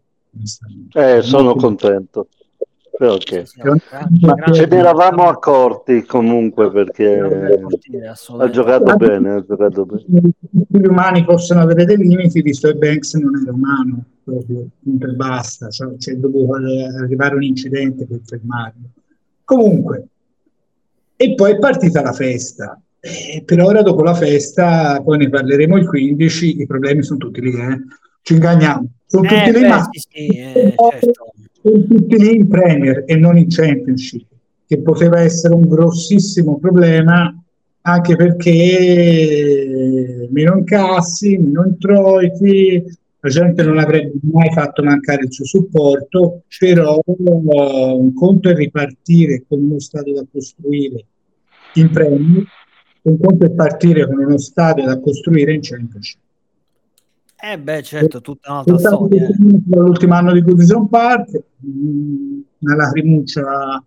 Eh, 0.93 1.23
sono 1.23 1.55
contento. 1.55 2.29
Okay. 3.03 3.45
Ma 4.21 4.53
ce 4.53 4.67
ne 4.67 4.77
eravamo 4.77 5.27
accorti 5.27 6.05
comunque 6.05 6.71
perché 6.71 7.19
ha 7.19 8.51
giocato 8.51 8.95
bene, 8.97 9.31
ha 9.31 9.45
giocato 9.45 9.87
bene. 9.87 10.33
Gli 10.69 10.87
umani 10.87 11.25
possono 11.25 11.61
avere 11.61 11.87
dei 11.87 11.97
limiti, 11.97 12.43
visto 12.43 12.69
che 12.69 12.75
Banks 12.75 13.15
non 13.15 13.41
era 13.41 13.53
umano, 13.53 14.05
proprio, 14.23 14.67
punto 14.83 15.15
basta, 15.15 15.71
cioè, 15.71 15.97
c'è 15.97 16.15
dovuto 16.17 16.57
arrivare 17.03 17.37
un 17.37 17.43
incidente 17.43 18.05
per 18.05 18.21
fermarlo. 18.23 18.91
Comunque, 19.45 20.07
e 21.17 21.35
poi 21.35 21.53
è 21.53 21.59
partita 21.59 22.03
la 22.03 22.13
festa. 22.13 22.79
Eh, 23.01 23.43
per 23.47 23.63
ora 23.63 23.81
dopo 23.81 24.03
la 24.03 24.15
festa, 24.15 25.01
poi 25.03 25.17
ne 25.17 25.31
parleremo 25.31 25.79
il 25.79 25.89
15, 25.89 26.61
i 26.61 26.67
problemi 26.67 27.03
sono 27.03 27.19
tutti 27.19 27.41
lì, 27.41 27.53
eh. 27.53 27.81
ci 28.21 28.35
inganniamo. 28.35 28.87
Sono 29.07 29.25
Eh, 29.25 29.29
tutti 29.29 29.53
lì, 29.53 29.61
beh, 29.61 29.69
ma 29.69 29.89
sì, 29.91 29.99
sì, 29.99 30.27
eh, 30.27 30.75
certo. 30.77 31.33
Sono 31.63 31.85
tutti 31.85 32.19
lì 32.19 32.37
in 32.37 32.49
Premier 32.49 33.05
e 33.07 33.17
non 33.17 33.37
in 33.37 33.49
Championship, 33.49 34.27
che 34.67 34.79
poteva 34.79 35.21
essere 35.21 35.55
un 35.55 35.69
grossissimo 35.69 36.59
problema 36.59 37.35
anche 37.83 38.17
perché 38.17 40.29
meno 40.31 40.59
incassi, 40.59 41.39
meno 41.39 41.67
introiti, 41.67 42.85
la 43.23 43.29
gente 43.29 43.63
non 43.63 43.79
avrebbe 43.79 44.13
mai 44.33 44.51
fatto 44.53 44.83
mancare 44.83 45.25
il 45.25 45.33
suo 45.33 45.45
supporto, 45.45 46.45
però 46.59 47.01
eh, 47.05 47.13
un 47.13 48.15
conto 48.15 48.49
è 48.49 48.55
ripartire 48.55 49.45
con 49.47 49.63
uno 49.63 49.79
stadio 49.79 50.15
da 50.15 50.25
costruire 50.31 51.05
in 51.75 51.91
Premier, 51.91 52.45
un 53.03 53.19
conto 53.19 53.45
è 53.45 53.51
partire 53.51 54.07
con 54.07 54.19
uno 54.19 54.39
stadio 54.39 54.85
da 54.85 54.99
costruire 54.99 55.53
in 55.53 55.61
Championship. 55.61 56.21
Eh 57.43 57.59
beh, 57.59 57.83
certo, 57.83 58.21
tutta 58.21 58.51
un'altra 58.53 58.79
storia. 58.79 59.27
eh. 59.27 59.35
l'ultimo 59.67 60.15
anno 60.15 60.33
di 60.33 60.43
Goodison 60.43 60.89
Park, 60.89 61.43
una 62.59 62.77
lacrimuccia 62.77 63.83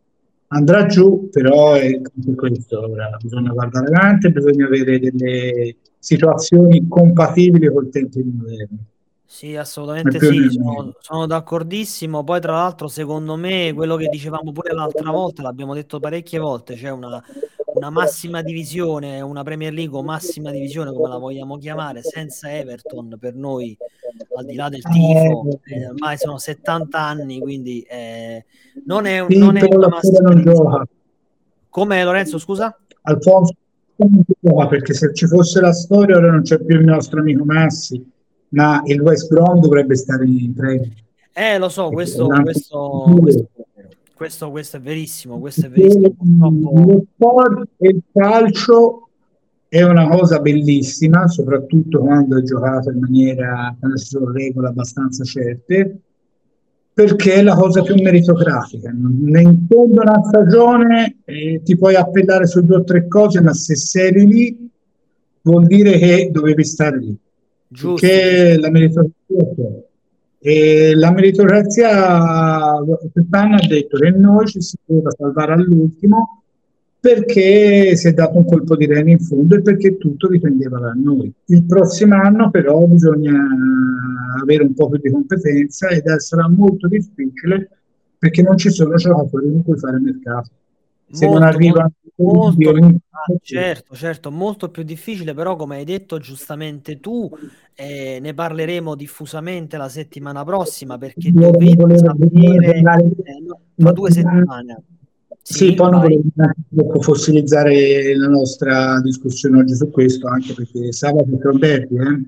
andrà 0.48 0.86
giù, 0.86 1.30
però 1.32 1.74
è 1.74 1.94
anche 1.94 2.36
questo, 2.36 2.90
ora 2.90 3.18
bisogna 3.22 3.52
guardare 3.52 3.88
avanti, 3.88 4.32
bisogna 4.32 4.66
avere 4.66 5.00
delle 5.00 5.76
situazioni 6.00 6.88
compatibili 6.88 7.72
col 7.72 7.90
tempo 7.90 8.20
moderno. 8.24 8.78
Sì, 9.26 9.56
assolutamente 9.56 10.20
sì, 10.20 10.48
sono, 10.52 10.94
sono 11.00 11.26
d'accordissimo. 11.26 12.24
Poi, 12.24 12.40
tra 12.40 12.52
l'altro, 12.52 12.88
secondo 12.88 13.36
me, 13.36 13.74
quello 13.74 13.96
che 13.96 14.08
dicevamo 14.08 14.52
pure 14.52 14.74
l'altra 14.74 15.10
volta, 15.10 15.42
l'abbiamo 15.42 15.74
detto 15.74 16.00
parecchie 16.00 16.38
volte, 16.38 16.76
c'è 16.76 16.92
una, 16.92 17.24
una 17.84 17.90
massima 17.90 18.42
divisione, 18.42 19.20
una 19.20 19.44
Premier 19.44 19.74
League 19.74 19.98
o 19.98 20.04
massima 20.04 20.52
divisione, 20.52 20.94
come 20.94 21.10
la 21.10 21.18
vogliamo 21.18 21.58
chiamare, 21.58 22.02
senza 22.02 22.50
Everton 22.50 23.18
per 23.20 23.36
noi, 23.36 23.78
al 24.38 24.46
di 24.46 24.56
là 24.56 24.70
del 24.70 24.82
tifo, 24.82 25.60
eh, 25.66 25.88
ormai 25.90 26.18
sono 26.18 26.38
70 26.38 26.98
anni, 26.98 27.40
quindi 27.40 27.82
eh, 27.82 28.46
non 28.86 29.06
è, 29.06 29.20
un- 29.20 29.30
Sì, 29.30 29.38
non 29.38 29.58
è 29.58 29.64
una 29.64 29.90
massima 29.90 30.34
divisione. 30.34 30.86
Come 31.70 32.04
Lorenzo, 32.04 32.38
scusa? 32.38 32.78
Alfonso 33.02 33.54
non 33.98 34.24
gioca 34.40 34.68
perché 34.68 34.94
se 34.94 35.14
ci 35.14 35.28
fosse 35.28 35.60
la 35.60 35.74
storia 35.74 36.18
ora 36.18 36.32
non 36.32 36.44
c'è 36.44 36.60
più 36.60 36.80
il 36.80 36.86
nostro 36.86 37.20
amico 37.20 37.44
Massi, 37.44 38.02
ma 38.50 38.82
il 38.86 39.02
West 39.02 39.28
Brom 39.28 39.60
dovrebbe 39.60 39.96
stare 39.96 40.26
in 40.26 40.54
Premier. 40.54 40.90
Eh, 41.34 41.58
lo 41.58 41.68
so, 41.68 41.90
questo, 41.90 42.28
questo, 42.28 43.18
questo, 43.20 43.50
questo, 44.14 44.52
questo 44.52 44.78
è 44.78 44.80
verissimo, 44.80 45.40
questo 45.40 45.66
è 45.66 45.70
verissimo. 45.70 46.12
Purtroppo... 46.12 46.92
Lo 46.92 47.06
sport 47.14 47.68
e 47.78 47.90
il 47.90 48.02
calcio 48.12 49.10
è 49.68 49.82
una 49.82 50.08
cosa 50.08 50.40
bellissima, 50.40 51.28
soprattutto 51.28 52.00
quando 52.00 52.38
è 52.38 52.44
giocato 52.44 52.92
in 52.92 53.00
maniera, 53.00 53.76
quando 53.80 53.98
ci 53.98 54.06
sono 54.06 54.32
regole 54.32 54.68
abbastanza 54.68 55.24
certe, 55.24 55.98
perché 56.94 57.34
è 57.34 57.42
la 57.42 57.56
cosa 57.56 57.82
più 57.82 57.96
meritocratica. 57.96 58.90
In 58.92 59.66
fondo 59.68 60.02
una 60.02 60.24
stagione 60.24 61.18
eh, 61.26 61.62
ti 61.64 61.76
puoi 61.76 61.96
appellare 61.96 62.46
su 62.46 62.64
due 62.64 62.78
o 62.78 62.84
tre 62.84 63.08
cose, 63.08 63.42
ma 63.42 63.54
se 63.54 63.76
sei 63.76 64.28
lì 64.28 64.70
vuol 65.42 65.66
dire 65.66 65.98
che 65.98 66.30
dovevi 66.32 66.64
stare 66.64 67.00
lì. 67.00 67.18
Giusto, 67.68 68.06
Perché 68.06 68.60
la 68.60 68.70
meritocrazia. 68.70 69.83
E 70.46 70.94
la 70.94 71.10
meritocrazia 71.14 72.76
quest'anno 73.14 73.56
ha 73.56 73.66
detto 73.66 73.98
che 73.98 74.12
noi 74.12 74.46
ci 74.46 74.60
si 74.60 74.76
doveva 74.84 75.10
salvare 75.12 75.54
all'ultimo 75.54 76.44
perché 77.00 77.96
si 77.96 78.10
è 78.10 78.14
dato 78.14 78.40
un 78.40 78.46
colpo 78.46 78.76
di 78.76 78.86
reni 78.86 79.14
in 79.14 79.20
fondo 79.22 79.56
e 79.56 79.62
perché 79.62 79.98
tutto 79.98 80.28
dipendeva 80.28 80.80
da 80.80 80.92
noi. 81.02 81.32
Il 81.46 81.64
prossimo 81.64 82.16
anno 82.16 82.50
però 82.50 82.86
bisogna 82.88 83.40
avere 84.42 84.64
un 84.64 84.74
po' 84.74 84.90
più 84.90 85.00
di 85.00 85.12
competenza 85.12 85.88
ed 85.88 86.14
sarà 86.18 86.50
molto 86.50 86.90
difficile 86.90 87.70
perché 88.18 88.42
non 88.42 88.58
ci 88.58 88.70
sono 88.70 88.96
giocatori 88.96 89.50
con 89.50 89.64
cui 89.64 89.78
fare 89.78 89.98
mercato. 89.98 90.50
Se 91.10 91.26
non 91.26 91.40
Molto, 91.40 91.48
arriva 91.56 91.90
molto, 92.16 92.72
molto- 92.74 93.02
ah, 93.10 93.34
certo, 93.42 93.96
certo, 93.96 94.32
molto 94.32 94.70
più 94.70 94.84
difficile, 94.84 95.34
però 95.34 95.56
come 95.56 95.78
hai 95.78 95.86
detto 95.86 96.20
giustamente 96.20 97.00
tu, 97.00 97.30
eh, 97.76 98.20
ne 98.22 98.34
parleremo 98.34 98.96
diffusamente 98.96 99.78
la 99.78 99.90
settimana 99.90 100.44
prossima 100.44 100.98
perché 100.98 101.28
Io 101.30 101.52
dovete 101.52 101.76
volevo- 101.76 102.00
sapere, 102.00 102.76
eh, 102.76 102.82
tra 103.76 103.92
due 103.92 104.12
settimane. 104.12 104.84
Sì, 105.42 105.74
poi 105.74 105.90
non 105.92 106.00
volevo 106.70 107.02
fossilizzare 107.02 108.16
la 108.16 108.28
nostra 108.28 109.02
discussione 109.02 109.60
oggi 109.60 109.76
su 109.76 109.90
questo, 109.92 110.28
anche 110.28 110.54
perché 110.54 110.92
sabato 110.94 111.28
è 111.38 111.48
un 111.48 111.58
derby, 111.60 111.96
eh? 111.98 112.22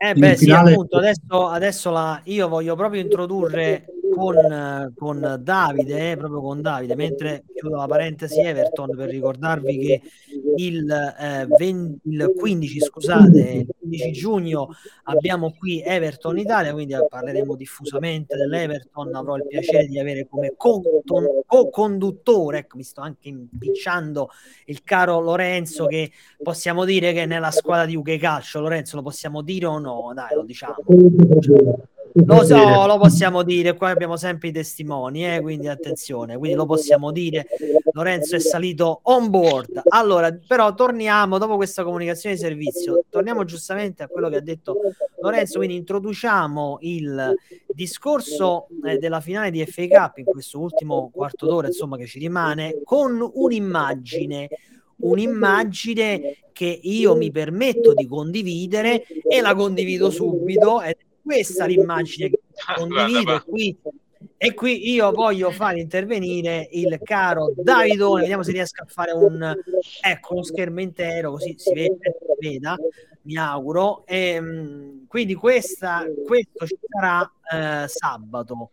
Eh 0.00 0.14
beh, 0.14 0.36
sì, 0.36 0.44
finale- 0.44 0.72
appunto, 0.72 0.96
adesso, 0.96 1.48
adesso 1.48 1.90
la, 1.90 2.20
io 2.24 2.48
voglio 2.48 2.76
proprio 2.76 3.00
introdurre 3.02 3.84
con, 4.18 4.92
con 4.96 5.40
Davide, 5.40 6.10
eh, 6.10 6.16
proprio 6.16 6.40
con 6.40 6.60
Davide, 6.60 6.96
mentre 6.96 7.44
chiudo 7.54 7.76
la 7.76 7.86
parentesi 7.86 8.40
Everton 8.40 8.96
per 8.96 9.08
ricordarvi 9.08 9.78
che 9.78 10.02
il, 10.56 10.90
eh, 10.90 11.46
20 11.46 12.08
il 12.08 12.34
15, 12.36 12.80
scusate, 12.80 13.38
il 13.38 13.66
15 13.78 14.12
giugno 14.12 14.70
abbiamo 15.04 15.54
qui 15.56 15.82
Everton 15.82 16.38
Italia, 16.38 16.72
quindi 16.72 16.94
parleremo 17.08 17.54
diffusamente 17.54 18.36
dell'Everton, 18.36 19.14
avrò 19.14 19.36
il 19.36 19.46
piacere 19.46 19.86
di 19.86 19.98
avere 19.98 20.26
come 20.28 20.54
co-conduttore, 20.56 22.58
ecco, 22.58 22.76
mi 22.76 22.82
sto 22.82 23.00
anche 23.00 23.28
impicciando 23.28 24.30
il 24.66 24.82
caro 24.82 25.20
Lorenzo 25.20 25.86
che 25.86 26.10
possiamo 26.42 26.84
dire 26.84 27.12
che 27.12 27.26
nella 27.26 27.50
squadra 27.50 27.86
di 27.86 27.96
UK 27.96 28.18
Calcio, 28.18 28.60
Lorenzo 28.60 28.96
lo 28.96 29.02
possiamo 29.02 29.42
dire 29.42 29.66
o 29.66 29.78
no? 29.78 30.10
Dai, 30.14 30.34
lo 30.34 30.42
diciamo. 30.42 30.76
Lo 32.24 32.44
so, 32.44 32.86
lo 32.86 32.98
possiamo 32.98 33.42
dire, 33.42 33.76
qua 33.76 33.90
abbiamo 33.90 34.16
sempre 34.16 34.48
i 34.48 34.52
testimoni, 34.52 35.34
eh, 35.34 35.40
quindi 35.40 35.68
attenzione, 35.68 36.36
quindi 36.36 36.56
lo 36.56 36.66
possiamo 36.66 37.12
dire. 37.12 37.46
Lorenzo 37.92 38.36
è 38.36 38.40
salito 38.40 39.00
on 39.04 39.30
board. 39.30 39.82
Allora, 39.88 40.36
però 40.46 40.74
torniamo 40.74 41.38
dopo 41.38 41.56
questa 41.56 41.84
comunicazione 41.84 42.34
di 42.34 42.40
servizio, 42.40 43.04
torniamo 43.08 43.44
giustamente 43.44 44.02
a 44.02 44.08
quello 44.08 44.28
che 44.28 44.36
ha 44.36 44.40
detto 44.40 44.80
Lorenzo, 45.20 45.58
quindi 45.58 45.76
introduciamo 45.76 46.78
il 46.82 47.34
discorso 47.66 48.66
eh, 48.84 48.98
della 48.98 49.20
finale 49.20 49.50
di 49.50 49.64
FA 49.66 49.86
Cup 49.86 50.18
in 50.18 50.24
questo 50.24 50.58
ultimo 50.58 51.10
quarto 51.12 51.46
d'ora, 51.46 51.68
insomma, 51.68 51.96
che 51.96 52.06
ci 52.06 52.18
rimane 52.18 52.80
con 52.84 53.30
un'immagine 53.32 54.48
un'immagine 55.00 56.38
che 56.52 56.80
io 56.82 57.14
mi 57.14 57.30
permetto 57.30 57.94
di 57.94 58.04
condividere 58.06 59.04
e 59.06 59.40
la 59.40 59.54
condivido 59.54 60.10
subito 60.10 60.82
ed 60.82 60.96
è 60.98 61.07
questa 61.28 61.66
l'immagine 61.66 62.30
che 62.30 62.40
condivido 62.74 63.22
Guarda, 63.22 63.42
qui, 63.42 63.76
e 64.38 64.54
qui 64.54 64.90
io 64.92 65.10
voglio 65.12 65.50
fare 65.50 65.78
intervenire 65.78 66.66
il 66.72 66.98
caro 67.02 67.52
Davidone. 67.54 68.22
Vediamo 68.22 68.42
se 68.42 68.52
riesco 68.52 68.82
a 68.82 68.86
fare 68.86 69.12
un 69.12 69.54
ecco 70.00 70.34
lo 70.34 70.42
schermo 70.42 70.80
intero 70.80 71.32
così 71.32 71.54
si 71.58 71.74
vede, 71.74 72.16
si 72.18 72.48
veda 72.48 72.76
mi 73.22 73.36
auguro. 73.36 74.06
E, 74.06 74.40
mh, 74.40 75.06
quindi 75.06 75.34
questa, 75.34 76.06
questo 76.26 76.66
ci 76.66 76.78
sarà 76.88 77.30
eh, 77.52 77.88
sabato 77.88 78.70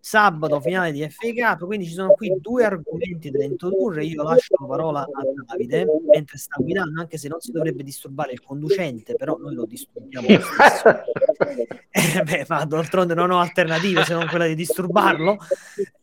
sabato 0.00 0.60
finale 0.60 0.92
di 0.92 1.06
FA 1.08 1.28
Cup, 1.34 1.66
quindi 1.66 1.86
ci 1.86 1.92
sono 1.92 2.12
qui 2.12 2.34
due 2.40 2.64
argomenti 2.64 3.30
da 3.30 3.44
introdurre, 3.44 4.04
io 4.04 4.22
lascio 4.22 4.54
la 4.58 4.66
parola 4.66 5.00
a 5.00 5.22
Davide 5.46 5.86
mentre 6.12 6.38
sta 6.38 6.56
guidando, 6.58 7.00
anche 7.00 7.18
se 7.18 7.28
non 7.28 7.40
si 7.40 7.52
dovrebbe 7.52 7.82
disturbare 7.82 8.32
il 8.32 8.42
conducente, 8.42 9.14
però 9.14 9.36
noi 9.36 9.54
lo 9.54 9.66
disturbiamo 9.66 10.26
lo 10.28 10.40
stesso. 10.40 10.88
eh, 11.90 12.22
beh, 12.22 12.46
ma 12.48 12.64
d'altronde 12.64 13.14
non 13.14 13.30
ho 13.30 13.40
alternative 13.40 14.04
se 14.04 14.14
non 14.14 14.26
quella 14.26 14.46
di 14.46 14.54
disturbarlo. 14.54 15.38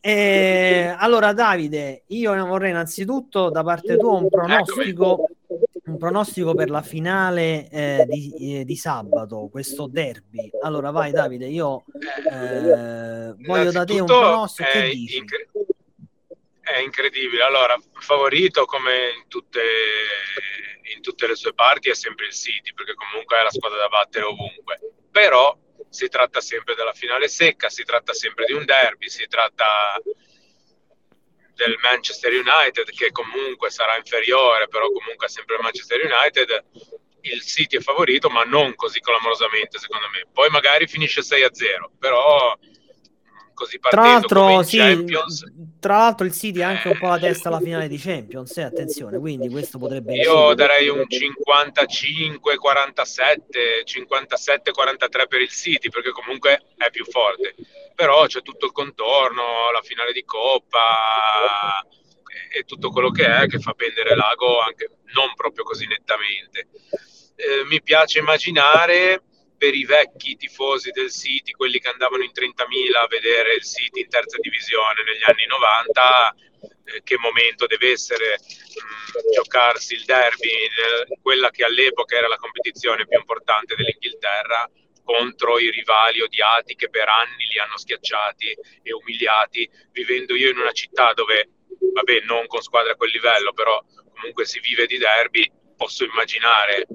Eh, 0.00 0.94
allora 0.96 1.32
Davide, 1.32 2.04
io 2.06 2.46
vorrei 2.46 2.70
innanzitutto 2.70 3.50
da 3.50 3.62
parte 3.62 3.96
tua 3.96 4.12
un 4.12 4.28
pronostico 4.28 5.26
un 5.88 5.98
pronostico 5.98 6.54
per 6.54 6.70
la 6.70 6.82
finale 6.82 7.68
eh, 7.70 8.06
di, 8.08 8.60
eh, 8.60 8.64
di, 8.64 8.76
sabato, 8.76 9.48
questo 9.50 9.86
derby. 9.86 10.50
Allora 10.62 10.90
vai 10.90 11.10
Davide, 11.10 11.46
io 11.46 11.84
eh, 12.30 13.34
voglio 13.38 13.70
da 13.70 13.84
te 13.84 14.00
un 14.00 14.06
pronostico. 14.06 14.68
Dici? 14.92 15.16
Incre- 15.16 15.48
è 16.60 16.80
incredibile. 16.80 17.42
Allora, 17.42 17.76
favorito 17.98 18.64
come 18.66 18.92
in 19.16 19.28
tutte, 19.28 19.62
in 20.94 21.00
tutte 21.00 21.26
le 21.26 21.34
sue 21.34 21.54
parti 21.54 21.88
è 21.90 21.94
sempre 21.94 22.26
il 22.26 22.32
City, 22.32 22.72
perché 22.74 22.94
comunque 22.94 23.38
è 23.38 23.42
la 23.42 23.50
squadra 23.50 23.78
da 23.78 23.88
battere 23.88 24.26
ovunque. 24.26 24.78
Però 25.10 25.56
si 25.88 26.08
tratta 26.08 26.40
sempre 26.40 26.74
della 26.74 26.92
finale 26.92 27.28
secca, 27.28 27.70
si 27.70 27.82
tratta 27.82 28.12
sempre 28.12 28.44
di 28.44 28.52
un 28.52 28.64
derby, 28.64 29.08
si 29.08 29.26
tratta 29.26 29.64
del 31.58 31.76
Manchester 31.80 32.32
United 32.32 32.88
che 32.90 33.10
comunque 33.10 33.68
sarà 33.68 33.96
inferiore, 33.96 34.68
però 34.68 34.86
comunque 34.92 35.26
è 35.26 35.28
sempre 35.28 35.56
il 35.56 35.62
Manchester 35.62 36.00
United. 36.04 36.64
Il 37.22 37.42
City 37.42 37.78
è 37.78 37.80
favorito, 37.80 38.30
ma 38.30 38.44
non 38.44 38.76
così 38.76 39.00
clamorosamente, 39.00 39.78
secondo 39.78 40.08
me. 40.08 40.22
Poi 40.32 40.48
magari 40.50 40.86
finisce 40.86 41.20
6-0, 41.20 41.90
però 41.98 42.56
così 43.58 43.78
tra 43.78 44.02
l'altro, 44.02 44.62
sì, 44.62 45.04
tra 45.80 45.98
l'altro 45.98 46.26
il 46.26 46.32
City 46.32 46.62
ha 46.62 46.68
anche 46.68 46.88
un 46.88 46.98
po' 46.98 47.08
la 47.08 47.18
testa 47.18 47.48
alla 47.48 47.60
finale 47.60 47.88
di 47.88 47.98
Champions 47.98 48.56
eh, 48.56 48.62
attenzione 48.62 49.18
quindi 49.18 49.48
questo 49.48 49.78
potrebbe 49.78 50.14
io 50.14 50.54
darei 50.54 50.88
un 50.88 51.04
55 51.06 52.56
47 52.56 53.82
57 53.84 54.70
43 54.70 55.26
per 55.26 55.40
il 55.40 55.50
City 55.50 55.88
perché 55.88 56.10
comunque 56.10 56.62
è 56.76 56.90
più 56.90 57.04
forte. 57.04 57.54
Però 57.94 58.26
c'è 58.26 58.42
tutto 58.42 58.66
il 58.66 58.72
contorno 58.72 59.70
la 59.72 59.82
finale 59.82 60.12
di 60.12 60.24
Coppa 60.24 61.84
e 62.50 62.62
tutto 62.62 62.90
quello 62.90 63.10
che 63.10 63.26
è 63.26 63.46
che 63.46 63.58
fa 63.58 63.72
pendere 63.72 64.14
l'ago 64.14 64.60
anche 64.60 64.90
non 65.14 65.34
proprio 65.34 65.64
così 65.64 65.86
nettamente. 65.86 66.68
Eh, 67.36 67.64
mi 67.66 67.82
piace 67.82 68.18
immaginare 68.18 69.22
per 69.58 69.74
i 69.74 69.84
vecchi 69.84 70.36
tifosi 70.36 70.90
del 70.90 71.10
City, 71.10 71.50
quelli 71.50 71.80
che 71.80 71.88
andavano 71.88 72.22
in 72.22 72.30
30.000 72.32 72.96
a 72.96 73.06
vedere 73.08 73.54
il 73.54 73.64
City 73.64 74.00
in 74.00 74.08
terza 74.08 74.38
divisione 74.40 75.02
negli 75.04 75.24
anni 75.26 75.44
90, 75.46 76.34
eh, 76.84 77.02
che 77.02 77.18
momento 77.18 77.66
deve 77.66 77.90
essere 77.90 78.38
mh, 78.38 79.32
giocarsi 79.34 79.94
il 79.94 80.04
derby 80.04 80.48
in 80.48 81.20
quella 81.20 81.50
che 81.50 81.64
all'epoca 81.64 82.16
era 82.16 82.28
la 82.28 82.36
competizione 82.36 83.06
più 83.06 83.18
importante 83.18 83.74
dell'Inghilterra 83.74 84.70
contro 85.02 85.58
i 85.58 85.70
rivali 85.70 86.20
odiati 86.20 86.74
che 86.74 86.90
per 86.90 87.08
anni 87.08 87.46
li 87.50 87.58
hanno 87.58 87.78
schiacciati 87.78 88.54
e 88.82 88.92
umiliati, 88.92 89.68
vivendo 89.90 90.36
io 90.36 90.50
in 90.50 90.58
una 90.58 90.72
città 90.72 91.14
dove, 91.14 91.48
vabbè, 91.94 92.20
non 92.26 92.46
con 92.46 92.60
squadre 92.60 92.92
a 92.92 92.96
quel 92.96 93.10
livello, 93.10 93.52
però 93.54 93.82
comunque 94.12 94.44
si 94.44 94.60
vive 94.60 94.86
di 94.86 94.98
derby, 94.98 95.50
posso 95.76 96.04
immaginare 96.04 96.86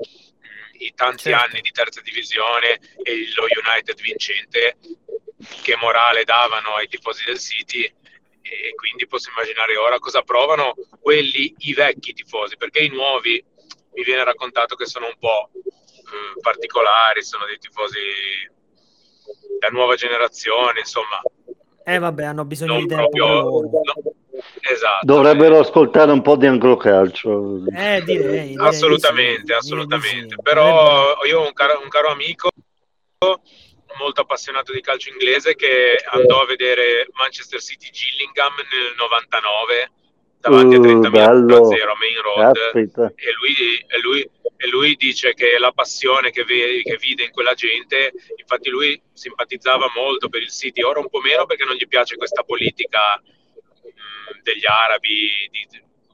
i 0.86 0.94
tanti 0.96 1.30
certo. 1.30 1.46
anni 1.46 1.62
di 1.62 1.72
terza 1.72 2.02
divisione 2.02 2.80
e 3.04 3.28
lo 3.36 3.46
United 3.46 4.00
vincente 4.02 4.78
che 5.62 5.76
morale 5.76 6.24
davano 6.24 6.76
ai 6.76 6.88
tifosi 6.88 7.24
del 7.26 7.40
City 7.40 7.84
e 7.84 8.76
quindi 8.76 9.08
posso 9.08 9.30
immaginare 9.30 9.78
ora 9.78 10.00
cosa 10.00 10.22
provano 10.22 10.74
quelli, 11.00 11.54
i 11.60 11.74
vecchi 11.74 12.14
tifosi, 12.14 12.58
perché 12.58 12.80
i 12.80 12.90
nuovi 12.90 13.44
mi 13.94 14.04
viene 14.04 14.24
raccontato 14.24 14.76
che 14.76 14.86
sono 14.86 15.08
un 15.08 15.16
po' 15.18 15.50
eh, 15.54 16.40
particolari, 16.42 17.24
sono 17.24 17.46
dei 17.46 17.58
tifosi 17.58 17.98
da 19.60 19.70
nuova 19.70 19.96
generazione, 19.96 20.80
insomma. 20.80 21.22
Eh 21.86 21.98
vabbè, 21.98 22.24
hanno 22.24 22.46
bisogno 22.46 22.80
di 22.80 22.88
tempo. 22.88 23.10
Proprio, 23.10 23.28
no, 23.42 24.13
Esatto. 24.60 25.06
Dovrebbero 25.06 25.60
ascoltare 25.60 26.12
un 26.12 26.22
po' 26.22 26.36
di 26.36 26.46
anglocalcio. 26.46 27.64
Eh, 27.76 28.02
direi, 28.04 28.50
direi 28.50 28.56
assolutamente, 28.58 29.46
sì, 29.48 29.54
assolutamente. 29.54 30.36
Sì. 30.36 30.42
Però 30.42 31.18
io 31.26 31.42
ho 31.42 31.46
un 31.46 31.54
caro, 31.54 31.82
un 31.82 31.90
caro 31.90 32.10
amico 32.10 32.50
molto 33.98 34.22
appassionato 34.22 34.72
di 34.72 34.82
calcio 34.82 35.10
inglese 35.10 35.56
che 35.56 35.98
andò 36.12 36.42
a 36.42 36.46
vedere 36.46 37.08
Manchester 37.14 37.62
City 37.62 37.90
Gillingham 37.90 38.54
nel 38.56 38.96
99 38.98 39.92
davanti 40.40 40.76
uh, 40.76 40.82
a 40.82 40.86
30.000 40.86 41.18
a 41.18 41.26
a 41.26 41.96
Main 41.98 42.22
Road 42.22 42.58
e 43.16 43.32
lui, 43.32 43.56
e, 43.88 44.02
lui, 44.02 44.30
e 44.58 44.68
lui, 44.68 44.96
dice 44.96 45.34
che 45.34 45.58
la 45.58 45.72
passione 45.72 46.32
che, 46.32 46.44
ve, 46.44 46.82
che, 46.84 46.98
vide 46.98 47.24
in 47.24 47.32
quella 47.32 47.54
gente 47.54 48.12
infatti 48.36 48.70
lui 48.70 49.02
simpatizzava 49.14 49.90
molto 49.96 50.28
per 50.28 50.42
il 50.42 50.52
City 50.52 50.82
ora 50.82 51.00
un 51.00 51.10
po' 51.10 51.22
meno 51.22 51.46
perché 51.46 51.64
non 51.64 51.76
gli 51.76 51.88
piace 51.88 52.18
questa 52.18 52.44
politica 52.44 53.22
degli 54.44 54.66
arabi 54.66 55.50
di, 55.50 55.68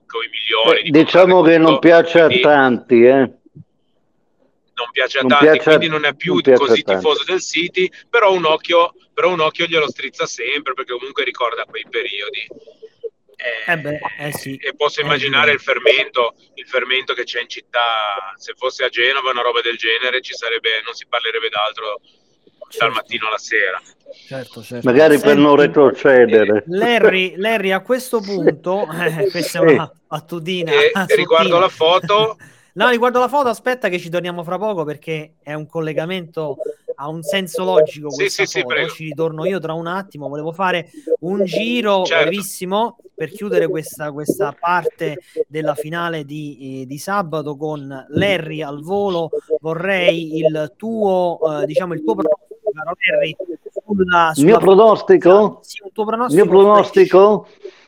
con 0.05 0.23
i 0.23 0.29
milioni. 0.29 0.89
Beh, 0.89 1.03
diciamo 1.03 1.41
che 1.41 1.57
non 1.57 1.79
piace 1.79 2.23
quindi, 2.25 2.43
a 2.43 2.47
tanti, 2.47 3.03
eh. 3.03 3.31
Non 4.79 4.91
piace 4.91 5.17
a 5.17 5.21
non 5.21 5.29
tanti, 5.31 5.45
piace 5.45 5.63
quindi 5.63 5.87
non 5.87 6.05
è 6.05 6.15
più 6.15 6.39
non 6.41 6.55
così 6.55 6.83
tifoso 6.83 7.23
del 7.25 7.41
City, 7.41 7.89
però 8.09 8.33
un, 8.33 8.45
occhio, 8.45 8.93
però 9.13 9.29
un 9.31 9.41
occhio 9.41 9.65
glielo 9.65 9.89
strizza 9.89 10.25
sempre 10.25 10.73
perché 10.73 10.93
comunque 10.93 11.23
ricorda 11.23 11.65
quei 11.65 11.85
periodi. 11.89 12.47
Eh, 13.41 13.71
eh 13.71 13.77
beh, 13.77 13.99
eh 14.19 14.31
sì, 14.33 14.57
e 14.57 14.75
posso 14.75 14.99
immaginare 14.99 15.51
il 15.51 15.61
fermento, 15.61 16.35
il 16.55 16.67
fermento 16.67 17.13
che 17.13 17.23
c'è 17.23 17.39
in 17.41 17.47
città. 17.47 18.33
Se 18.35 18.53
fosse 18.55 18.83
a 18.83 18.89
Genova 18.89 19.31
una 19.31 19.41
roba 19.41 19.61
del 19.61 19.77
genere, 19.77 20.21
ci 20.21 20.33
sarebbe, 20.33 20.81
non 20.83 20.93
si 20.93 21.05
parlerebbe 21.07 21.47
d'altro. 21.47 22.01
Dal 22.77 22.91
mattino 22.91 23.27
alla 23.27 23.37
sera. 23.37 23.81
Certo, 24.13 24.61
certo. 24.61 24.87
Magari 24.87 25.17
Senti, 25.17 25.27
per 25.27 25.37
non 25.37 25.55
retrocedere. 25.55 26.63
Larry, 26.67 27.35
Larry 27.37 27.71
a 27.71 27.81
questo 27.81 28.21
punto, 28.21 28.87
eh, 28.91 29.29
questa 29.29 29.59
è 29.59 29.61
una 29.61 29.91
battutina. 30.07 30.71
E, 30.71 30.91
riguardo 31.15 31.59
la 31.59 31.69
foto... 31.69 32.37
No, 32.71 32.87
riguardo 32.87 33.19
la 33.19 33.27
foto, 33.27 33.49
aspetta 33.49 33.89
che 33.89 33.99
ci 33.99 34.09
torniamo 34.09 34.41
fra 34.43 34.57
poco 34.57 34.85
perché 34.85 35.33
è 35.41 35.53
un 35.53 35.65
collegamento, 35.65 36.57
ha 36.95 37.09
un 37.09 37.23
senso 37.23 37.65
logico 37.65 38.09
sì, 38.11 38.29
sì, 38.29 38.45
sì, 38.45 38.63
ci 38.93 39.05
ritorno 39.05 39.43
io 39.43 39.59
tra 39.59 39.73
un 39.73 39.87
attimo, 39.87 40.29
volevo 40.29 40.53
fare 40.53 40.89
un 41.21 41.43
giro 41.43 42.05
certo. 42.05 42.23
brevissimo 42.23 42.97
per 43.15 43.31
chiudere 43.31 43.67
questa, 43.67 44.13
questa 44.13 44.55
parte 44.57 45.17
della 45.47 45.75
finale 45.75 46.23
di, 46.23 46.83
eh, 46.83 46.85
di, 46.85 46.97
sabato 46.97 47.57
con 47.57 48.05
Larry 48.11 48.61
al 48.61 48.81
volo. 48.81 49.29
Vorrei 49.59 50.37
il 50.37 50.73
tuo, 50.77 51.39
eh, 51.61 51.65
diciamo, 51.65 51.93
il 51.93 52.03
tuo 52.03 52.15
caro 52.83 52.95
Larry, 53.11 53.35
sulla, 53.85 54.31
sulla 54.33 54.45
mio 54.45 54.57
pronostico? 54.59 55.59
Sì, 55.61 55.81
un 55.83 55.91
tuo 55.91 56.05
pronostico? 56.05 56.43
Mio 56.43 56.51
pronostico? 56.51 57.47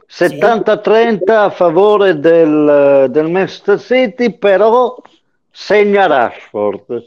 70-30 0.10 1.32
a 1.32 1.50
favore 1.50 2.20
del, 2.20 3.08
del 3.10 3.30
Manchester 3.30 3.80
City, 3.80 4.38
però 4.38 5.02
segna 5.50 6.06
Rashford. 6.08 7.04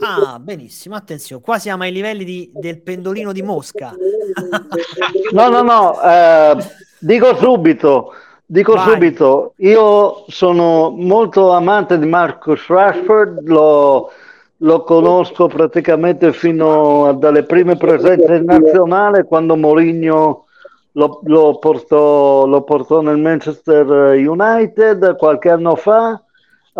Ah, 0.00 0.38
benissimo, 0.38 0.94
attenzione, 0.94 1.42
qua 1.42 1.58
siamo 1.58 1.82
ai 1.82 1.90
livelli 1.90 2.22
di, 2.22 2.50
del 2.54 2.80
pendolino 2.80 3.32
di 3.32 3.42
Mosca. 3.42 3.92
no, 5.32 5.48
no, 5.48 5.62
no, 5.62 6.00
eh, 6.00 6.56
dico 7.00 7.34
subito, 7.34 8.14
dico 8.46 8.74
Vai. 8.74 8.92
subito, 8.92 9.54
io 9.56 10.24
sono 10.28 10.90
molto 10.90 11.50
amante 11.50 11.98
di 11.98 12.06
Marcus 12.06 12.64
Rashford, 12.68 13.48
lo, 13.48 14.12
lo 14.58 14.82
conosco 14.82 15.46
praticamente 15.46 16.32
fino 16.32 17.16
dalle 17.18 17.44
prime 17.44 17.76
presenze 17.76 18.34
in 18.34 18.44
nazionale 18.44 19.24
quando 19.24 19.56
Mourinho 19.56 20.44
lo, 20.92 21.20
lo, 21.24 21.58
portò, 21.58 22.44
lo 22.46 22.62
portò 22.62 23.00
nel 23.00 23.18
Manchester 23.18 23.86
United 24.16 25.16
qualche 25.16 25.50
anno 25.50 25.76
fa. 25.76 26.20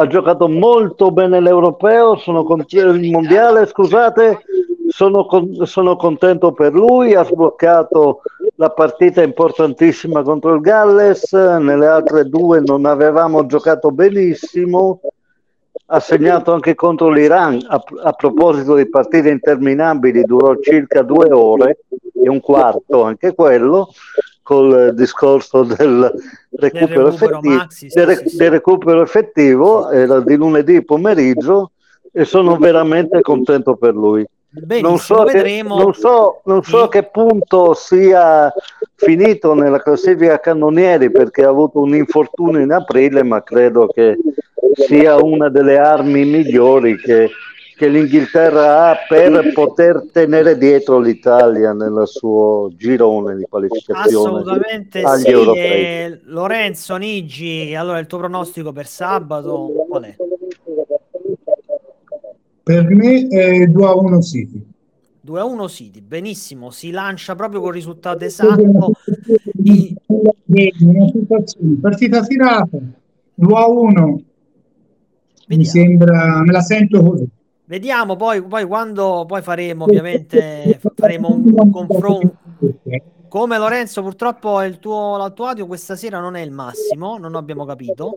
Ha 0.00 0.06
giocato 0.06 0.48
molto 0.48 1.10
bene 1.10 1.40
l'europeo, 1.40 2.16
sono 2.16 2.44
con- 2.44 2.64
il 2.68 3.10
mondiale, 3.10 3.66
scusate, 3.66 4.38
sono, 4.88 5.26
con- 5.26 5.66
sono, 5.66 5.96
contento 5.96 6.52
per 6.52 6.72
lui, 6.72 7.14
ha 7.14 7.24
sbloccato 7.24 8.22
la 8.56 8.70
partita 8.70 9.22
importantissima 9.22 10.22
contro 10.22 10.54
il 10.54 10.60
Galles, 10.60 11.32
nelle 11.32 11.86
altre 11.86 12.24
due 12.24 12.60
non 12.60 12.86
avevamo 12.86 13.46
giocato 13.46 13.90
benissimo, 13.90 15.00
ha 15.91 16.01
segnato 16.01 16.53
anche 16.53 16.74
contro 16.74 17.09
l'Iran, 17.11 17.64
a, 17.66 17.82
a 18.03 18.12
proposito 18.12 18.74
di 18.74 18.89
partite 18.89 19.30
interminabili, 19.30 20.24
durò 20.24 20.55
circa 20.61 21.03
due 21.03 21.30
ore 21.30 21.78
e 22.12 22.28
un 22.28 22.41
quarto 22.41 23.03
anche 23.03 23.34
quello, 23.34 23.89
col 24.43 24.95
discorso 24.95 25.62
del 25.62 26.12
recupero, 26.53 27.05
del 27.05 27.14
effettivo, 27.14 27.55
maxi, 27.55 27.91
sì, 27.91 27.99
del, 27.99 28.22
sì, 28.26 28.36
del 28.36 28.51
recupero 28.51 29.03
effettivo, 29.03 29.91
era 29.91 30.20
di 30.20 30.36
lunedì 30.36 30.84
pomeriggio 30.84 31.72
e 32.12 32.24
sono 32.24 32.57
veramente 32.57 33.20
contento 33.20 33.76
per 33.76 33.95
lui. 33.95 34.26
Benissimo, 34.51 34.89
non 34.89 34.99
so, 34.99 35.24
vedremo. 35.24 35.76
Che, 35.76 35.82
non 35.82 35.95
so, 35.95 36.41
non 36.45 36.62
so 36.62 36.82
a 36.84 36.89
che 36.89 37.03
punto 37.05 37.74
sia 37.74 38.51
finito 38.99 39.55
nella 39.55 39.80
classifica 39.80 40.40
cannonieri 40.40 41.11
perché 41.12 41.44
ha 41.44 41.49
avuto 41.49 41.80
un 41.80 41.94
infortunio 41.94 42.61
in 42.61 42.72
aprile, 42.72 43.22
ma 43.22 43.42
credo 43.44 43.86
che 43.86 44.18
sia 44.74 45.16
una 45.22 45.49
delle 45.49 45.78
armi 45.78 46.24
migliori 46.24 46.96
che, 46.96 47.30
che 47.76 47.88
l'Inghilterra 47.88 48.90
ha 48.90 48.96
per 49.09 49.53
poter 49.55 50.09
tenere 50.12 50.59
dietro 50.59 50.99
l'Italia 50.99 51.72
nel 51.72 52.03
suo 52.07 52.70
girone 52.76 53.36
di 53.36 53.46
qualificazione. 53.49 54.40
Assolutamente 54.40 55.01
agli 55.03 55.22
sì. 55.22 55.59
E 55.59 56.20
Lorenzo 56.24 56.96
Nigi, 56.96 57.74
allora 57.76 58.01
il 58.01 58.07
tuo 58.07 58.18
pronostico 58.18 58.72
per 58.72 58.86
sabato 58.88 59.86
qual 59.88 60.03
è? 60.03 60.16
Per 62.64 62.84
me 62.90 63.28
è 63.28 63.66
2 63.66 63.86
a 63.86 63.94
1 63.94 64.22
City. 64.22 64.67
2 65.28 65.40
a 65.40 65.44
1 65.44 65.68
City, 65.68 66.00
benissimo, 66.00 66.70
si 66.70 66.90
lancia 66.90 67.34
proprio 67.34 67.60
col 67.60 67.74
risultato 67.74 68.24
esatto. 68.24 68.92
Di... 69.52 69.94
Partita 71.82 72.22
tirata 72.22 72.78
2 73.34 73.54
a 73.54 73.68
1. 73.68 74.22
Mi 75.48 75.64
sembra, 75.66 76.40
me 76.42 76.50
la 76.52 76.62
sento 76.62 77.02
così. 77.02 77.28
Vediamo 77.66 78.16
poi, 78.16 78.42
poi 78.42 78.64
quando 78.64 79.26
poi 79.26 79.42
faremo 79.42 79.84
ovviamente 79.84 80.80
faremo 80.94 81.30
un, 81.30 81.52
un 81.54 81.70
confronto. 81.70 82.36
Come 83.28 83.58
Lorenzo, 83.58 84.00
purtroppo 84.00 84.62
il 84.62 84.78
tuo, 84.78 85.22
il 85.26 85.34
tuo 85.34 85.44
audio 85.44 85.66
questa 85.66 85.94
sera 85.94 86.20
non 86.20 86.36
è 86.36 86.40
il 86.40 86.52
massimo, 86.52 87.18
non 87.18 87.34
abbiamo 87.34 87.66
capito. 87.66 88.16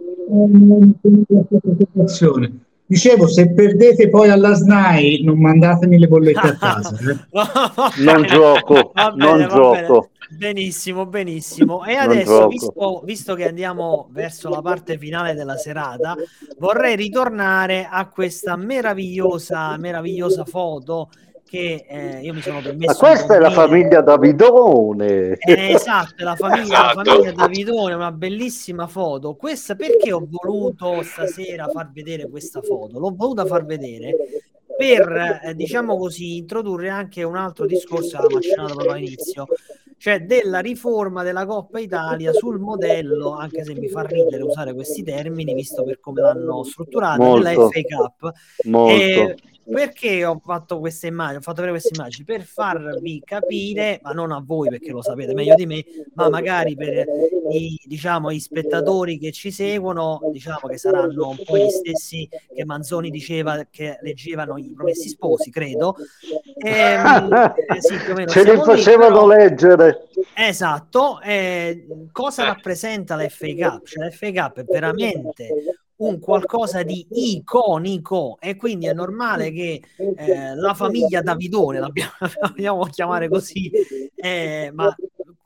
Dicevo, 2.92 3.26
se 3.26 3.54
perdete 3.54 4.10
poi 4.10 4.30
alla 4.30 4.54
SNAI, 4.54 5.22
non 5.24 5.39
mandatemi 5.39 5.98
le 5.98 6.08
bollette 6.10 6.39
a 6.46 6.58
casa. 6.60 6.94
Eh. 7.00 8.04
non 8.04 8.24
gioco, 8.24 8.92
bene, 8.94 9.16
non 9.16 9.48
gioco. 9.48 10.10
Benissimo, 10.30 11.06
benissimo. 11.06 11.86
E 11.86 11.94
adesso, 11.94 12.50
visto, 12.50 13.02
visto, 13.06 13.34
che 13.36 13.48
andiamo 13.48 14.10
verso 14.12 14.50
la 14.50 14.62
parte 14.62 14.98
finale 14.98 15.36
della 15.36 15.56
serata, 15.56 16.18
vorrei 16.58 16.98
ritornare 16.98 17.88
a 17.89 18.10
questa 18.10 18.58
meravigliosa, 18.58 19.78
meravigliosa 19.78 20.44
foto 20.44 21.12
che 21.52 21.86
eh, 21.86 22.22
io 22.22 22.34
mi 22.34 22.39
sono 22.39 22.62
permesso. 22.62 22.93
Ma 22.93 23.10
questa 23.10 23.36
è 23.36 23.39
la 23.39 23.52
famiglia 23.52 23.99
Davidone. 23.99 25.34
Eh, 25.34 25.74
esatto, 25.74 26.24
la 26.24 26.38
famiglia, 26.38 26.64
esatto. 26.64 27.02
la 27.02 27.04
famiglia 27.04 27.32
Davidone, 27.34 27.93
una 27.93 28.14
bellissima 28.14 28.88
foto. 28.88 29.36
Questa 29.36 29.76
perché 29.76 30.14
ho 30.14 30.26
voluto 30.26 31.04
stasera 31.04 31.68
far 31.68 31.91
vedere 31.91 32.30
questa 32.30 32.62
foto? 32.62 32.99
L'ho 32.99 33.14
voluta 33.14 33.45
far 33.45 33.66
vedere 33.66 34.16
per, 34.78 35.41
eh, 35.43 35.54
diciamo 35.54 35.97
così, 35.97 36.38
introdurre 36.38 36.88
anche 36.88 37.22
un 37.24 37.36
altro 37.36 37.66
discorso 37.66 38.16
aveva 38.16 38.38
accennato 38.38 38.74
proprio 38.74 38.93
all'inizio, 38.93 39.47
cioè 39.97 40.22
della 40.22 40.60
riforma 40.60 41.22
della 41.22 41.45
Coppa 41.45 41.82
Italia 41.82 42.32
sul 42.32 42.60
modello, 42.60 43.36
anche 43.36 43.66
se 43.66 43.74
mi 43.76 43.89
fa 43.89 44.04
ridere 44.04 44.41
usare 44.41 44.74
questi 44.74 45.04
termini, 45.04 45.54
visto 45.54 45.84
per 45.84 45.99
come 45.99 46.22
l'hanno 46.22 46.64
strutturata, 46.64 47.34
della 47.34 47.52
FA 47.52 47.82
Cup. 47.82 48.32
Molto. 48.64 48.93
E 48.93 49.36
perché 49.64 50.26
ho 50.26 50.39
fatto 50.43 50.80
queste 50.80 51.07
immagini? 51.07 51.38
Ho 51.38 51.41
fatto 51.41 51.62
vedere 51.62 51.80
queste 51.80 51.95
immagini 51.95 52.26
per 52.26 52.41
farvi 52.43 53.22
capire, 53.24 53.99
ma 54.03 54.12
non 54.12 54.32
a 54.32 54.41
voi 54.43 54.70
perché 54.70 54.91
lo 54.91 55.01
sapete 55.01 55.34
meglio 55.34 55.55
di 55.55 55.66
me, 55.66 55.84
ma 56.16 56.30
magari 56.30 56.76
per 56.76 57.05
i, 57.51 57.80
diciamo, 57.84 58.32
gli 58.32 58.39
spettatori 58.39 59.18
che 59.18 59.32
ci 59.32 59.51
seguono, 59.51 60.20
diciamo 60.32 60.68
che 60.68 60.78
saranno 60.78 61.30
un 61.30 61.41
po' 61.43 61.57
gli 61.57 61.70
stessi 61.70 62.28
che 62.53 62.66
Manzoni 62.66 63.09
diceva 63.09 63.66
che 63.70 63.97
leggevano 64.01 64.57
i 64.57 64.74
promessi 64.76 65.09
sposi, 65.09 65.51
credo. 65.51 65.95
E, 66.57 66.70
ehm, 66.70 67.53
eh, 67.68 67.82
sì. 67.82 67.95
Ce 68.28 68.43
li 68.43 68.57
facevano 68.57 69.28
lì, 69.28 69.36
però... 69.36 69.47
leggere. 69.47 70.07
Esatto. 70.36 71.20
Eh, 71.22 72.07
cosa 72.12 72.45
rappresenta 72.45 73.16
la 73.16 73.28
FA 73.30 73.47
Cup? 73.55 73.86
Cioè, 73.86 74.03
la 74.05 74.12
FA 74.12 74.32
Cup 74.32 74.59
è 74.59 74.64
veramente 74.64 75.49
un 76.02 76.20
qualcosa 76.20 76.84
di 76.84 77.06
iconico. 77.12 78.38
E 78.39 78.56
quindi 78.56 78.88
è 78.88 78.93
normale 78.93 79.52
che 79.52 79.82
eh, 79.97 80.56
la 80.56 80.74
famiglia 80.74 81.22
Davidone, 81.22 81.80
l'abbiamo 81.80 82.86
chiamare 82.91 83.30
così, 83.30 83.72
eh, 84.16 84.72
ma 84.74 84.93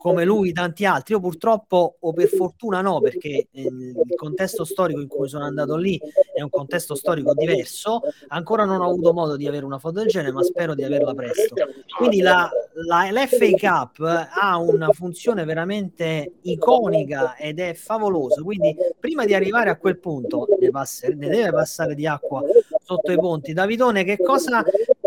come 0.05 0.23
lui 0.23 0.53
tanti 0.53 0.85
altri. 0.85 1.15
Io 1.15 1.19
purtroppo, 1.19 1.95
o 1.99 2.13
per 2.13 2.27
fortuna 2.27 2.79
no, 2.81 3.01
perché 3.01 3.47
eh, 3.51 3.61
il 3.63 4.13
contesto 4.15 4.63
storico 4.63 5.01
in 5.01 5.07
cui 5.07 5.27
sono 5.27 5.45
andato 5.45 5.75
lì 5.77 5.99
è 6.31 6.43
un 6.43 6.49
contesto 6.51 6.93
storico 6.93 7.33
diverso, 7.33 8.01
ancora 8.27 8.65
non 8.65 8.81
ho 8.81 8.91
avuto 8.91 9.13
modo 9.13 9.35
di 9.35 9.47
avere 9.47 9.65
una 9.65 9.79
foto 9.79 10.01
del 10.01 10.07
genere, 10.09 10.31
ma 10.31 10.43
spero 10.43 10.75
di 10.75 10.83
averla 10.83 11.15
presto. 11.15 11.55
Quindi 11.97 12.21
la, 12.21 12.47
la, 12.87 13.09
l'FA 13.09 13.49
Cup 13.57 14.27
ha 14.29 14.57
una 14.57 14.91
funzione 14.91 15.43
veramente 15.43 16.33
iconica 16.43 17.35
ed 17.35 17.59
è 17.59 17.73
favolosa, 17.73 18.43
quindi 18.43 18.75
prima 18.99 19.25
di 19.25 19.33
arrivare 19.33 19.71
a 19.71 19.75
quel 19.75 19.97
punto 19.97 20.45
ne, 20.59 20.69
passa, 20.69 21.07
ne 21.07 21.29
deve 21.29 21.51
passare 21.51 21.95
di 21.95 22.05
acqua 22.05 22.43
sotto 22.83 23.11
i 23.11 23.17
ponti. 23.17 23.53
Davidone, 23.53 24.03
che 24.03 24.17
cosa 24.17 24.63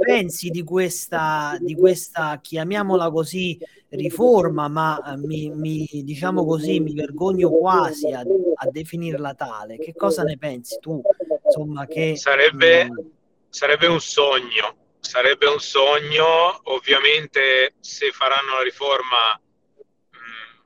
pensi 0.09 0.49
di 0.49 0.65
questa, 0.65 1.59
di 1.61 1.75
questa 1.75 2.41
chiamiamola 2.41 3.11
così, 3.11 3.59
riforma, 3.91 4.67
ma 4.67 4.99
eh, 5.05 5.17
mi, 5.19 5.51
mi, 5.51 5.87
diciamo 6.03 6.47
così, 6.47 6.81
mi 6.81 6.95
vergogno 6.95 7.51
quasi 7.51 8.11
a, 8.13 8.21
a, 8.21 8.71
definirla 8.71 9.35
tale. 9.35 9.77
Che 9.77 9.93
cosa 9.95 10.23
ne 10.23 10.39
pensi 10.39 10.79
tu? 10.81 11.03
Insomma, 11.45 11.85
che 11.87 12.17
sarebbe, 12.17 12.85
mh... 12.85 12.93
Mm, 12.93 13.07
sarebbe 13.51 13.87
un 13.87 14.01
sogno, 14.01 14.77
sarebbe 14.99 15.47
un 15.47 15.61
sogno. 15.61 16.59
Ovviamente, 16.65 17.75
se 17.79 18.11
faranno 18.11 18.55
la 18.55 18.63
riforma, 18.63 19.39
mm, 19.39 20.59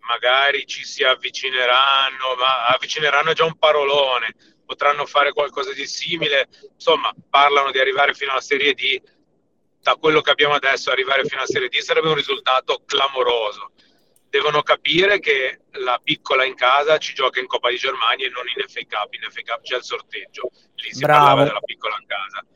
magari 0.00 0.66
ci 0.66 0.84
si 0.84 1.04
avvicineranno, 1.04 2.34
ma 2.36 2.66
avvicineranno 2.66 3.34
già 3.34 3.44
un 3.44 3.56
parolone. 3.56 4.34
Potranno 4.70 5.04
fare 5.04 5.32
qualcosa 5.32 5.72
di 5.72 5.84
simile, 5.84 6.48
insomma, 6.74 7.12
parlano 7.28 7.72
di 7.72 7.80
arrivare 7.80 8.14
fino 8.14 8.30
alla 8.30 8.40
Serie 8.40 8.72
D 8.72 9.02
da 9.80 9.96
quello 9.96 10.20
che 10.20 10.30
abbiamo 10.30 10.54
adesso 10.54 10.92
arrivare 10.92 11.24
fino 11.24 11.40
a 11.40 11.46
Serie 11.46 11.68
D 11.68 11.76
sarebbe 11.78 12.06
un 12.06 12.14
risultato 12.14 12.84
clamoroso. 12.86 13.72
Devono 14.28 14.62
capire 14.62 15.18
che 15.18 15.62
la 15.72 16.00
piccola 16.00 16.44
in 16.44 16.54
casa 16.54 16.98
ci 16.98 17.14
gioca 17.14 17.40
in 17.40 17.48
Coppa 17.48 17.68
di 17.68 17.78
Germania 17.78 18.28
e 18.28 18.30
non 18.30 18.44
in 18.46 18.64
FA 18.68 18.80
Cup. 18.88 19.12
In 19.14 19.28
FA 19.28 19.42
Cup 19.42 19.62
c'è 19.62 19.76
il 19.78 19.82
sorteggio, 19.82 20.50
lì 20.76 20.92
si 20.92 21.00
Bravo. 21.00 21.24
parlava 21.24 21.44
della 21.46 21.60
piccola 21.64 21.96
in 21.98 22.06
casa. 22.06 22.46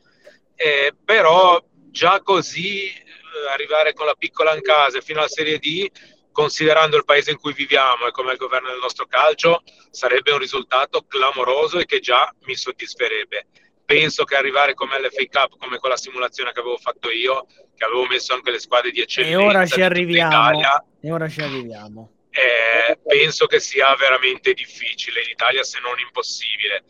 Eh, 0.55 0.95
però 1.03 1.61
già 1.89 2.21
così 2.21 2.87
eh, 2.87 3.03
arrivare 3.51 3.91
con 3.91 4.05
la 4.05 4.15
piccola 4.15 4.55
in 4.55 4.61
casa 4.61 5.01
fino 5.01 5.19
alla 5.19 5.27
Serie 5.27 5.59
D, 5.59 5.91
considerando 6.35 6.97
il 6.97 7.05
paese 7.05 7.31
in 7.31 7.39
cui 7.39 7.53
viviamo 7.53 8.07
e 8.07 8.11
come 8.11 8.33
il 8.33 8.37
governo 8.37 8.67
del 8.67 8.79
nostro 8.81 9.05
calcio, 9.05 9.63
sarebbe 9.89 10.33
un 10.33 10.39
risultato 10.39 11.05
clamoroso 11.07 11.79
e 11.79 11.85
che 11.85 12.01
già 12.01 12.29
mi 12.41 12.55
soddisferebbe 12.55 13.47
penso 13.85 14.23
che 14.23 14.35
arrivare 14.35 14.73
come 14.73 14.99
l'FA 14.99 15.25
Cup, 15.29 15.57
come 15.59 15.77
quella 15.77 15.95
simulazione 15.95 16.51
che 16.51 16.59
avevo 16.59 16.77
fatto 16.77 17.09
io, 17.09 17.45
che 17.75 17.85
avevo 17.85 18.05
messo 18.07 18.33
anche 18.33 18.51
le 18.51 18.59
squadre 18.59 18.91
di 18.91 18.99
eccellenza. 19.01 19.39
E 19.39 19.45
ora 19.45 19.65
ci 19.65 19.81
arriviamo. 19.81 20.31
Italia, 20.31 20.83
e 20.99 21.11
ora 21.11 21.29
ci 21.29 21.41
arriviamo. 21.41 22.11
Eh, 22.31 22.99
penso 23.05 23.45
che 23.45 23.59
sia 23.59 23.95
veramente 23.95 24.53
difficile 24.53 25.21
in 25.21 25.29
Italia, 25.29 25.63
se 25.63 25.79
non 25.79 25.97
impossibile. 25.99 26.83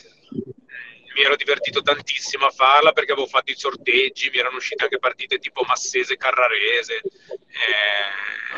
Mi 1.15 1.21
ero 1.23 1.35
divertito 1.35 1.81
tantissimo 1.81 2.45
a 2.45 2.49
farla 2.49 2.91
perché 2.91 3.11
avevo 3.11 3.27
fatto 3.27 3.51
i 3.51 3.55
sorteggi, 3.55 4.29
mi 4.31 4.37
erano 4.37 4.57
uscite 4.57 4.83
anche 4.83 4.97
partite 4.97 5.37
tipo 5.37 5.63
Massese 5.65 6.17
Carrarese. 6.17 7.01
Eh, 7.47 7.83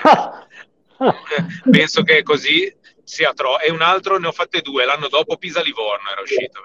penso 1.69 2.03
che 2.03 2.23
così 2.23 2.73
sia 3.03 3.33
troppo. 3.33 3.59
E 3.59 3.71
un 3.71 3.81
altro 3.81 4.17
ne 4.17 4.27
ho 4.27 4.31
fatte 4.31 4.61
due, 4.61 4.85
l'anno 4.85 5.07
dopo 5.07 5.37
Pisa-Livorno 5.37 6.09
era 6.11 6.21
uscito. 6.21 6.61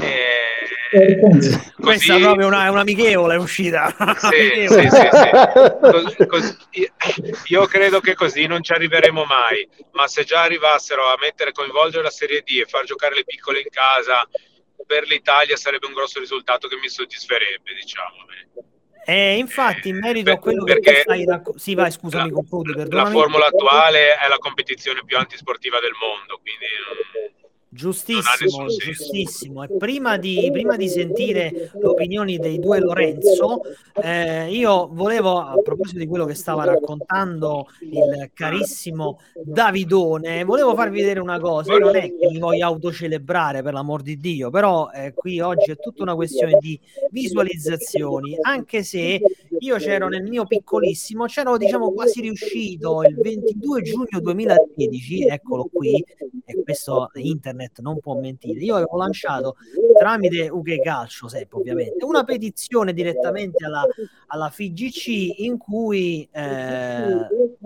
Eh, 0.00 1.20
Questa 1.78 2.16
è 2.16 2.20
proprio 2.20 2.46
una, 2.46 2.70
una 2.70 2.80
amichevole 2.80 3.34
è 3.34 3.38
uscita. 3.38 3.94
Sì, 4.18 4.66
sì, 4.68 4.88
sì, 4.88 5.08
così, 5.80 6.26
così, 6.26 6.56
io 7.46 7.66
credo 7.66 8.00
che 8.00 8.14
così 8.14 8.46
non 8.46 8.62
ci 8.62 8.72
arriveremo 8.72 9.24
mai, 9.24 9.68
ma 9.92 10.06
se 10.06 10.24
già 10.24 10.42
arrivassero 10.42 11.06
a 11.06 11.16
mettere 11.20 11.52
coinvolgere 11.52 12.02
la 12.02 12.10
Serie 12.10 12.42
D 12.42 12.60
e 12.60 12.66
far 12.66 12.84
giocare 12.84 13.14
le 13.14 13.24
piccole 13.24 13.60
in 13.60 13.68
casa, 13.70 14.28
per 14.86 15.06
l'Italia 15.06 15.56
sarebbe 15.56 15.86
un 15.86 15.92
grosso 15.92 16.20
risultato 16.20 16.68
che 16.68 16.76
mi 16.76 16.88
soddisferebbe, 16.88 17.74
diciamo. 17.74 18.24
Eh, 19.08 19.36
infatti, 19.36 19.90
in 19.90 19.98
merito 19.98 20.32
a 20.32 20.38
quello 20.38 20.64
che 20.64 20.80
stai 20.82 21.24
raccontando, 21.24 21.58
sì, 21.60 21.74
vai, 21.76 21.92
scusami, 21.92 22.28
la, 22.28 22.34
concludi. 22.34 22.90
La 22.90 23.06
formula 23.06 23.46
attuale 23.46 24.16
è 24.16 24.26
la 24.26 24.38
competizione 24.38 25.04
più 25.04 25.16
antisportiva 25.16 25.78
del 25.78 25.92
mondo, 25.92 26.40
quindi 26.42 26.66
Giustissimo, 27.76 28.66
giustissimo. 28.68 29.62
E 29.62 29.68
prima 29.76 30.16
di, 30.16 30.48
prima 30.50 30.76
di, 30.76 30.88
sentire 30.88 31.70
le 31.74 31.86
opinioni 31.86 32.38
dei 32.38 32.58
due 32.58 32.80
Lorenzo, 32.80 33.60
eh, 34.02 34.50
io 34.50 34.88
volevo, 34.90 35.40
a 35.40 35.60
proposito 35.62 35.98
di 35.98 36.06
quello 36.06 36.24
che 36.24 36.34
stava 36.34 36.64
raccontando 36.64 37.68
il 37.80 38.30
carissimo 38.32 39.20
Davidone, 39.34 40.42
volevo 40.44 40.74
farvi 40.74 41.00
vedere 41.00 41.20
una 41.20 41.38
cosa. 41.38 41.74
Io 41.74 41.78
non 41.80 41.96
è 41.96 42.14
che 42.16 42.28
mi 42.30 42.38
voglio 42.38 42.64
autocelebrare, 42.64 43.62
per 43.62 43.74
l'amor 43.74 44.00
di 44.00 44.18
Dio, 44.18 44.48
però 44.48 44.88
eh, 44.90 45.12
qui 45.12 45.40
oggi 45.40 45.70
è 45.70 45.76
tutta 45.76 46.02
una 46.02 46.14
questione 46.14 46.56
di 46.58 46.80
visualizzazioni, 47.10 48.38
anche 48.40 48.82
se 48.84 49.20
io 49.58 49.76
c'ero 49.76 50.08
nel 50.08 50.22
mio 50.24 50.46
piccolissimo, 50.46 51.26
c'ero 51.26 51.58
diciamo 51.58 51.92
quasi 51.92 52.22
riuscito 52.22 53.02
il 53.02 53.16
22 53.16 53.82
giugno 53.82 54.20
2013, 54.20 55.26
eccolo 55.26 55.68
qui, 55.70 56.02
e 56.46 56.62
questo 56.62 57.10
internet 57.14 57.65
non 57.78 58.00
può 58.00 58.18
mentire. 58.18 58.58
Io 58.60 58.74
avevo 58.74 58.96
lanciato 58.96 59.56
tramite 59.98 60.48
UG 60.48 60.80
Calcio, 60.82 61.28
sempre 61.28 61.58
ovviamente, 61.58 62.04
una 62.04 62.24
petizione 62.24 62.92
direttamente 62.92 63.64
alla, 63.64 63.84
alla 64.26 64.50
FIGC 64.50 65.38
in 65.40 65.56
cui 65.58 66.28
eh, 66.30 67.10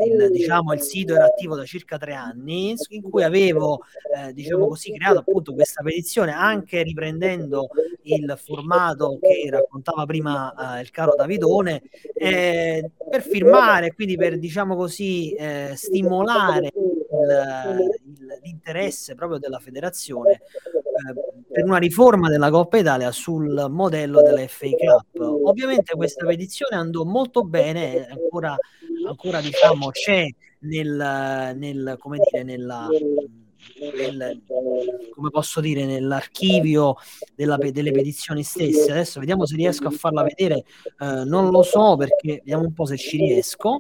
il, 0.05 0.28
diciamo, 0.30 0.72
il 0.72 0.80
sito 0.80 1.14
era 1.14 1.26
attivo 1.26 1.57
da 1.57 1.64
circa 1.64 1.98
tre 1.98 2.14
anni, 2.14 2.74
in 2.90 3.03
cui 3.03 3.22
avevo 3.22 3.80
eh, 4.16 4.32
diciamo 4.32 4.68
così, 4.68 4.92
creato 4.92 5.18
appunto 5.18 5.55
questa 5.55 5.82
petizione 5.82 6.32
anche 6.32 6.82
riprendendo 6.82 7.68
il 8.03 8.38
formato 8.42 9.18
che 9.20 9.48
raccontava 9.51 10.07
prima 10.07 10.78
eh, 10.78 10.82
il 10.82 10.90
caro 10.90 11.14
Davidone 11.16 11.82
eh, 12.14 12.90
per 13.11 13.22
firmare, 13.22 13.92
quindi 13.92 14.16
per 14.16 14.38
diciamo 14.38 14.76
così 14.76 15.34
eh, 15.34 15.72
stimolare 15.74 16.72
il, 17.23 17.79
il, 18.05 18.39
l'interesse 18.43 19.14
proprio 19.14 19.39
della 19.39 19.59
federazione 19.59 20.33
eh, 20.33 21.41
per 21.51 21.64
una 21.64 21.79
riforma 21.79 22.29
della 22.29 22.51
Coppa 22.51 22.79
Italia 22.79 23.11
sul 23.12 23.66
modello 23.71 24.23
della 24.23 24.47
FA 24.47 24.68
Cup. 24.68 25.21
Ovviamente 25.21 25.95
questa 25.95 26.27
petizione 26.27 26.77
andò 26.77 27.05
molto 27.05 27.45
bene, 27.45 28.07
ancora, 28.09 28.57
ancora 29.07 29.41
diciamo 29.41 29.91
c'è 29.91 30.27
nel, 30.61 31.55
nel 31.57 31.97
come 31.99 32.18
dire, 32.18 32.43
nella 32.45 32.87
nel, 33.95 34.43
come 35.15 35.31
posso 35.31 35.61
dire, 35.61 35.85
nell'archivio 35.85 36.97
della, 37.35 37.57
delle 37.57 37.91
petizioni 37.93 38.43
stesse. 38.43 38.91
Adesso 38.91 39.21
vediamo 39.21 39.47
se 39.47 39.57
riesco 39.57 39.89
a 39.89 39.91
farla 39.91 40.23
vedere, 40.23 40.65
eh, 40.99 41.25
non 41.25 41.51
lo 41.51 41.63
so 41.63 41.97
perché 41.97 42.37
vediamo 42.39 42.65
un 42.65 42.73
po' 42.73 42.87
se 42.87 42.97
ci 42.97 43.17
riesco. 43.17 43.79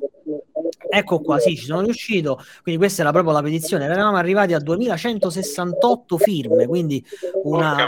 Ecco 0.92 1.20
qua, 1.20 1.38
sì, 1.38 1.56
ci 1.56 1.64
sono 1.64 1.82
riuscito. 1.82 2.40
Quindi 2.62 2.80
questa 2.80 3.02
era 3.02 3.12
proprio 3.12 3.32
la 3.32 3.42
petizione. 3.42 3.84
Eravamo 3.84 4.16
arrivati 4.16 4.54
a 4.54 4.58
2168 4.58 6.18
firme, 6.18 6.66
quindi 6.66 7.04
una, 7.44 7.86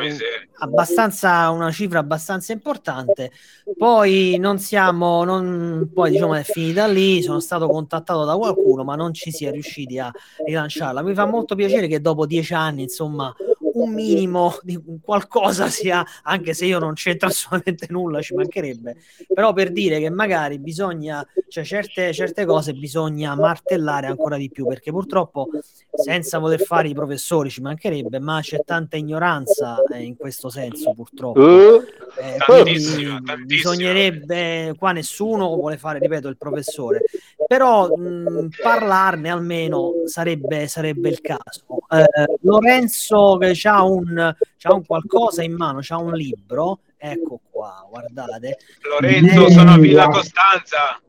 abbastanza, 0.59 1.51
una 1.51 1.71
cifra 1.71 1.99
abbastanza 1.99 2.53
importante. 2.53 3.33
Poi 3.77 4.37
non 4.39 4.59
siamo, 4.59 5.25
non, 5.25 5.91
poi 5.93 6.13
diciamo 6.13 6.35
è 6.35 6.43
finita 6.43 6.87
lì. 6.87 7.23
Sono 7.23 7.41
stato 7.41 7.67
contattato 7.69 8.25
da 8.25 8.37
qualcuno, 8.37 8.85
ma 8.85 8.95
non 8.95 9.13
ci 9.13 9.31
si 9.31 9.45
è 9.47 9.51
riusciti 9.51 9.99
a 9.99 10.11
rilanciarla. 10.45 11.03
Mi 11.03 11.15
fa 11.15 11.27
molto 11.27 11.55
piacere 11.55 11.82
che 11.89 12.01
dopo 12.01 12.27
dieci 12.27 12.55
anni, 12.55 12.83
insomma, 12.83 13.35
un 13.75 13.93
minimo 13.93 14.59
di 14.63 14.81
qualcosa 15.03 15.69
sia, 15.69 16.05
anche 16.23 16.55
se 16.55 16.67
io 16.67 16.79
non 16.79 16.95
c'entro 16.95 17.29
assolutamente 17.29 17.87
nulla, 17.91 18.21
ci 18.21 18.35
mancherebbe, 18.35 18.97
però 19.33 19.53
per 19.53 19.71
dire 19.71 19.99
che 19.99 20.11
magari 20.11 20.59
bisogna, 20.59 21.27
cioè 21.49 21.65
certe, 21.65 22.13
certe 22.13 22.45
cose 22.45 22.73
bisogna 22.73 23.35
martellare 23.35 24.07
ancora 24.07 24.37
di 24.37 24.51
più, 24.51 24.67
perché 24.67 24.91
purtroppo 24.91 25.49
senza 25.95 26.39
voler 26.39 26.61
fare 26.61 26.89
i 26.89 26.95
professori 26.95 27.51
ci 27.51 27.61
mancherebbe, 27.61 28.19
ma 28.19 28.41
c'è 28.41 28.61
tanta 28.65 28.97
ignoranza 28.97 29.83
eh, 29.93 30.03
in 30.03 30.17
questo 30.17 30.49
senso 30.49 30.93
purtroppo. 30.95 31.41
Uh, 31.41 31.83
eh, 32.21 32.37
tantissima, 32.45 33.21
tantissima. 33.25 33.37
Bisognerebbe, 33.45 34.75
qua 34.79 34.93
nessuno 34.93 35.55
vuole 35.55 35.77
fare, 35.79 35.99
ripeto, 35.99 36.29
il 36.29 36.37
professore, 36.37 37.03
però 37.47 37.89
mh, 37.95 38.49
parlarne 38.63 39.31
almeno 39.31 39.93
sarebbe, 40.07 40.67
sarebbe 40.69 41.09
il 41.09 41.21
caso. 41.21 41.65
Eh, 41.91 42.39
Lorenzo 42.43 43.37
che 43.39 43.55
ha 43.69 43.85
un, 43.85 44.35
un 44.69 44.87
qualcosa 44.87 45.43
in 45.43 45.55
mano, 45.55 45.79
c'ha 45.83 45.99
un 45.99 46.13
libro, 46.13 46.81
ecco 46.97 47.41
qua, 47.51 47.87
guardate. 47.89 48.59
Lorenzo, 48.89 49.51
sono 49.51 49.73
a 49.73 49.79
Villa 49.79 50.09
Costanza. 50.09 51.01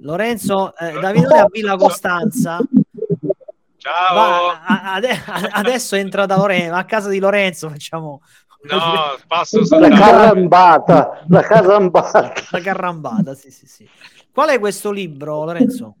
Lorenzo, 0.00 0.76
eh, 0.76 0.92
Davide 0.98 1.38
a 1.38 1.46
Villa 1.50 1.76
Costanza. 1.76 2.58
Ciao. 3.76 4.14
Va, 4.14 4.60
a, 4.62 4.94
a, 4.94 5.00
adesso 5.52 5.96
entra 5.96 6.26
da 6.26 6.36
Lorenzo, 6.36 6.74
a 6.74 6.84
casa 6.84 7.08
di 7.08 7.18
Lorenzo 7.18 7.70
facciamo 7.70 8.20
No, 8.62 9.16
passo 9.26 9.62
la 9.78 9.88
carambata, 9.88 11.24
la 11.28 11.40
carambata. 11.40 12.32
La 12.50 12.60
carambata, 12.60 13.34
sì, 13.34 13.50
sì, 13.50 13.66
sì. 13.66 13.88
Qual 14.30 14.50
è 14.50 14.58
questo 14.58 14.90
libro, 14.90 15.44
Lorenzo? 15.44 15.96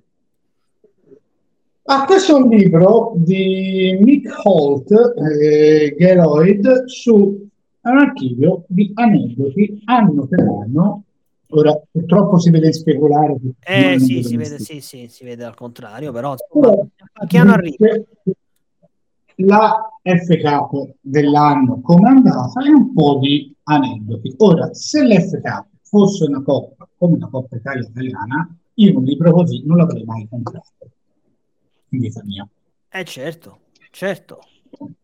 Ah, 1.92 2.04
questo 2.04 2.36
è 2.36 2.40
un 2.40 2.48
libro 2.50 3.14
di 3.16 3.98
Nick 4.00 4.32
Holt, 4.44 4.92
eh, 4.92 5.96
Geroid, 5.98 6.84
su 6.84 7.48
un 7.80 7.98
archivio 7.98 8.62
di 8.68 8.92
aneddoti 8.94 9.82
anno 9.86 10.24
per 10.28 10.38
anno. 10.38 11.02
Ora, 11.48 11.76
purtroppo 11.90 12.38
si 12.38 12.50
vede 12.50 12.72
speculare. 12.72 13.36
Eh 13.58 13.98
sì, 13.98 14.22
si 14.22 14.36
vede, 14.36 14.60
sì, 14.60 14.80
sì, 14.80 15.08
si 15.08 15.24
vede 15.24 15.42
al 15.42 15.56
contrario, 15.56 16.12
però 16.12 16.36
insomma, 16.52 16.86
che 17.26 17.38
anno 17.38 17.54
arriva? 17.54 17.88
La 19.34 19.90
FK 20.00 20.94
dell'anno 21.00 21.80
come 21.80 22.08
andata 22.08 22.64
e 22.64 22.70
un 22.70 22.92
po' 22.94 23.18
di 23.20 23.52
aneddoti. 23.64 24.34
Ora, 24.36 24.72
se 24.72 25.02
l'FK 25.02 25.64
fosse 25.82 26.26
una 26.26 26.40
coppa 26.40 26.88
come 26.96 27.16
una 27.16 27.28
Coppa 27.28 27.56
Italia 27.56 27.82
italiana, 27.82 28.48
io 28.74 28.96
un 28.96 29.02
libro 29.02 29.32
così 29.32 29.64
non 29.66 29.78
l'avrei 29.78 30.04
mai 30.04 30.28
comprato 30.30 30.68
in 31.90 31.98
vita 31.98 32.22
mia. 32.24 32.46
Eh 32.90 33.04
certo, 33.04 33.58
certo. 33.90 34.40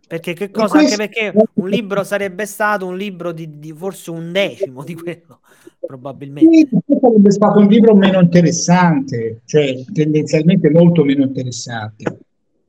Perché 0.07 0.34
che 0.34 0.51
cosa? 0.51 0.78
Questo... 0.78 1.03
Anche 1.03 1.09
perché 1.09 1.49
un 1.55 1.68
libro 1.68 2.05
sarebbe 2.05 2.47
stato 2.47 2.87
un 2.87 2.97
libro 2.97 3.32
di, 3.32 3.59
di 3.59 3.72
forse 3.72 4.11
un 4.11 4.30
decimo 4.30 4.84
di 4.84 4.95
quello, 4.95 5.41
probabilmente. 5.80 6.55
Sì, 6.55 6.68
sarebbe 7.01 7.30
stato 7.32 7.59
un 7.59 7.66
libro 7.66 7.95
meno 7.95 8.20
interessante, 8.20 9.41
cioè 9.45 9.84
tendenzialmente 9.93 10.70
molto 10.70 11.03
meno 11.05 11.24
interessante. 11.24 12.18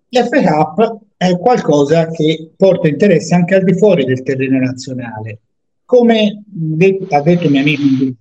L'FK 0.10 0.98
è 1.18 1.38
qualcosa 1.38 2.08
che 2.10 2.52
porta 2.56 2.88
interesse 2.88 3.36
anche 3.36 3.56
al 3.56 3.64
di 3.64 3.74
fuori 3.74 4.06
del 4.06 4.24
terreno 4.24 4.58
nazionale. 4.58 5.40
Come 5.86 6.44
detto, 6.48 7.16
ha 7.16 7.22
detto 7.22 7.50
mio 7.50 7.62
amico, 7.62 8.14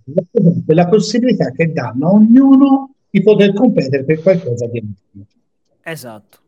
la 0.67 0.87
possibilità 0.89 1.51
che 1.53 1.73
danno 1.73 2.09
a 2.09 2.13
ognuno 2.13 2.95
di 3.09 3.23
poter 3.23 3.55
competere 3.55 4.05
per 4.05 4.21
qualcosa 4.21 4.67
di 4.67 4.81
meglio. 4.81 5.27
Esatto. 5.89 6.39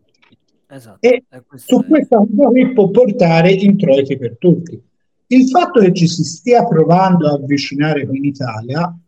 esatto. 0.67 0.99
E 1.01 1.23
su 1.55 1.81
è... 1.81 1.87
questa 1.87 2.17
cosa 2.17 2.73
può 2.75 2.91
portare 2.91 3.53
introiti 3.53 4.19
per 4.19 4.37
tutti. 4.37 4.83
Il 5.29 5.49
fatto 5.49 5.81
che 5.81 5.93
ci 5.93 6.09
si 6.09 6.25
stia 6.25 6.67
provando 6.67 7.29
a 7.29 7.35
avvicinare 7.35 8.05
qui 8.07 8.17
in 8.17 8.25
Italia 8.25 8.99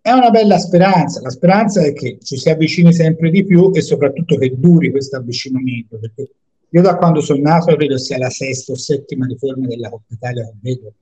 è 0.00 0.10
una 0.10 0.30
bella 0.30 0.58
speranza. 0.58 1.20
La 1.20 1.30
speranza 1.30 1.82
è 1.82 1.92
che 1.92 2.18
ci 2.20 2.36
si 2.36 2.50
avvicini 2.50 2.92
sempre 2.92 3.30
di 3.30 3.44
più 3.44 3.70
e 3.72 3.80
soprattutto 3.80 4.36
che 4.36 4.54
duri 4.56 4.90
questo 4.90 5.18
avvicinamento. 5.18 5.98
Perché 5.98 6.30
io 6.68 6.82
da 6.82 6.96
quando 6.96 7.20
sono 7.20 7.40
nato 7.40 7.76
credo 7.76 7.96
sia 7.96 8.18
la 8.18 8.30
sesta 8.30 8.72
o 8.72 8.76
settima 8.76 9.26
riforma 9.26 9.68
della 9.68 9.88
Coppa 9.88 10.14
Italia 10.14 10.44
che 10.44 10.54
vedo 10.60 10.92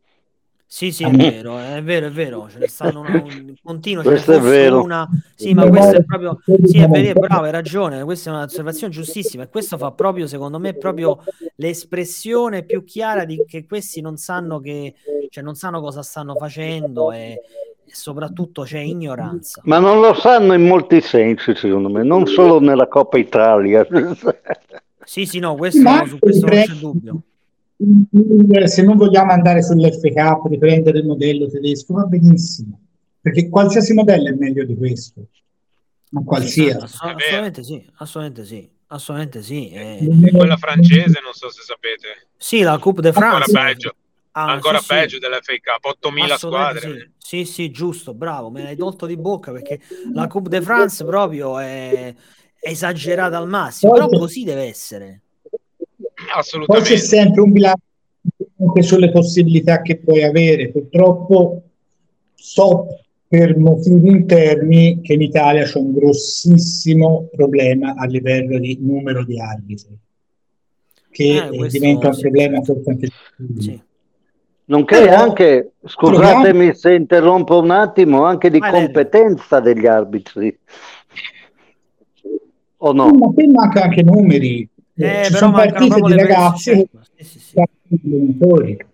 sì, 0.73 0.91
sì, 0.91 1.05
è 1.05 1.11
vero, 1.11 1.59
è 1.59 1.83
vero, 1.83 2.07
è 2.07 2.11
vero, 2.11 2.49
ce 2.49 2.59
ne 2.59 2.66
stanno 2.66 3.01
una, 3.01 3.23
un 3.23 3.55
continuo, 3.62 4.03
questo 4.03 4.33
è 4.33 4.41
vero. 4.41 4.83
Una... 4.83 5.07
Sì, 5.35 5.53
ma 5.53 5.68
questo 5.68 5.97
è 5.97 6.03
proprio, 6.03 6.41
sì, 6.64 6.79
è 6.79 6.89
vero, 6.89 7.20
bravo, 7.20 7.45
hai 7.45 7.51
ragione, 7.51 8.03
questa 8.05 8.31
è 8.31 8.33
un'osservazione 8.33 8.91
giustissima 8.91 9.43
e 9.43 9.51
questo 9.51 9.77
fa 9.77 9.91
proprio, 9.93 10.27
secondo 10.27 10.59
me, 10.59 10.73
proprio 10.73 11.23
l'espressione 11.57 12.64
più 12.64 12.85
chiara 12.85 13.27
di 13.27 13.45
che 13.47 13.66
questi 13.66 14.01
non 14.01 14.16
sanno 14.16 14.61
che, 14.61 14.95
cioè 15.29 15.45
non 15.45 15.57
sanno 15.57 15.83
cosa 15.83 16.03
stanno 16.03 16.37
facendo 16.37 17.12
e, 17.12 17.39
e 17.85 17.95
soprattutto 17.95 18.62
c'è 18.62 18.81
ignoranza. 18.81 19.61
Ma 19.66 19.79
non 19.79 20.01
lo 20.01 20.14
sanno 20.14 20.55
in 20.55 20.66
molti 20.66 21.03
sensi, 21.03 21.55
secondo 21.55 21.91
me, 21.91 22.03
non 22.03 22.27
solo 22.27 22.61
nella 22.61 22.89
Coppa 22.89 23.18
Italia. 23.18 23.87
sì, 25.05 25.27
sì, 25.27 25.39
no, 25.39 25.55
questo, 25.55 26.07
su 26.07 26.18
questo 26.18 26.47
non 26.47 26.62
c'è 26.62 26.73
dubbio 26.73 27.23
se 28.66 28.83
non 28.83 28.97
vogliamo 28.97 29.33
andare 29.33 29.62
sull'FK, 29.62 30.49
riprendere 30.49 30.99
il 30.99 31.07
modello 31.07 31.49
tedesco, 31.49 31.95
va 31.95 32.05
benissimo, 32.05 32.78
perché 33.20 33.49
qualsiasi 33.49 33.95
modello 33.95 34.28
è 34.28 34.33
meglio 34.33 34.64
di 34.64 34.76
questo, 34.76 35.26
ma 36.11 36.22
qualsiasi. 36.22 36.78
Sì, 36.78 36.85
assolutamente 36.85 37.62
sì, 37.62 37.91
assolutamente 37.97 38.45
sì, 38.45 38.70
assolutamente 38.87 39.43
sì. 39.43 39.70
Eh, 39.70 40.30
Quella 40.33 40.57
francese, 40.57 41.20
non 41.22 41.33
so 41.33 41.51
se 41.51 41.62
sapete. 41.62 42.28
Sì, 42.37 42.61
la 42.61 42.78
Coupe 42.78 43.01
de 43.01 43.12
France. 43.12 43.51
Ancora 43.51 43.64
peggio. 43.64 43.95
Ah, 44.35 44.53
ancora 44.53 44.78
sì, 44.78 44.87
peggio 44.87 45.14
sì. 45.16 45.18
dell'FK, 45.18 45.76
8000 45.83 46.37
squadre. 46.39 47.12
Sì. 47.18 47.45
sì, 47.45 47.45
sì, 47.45 47.70
giusto, 47.70 48.14
bravo, 48.14 48.51
me 48.51 48.62
l'hai 48.62 48.76
tolto 48.76 49.07
di 49.07 49.16
bocca 49.16 49.53
perché 49.53 49.78
la 50.14 50.26
Coupe 50.26 50.49
de 50.49 50.62
France 50.62 51.05
proprio 51.05 51.59
è 51.59 52.14
esagerata 52.59 53.37
al 53.37 53.49
massimo, 53.49 53.93
però 53.93 54.09
così 54.09 54.45
deve 54.45 54.64
essere. 54.64 55.20
Assolutamente. 56.35 56.66
Poi 56.66 56.83
c'è 56.83 56.97
sempre 56.97 57.41
un 57.41 57.53
bilancio 57.53 57.81
anche 58.61 58.83
sulle 58.83 59.11
possibilità 59.11 59.83
che 59.83 59.99
puoi 59.99 60.23
avere. 60.23 60.70
Purtroppo 60.70 61.62
so 62.35 62.87
per 63.27 63.57
motivi 63.57 64.09
interni 64.11 65.01
che 65.03 65.14
in 65.14 65.23
Italia 65.23 65.64
c'è 65.64 65.79
un 65.79 65.93
grossissimo 65.93 67.29
problema 67.35 67.95
a 67.97 68.05
livello 68.07 68.59
di 68.59 68.77
numero 68.81 69.25
di 69.25 69.41
arbitri, 69.41 69.97
che 71.11 71.37
Eh, 71.37 71.57
questo 71.57 71.79
diventa 71.79 72.09
un 72.09 72.14
sì. 72.14 72.20
problema 72.20 72.59
anche 72.59 73.09
Sì. 73.59 73.81
Nonché 74.64 74.99
Però- 75.01 75.16
anche, 75.16 75.73
scusatemi 75.85 76.75
se 76.75 76.95
interrompo 76.95 77.59
un 77.59 77.70
attimo, 77.70 78.25
anche 78.25 78.49
di 78.51 78.59
competenza 78.61 79.61
degli 79.61 79.87
arbitri. 79.87 80.57
O 82.79 82.93
no? 82.93 83.11
Ma 83.12 83.27
qui 83.33 83.47
manca 83.49 83.83
anche 83.83 84.03
numeri. 84.03 84.68
Eh, 84.95 85.24
Ci 85.24 85.32
sono 85.34 85.53
partite 85.53 86.01
di 86.01 86.14
ragazzi 86.14 86.88
Sì, 87.16 87.24
sì, 87.24 87.38
sì. 87.38 87.62
i 87.88 88.01
genitori. 88.03 88.86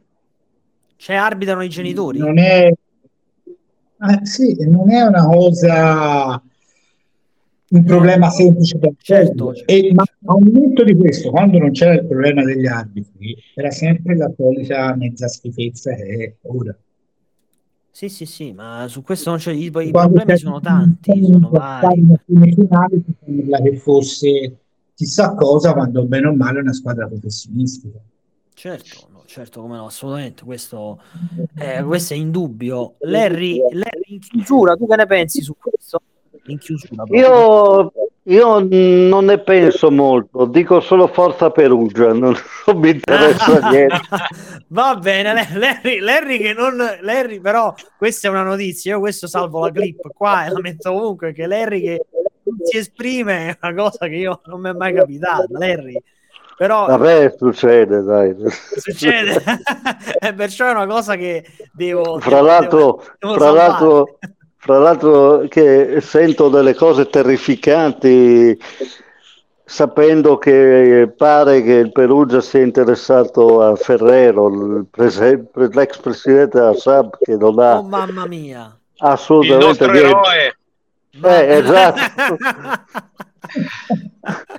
Cioè, 0.97 1.17
arbitrano 1.17 1.63
i 1.63 1.69
genitori? 1.69 2.19
Non 2.19 2.39
è, 2.39 2.69
eh, 2.69 4.27
sì, 4.27 4.57
non 4.69 4.91
è 4.91 5.03
una 5.03 5.25
cosa, 5.27 6.43
un 7.71 7.85
problema 7.85 8.31
semplice 8.31 8.79
da 8.79 8.91
Certo, 9.01 9.55
certo. 9.55 9.73
E, 9.73 9.93
ma 9.93 10.05
al 10.27 10.43
netto 10.43 10.85
di 10.85 10.95
questo, 10.95 11.31
quando 11.31 11.59
non 11.59 11.73
c'era 11.73 11.95
il 11.95 12.07
problema 12.07 12.45
degli 12.45 12.67
arbitri, 12.67 13.37
era 13.55 13.71
sempre 13.71 14.17
la 14.17 14.33
solita 14.37 14.95
mezza 14.97 15.29
schifezza 15.29 15.95
che 15.95 16.05
è 16.25 16.35
ora. 16.49 16.77
Sì, 17.91 18.09
sì, 18.09 18.27
sì, 18.27 18.53
ma 18.53 18.87
su 18.89 19.03
questo 19.03 19.31
non 19.31 19.39
c'è. 19.41 19.53
I, 19.53 19.65
i 19.65 19.91
problemi 19.91 20.39
sono 20.39 20.61
tanti, 20.61 21.25
sono 21.25 21.49
vari. 21.49 22.17
si 22.27 23.15
sembra 23.25 23.61
che 23.61 23.77
fosse 23.77 24.57
chissà 24.99 25.33
cosa, 25.37 25.75
quando 25.75 26.05
bene 26.07 26.27
o 26.27 26.35
male 26.35 26.59
è 26.59 26.63
una 26.63 26.73
squadra 26.73 27.07
professionistica. 27.07 27.99
Certo, 28.53 29.07
no, 29.13 29.23
certo, 29.27 29.61
come 29.61 29.77
no, 29.77 29.87
assolutamente. 29.87 30.43
Questo, 30.43 31.01
eh, 31.57 31.85
questo 31.85 32.15
è 32.15 32.17
indubbio. 32.17 32.95
Larry, 33.03 33.61
Larry, 33.71 34.15
in 34.15 34.19
chiusura, 34.19 34.75
tu 34.75 34.89
che 34.89 34.97
ne 34.97 35.07
pensi 35.07 35.41
su 35.41 35.55
questo? 35.57 36.03
In 36.47 36.59
chiusura. 36.59 37.05
Io, 37.11 37.93
io 38.25 38.59
non 38.59 39.25
ne 39.27 39.39
penso 39.39 39.93
molto, 39.93 40.47
dico 40.47 40.81
solo 40.81 41.07
forza 41.07 41.53
Perugia, 41.53 42.13
non, 42.13 42.35
non 42.67 42.79
mi 42.79 42.91
interessa 42.91 43.61
niente. 43.71 44.01
Va 44.67 44.97
bene, 44.97 45.33
Larry, 45.55 46.01
Larry 46.01 46.39
che 46.39 46.53
non 46.55 46.77
Larry, 47.03 47.39
però 47.39 47.73
questa 47.97 48.27
è 48.27 48.31
una 48.33 48.43
notizia. 48.43 48.95
Io 48.95 48.99
questo 48.99 49.29
salvo 49.29 49.61
la 49.61 49.71
clip 49.71 50.09
qua 50.13 50.47
e 50.47 50.51
la 50.51 50.59
metto 50.61 50.93
ovunque. 50.93 51.33
Che 51.33 51.47
Larry 51.47 51.83
che 51.83 52.01
si 52.63 52.77
esprime 52.79 53.49
è 53.51 53.59
una 53.67 53.75
cosa 53.83 54.07
che 54.07 54.15
io 54.17 54.41
non 54.47 54.61
mi 54.61 54.71
è 54.71 54.73
mai 54.73 54.93
capitata. 54.95 55.45
Larry, 55.49 56.01
però 56.57 56.87
Vabbè, 56.87 57.35
succede, 57.37 58.03
dai. 58.03 58.35
succede, 58.77 59.43
e 60.19 60.35
perciò 60.35 60.67
è 60.69 60.71
una 60.73 60.87
cosa 60.87 61.17
che 61.17 61.45
devo. 61.73 62.19
Fra 62.19 62.37
devo- 62.37 62.47
l'altro, 62.47 63.05
devo 63.19 63.35
fra 63.35 63.45
salvare. 63.45 63.69
l'altro, 63.69 64.19
fra 64.57 64.79
l'altro 64.79 65.47
che 65.49 66.01
sento 66.01 66.49
delle 66.49 66.75
cose 66.75 67.09
terrificanti 67.09 68.59
sapendo 69.65 70.39
che 70.39 71.13
pare 71.15 71.63
che 71.63 71.73
il 71.75 71.93
Perugia 71.93 72.41
sia 72.41 72.63
interessato 72.63 73.61
a 73.63 73.77
Ferrero, 73.77 74.87
prese- 74.91 75.51
l'ex 75.53 75.99
presidente 75.99 76.59
della 76.59 76.75
SAB 76.75 77.19
che 77.21 77.37
non 77.37 77.59
ha 77.59 77.77
Oh 77.77 77.83
mamma 77.83 78.27
mia. 78.27 78.75
Il 79.01 79.05
assolutamente 79.07 79.87
nostro 79.87 79.91
niente. 79.93 80.58
Eroe. 81.11 81.47
Eh, 81.47 81.57
esatto. 81.59 82.45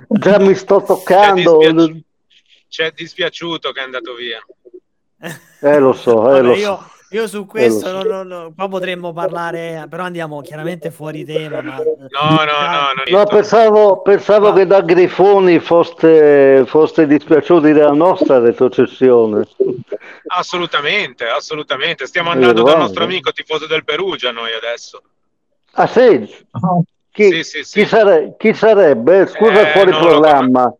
Già 0.08 0.38
mi 0.38 0.54
sto 0.54 0.82
toccando. 0.82 1.60
Ci 1.60 1.66
è 1.66 1.72
dispiaci- 1.72 2.04
Ci 2.68 2.82
è 2.82 2.92
dispiaciuto 2.94 3.72
che 3.72 3.80
è 3.80 3.84
andato 3.84 4.14
via. 4.14 4.40
Eh, 5.60 5.78
lo 5.78 5.92
so, 5.92 6.28
eh, 6.30 6.40
Vabbè, 6.40 6.42
lo 6.42 6.54
io, 6.54 6.76
so. 6.76 6.90
io 7.10 7.26
su 7.26 7.44
questo 7.46 7.86
Eh, 7.88 7.92
lo 7.92 7.98
non- 8.02 8.06
non- 8.08 8.26
non- 8.28 8.54
qua 8.54 8.68
potremmo 8.68 9.12
parlare, 9.12 9.86
però 9.90 10.04
andiamo 10.04 10.40
chiaramente 10.40 10.90
fuori 10.90 11.24
tema. 11.24 11.60
Ma, 11.60 11.76
No, 11.76 11.82
no, 11.82 12.44
no. 12.44 12.92
non 12.94 13.04
No, 13.10 13.24
pensavo, 13.26 14.00
pensavo 14.02 14.48
Ma- 14.50 14.54
che 14.56 14.66
da 14.66 14.80
Grifoni 14.80 15.58
foste, 15.58 16.64
foste 16.66 17.06
dispiaciuti 17.06 17.72
della 17.72 17.92
nostra 17.92 18.38
retrocessione. 18.38 19.46
Assolutamente, 20.28 21.26
assolutamente. 21.26 22.06
Stiamo 22.06 22.30
Eh, 22.30 22.34
andando 22.34 22.62
dal 22.62 22.78
nostro 22.78 23.04
amico 23.04 23.30
tifoso 23.32 23.66
del 23.66 23.84
Perugia 23.84 24.30
noi 24.30 24.52
adesso. 24.54 25.02
Ah, 25.72 25.86
sì? 25.86 26.28
Ah, 26.52 26.80
Chi, 27.12 27.24
Sì, 27.30 27.42
sì, 27.42 27.64
sì. 27.64 27.80
chi 27.80 27.86
sare- 27.86 28.34
chi 28.38 28.54
sarebbe? 28.54 29.26
Scusa, 29.26 29.68
Eh, 29.68 29.72
fuori 29.72 29.90
programma. 29.90 30.72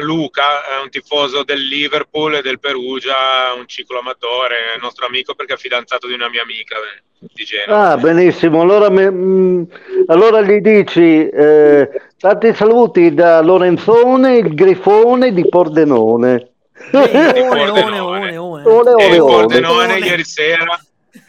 Luca, 0.00 0.64
è 0.64 0.82
un 0.82 0.88
tifoso 0.88 1.44
del 1.44 1.60
Liverpool 1.60 2.36
e 2.36 2.42
del 2.42 2.58
Perugia, 2.58 3.52
un 3.56 3.66
cicloamatore, 3.66 4.54
il 4.76 4.82
nostro 4.82 5.04
amico 5.06 5.34
perché 5.34 5.54
è 5.54 5.56
fidanzato 5.58 6.06
di 6.06 6.14
una 6.14 6.28
mia 6.30 6.40
amica 6.42 6.76
eh, 6.76 7.02
di 7.34 7.44
Genova. 7.44 7.90
Ah, 7.90 7.96
benissimo. 7.98 8.62
Allora, 8.62 8.88
mi- 8.88 9.10
mm, 9.10 9.62
allora 10.06 10.40
gli 10.40 10.60
dici 10.60 11.28
eh, 11.28 11.90
tanti 12.18 12.54
saluti 12.54 13.12
da 13.12 13.40
Lorenzone, 13.42 14.38
il 14.38 14.54
Grifone 14.54 15.32
di 15.34 15.46
Pordenone. 15.48 16.48
One, 16.92 17.10
Di 17.10 17.40
one, 17.40 17.48
Pordenone. 17.66 17.98
one, 17.98 18.36
one. 18.38 18.62
Ole, 18.64 18.90
e 18.90 18.94
ole, 18.94 19.14
il 19.16 19.20
ole. 19.20 19.32
Pordenone 19.32 19.94
Ole. 19.96 20.06
ieri 20.06 20.24
sera. 20.24 20.80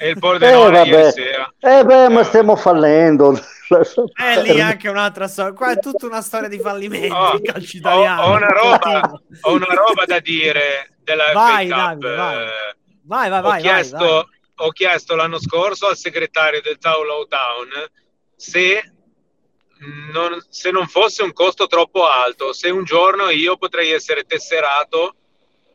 E 0.01 0.09
il 0.09 0.17
Eh, 0.17 0.19
Pordenone 0.19 0.77
vabbè. 0.79 0.87
ieri 0.89 1.11
sera. 1.11 1.53
Eh, 1.59 1.83
beh, 1.85 2.09
ma 2.09 2.21
Eh, 2.21 2.23
stiamo 2.23 2.55
fallendo. 2.55 3.39
È 4.15 4.41
lì 4.41 4.59
anche 4.59 4.89
un'altra 4.89 5.27
storia. 5.27 5.53
Qua 5.53 5.71
è 5.71 5.79
tutta 5.79 6.05
una 6.07 6.21
storia 6.21 6.49
di 6.49 6.59
fallimenti. 6.59 7.11
Oh, 7.11 7.39
ho, 7.83 8.21
ho 8.21 8.31
una 8.35 8.47
roba, 8.47 9.21
ho 9.41 9.53
una 9.53 9.73
roba 9.73 10.03
da 10.05 10.19
dire 10.19 10.95
della 11.03 11.31
Vai, 11.33 11.67
FA 11.69 11.91
Cup. 11.93 12.01
Vai. 12.15 12.43
Eh, 12.43 12.75
Vai, 13.03 13.29
vai, 13.29 13.39
ho, 13.39 13.41
vai. 13.43 13.61
chiesto, 13.61 13.97
vai. 13.97 14.23
ho 14.55 14.69
chiesto 14.71 15.15
l'anno 15.15 15.39
scorso 15.39 15.87
al 15.87 15.95
segretario 15.97 16.61
del 16.61 16.77
Taulau 16.79 17.25
Town 17.27 17.69
se 18.35 18.91
non, 20.13 20.43
se 20.49 20.71
non 20.71 20.87
fosse 20.87 21.23
un 21.23 21.31
costo 21.33 21.67
troppo 21.67 22.07
alto, 22.07 22.53
se 22.53 22.69
un 22.69 22.83
giorno 22.83 23.29
io 23.29 23.55
potrei 23.57 23.91
essere 23.91 24.23
tesserato 24.23 25.15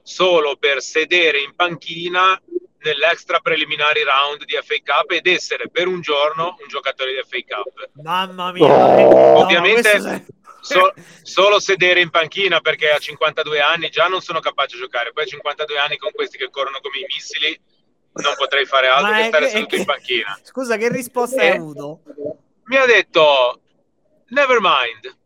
solo 0.02 0.56
per 0.56 0.82
sedere 0.82 1.40
in 1.40 1.54
panchina 1.54 2.40
nell'extra 2.80 3.40
preliminari 3.40 4.02
round 4.04 4.44
di 4.44 4.54
FA 4.62 4.76
Cup 4.84 5.10
ed 5.12 5.26
essere 5.26 5.68
per 5.68 5.86
un 5.86 6.00
giorno 6.00 6.56
un 6.60 6.68
giocatore 6.68 7.12
di 7.12 7.20
FA 7.26 7.56
Cup. 7.56 7.90
Mamma 8.02 8.52
mia. 8.52 8.64
Oh. 8.64 9.10
no, 9.10 9.38
Ovviamente 9.40 9.90
è- 9.92 10.22
So- 10.66 10.92
solo 11.22 11.60
sedere 11.60 12.00
in 12.00 12.10
panchina 12.10 12.60
perché 12.60 12.90
a 12.90 12.98
52 12.98 13.60
anni 13.60 13.88
già 13.88 14.08
non 14.08 14.20
sono 14.20 14.40
capace 14.40 14.74
a 14.74 14.80
giocare, 14.80 15.12
poi 15.12 15.22
a 15.22 15.26
52 15.28 15.78
anni 15.78 15.96
con 15.96 16.10
questi 16.10 16.36
che 16.36 16.50
corrono 16.50 16.80
come 16.80 16.98
i 16.98 17.04
missili 17.06 17.56
non 18.14 18.34
potrei 18.36 18.66
fare 18.66 18.88
altro 18.88 19.12
Ma 19.12 19.18
che 19.18 19.24
stare 19.26 19.44
che- 19.44 19.50
seduto 19.52 19.74
è 19.74 19.78
in 19.78 19.84
che- 19.84 19.92
panchina. 19.92 20.40
Scusa, 20.42 20.76
che 20.76 20.88
risposta 20.90 21.40
hai 21.40 21.48
Eh. 21.50 21.54
avuto? 21.54 22.00
Mi 22.64 22.76
ha 22.78 22.84
detto 22.84 23.60
never 24.30 24.58
mind, 24.60 25.16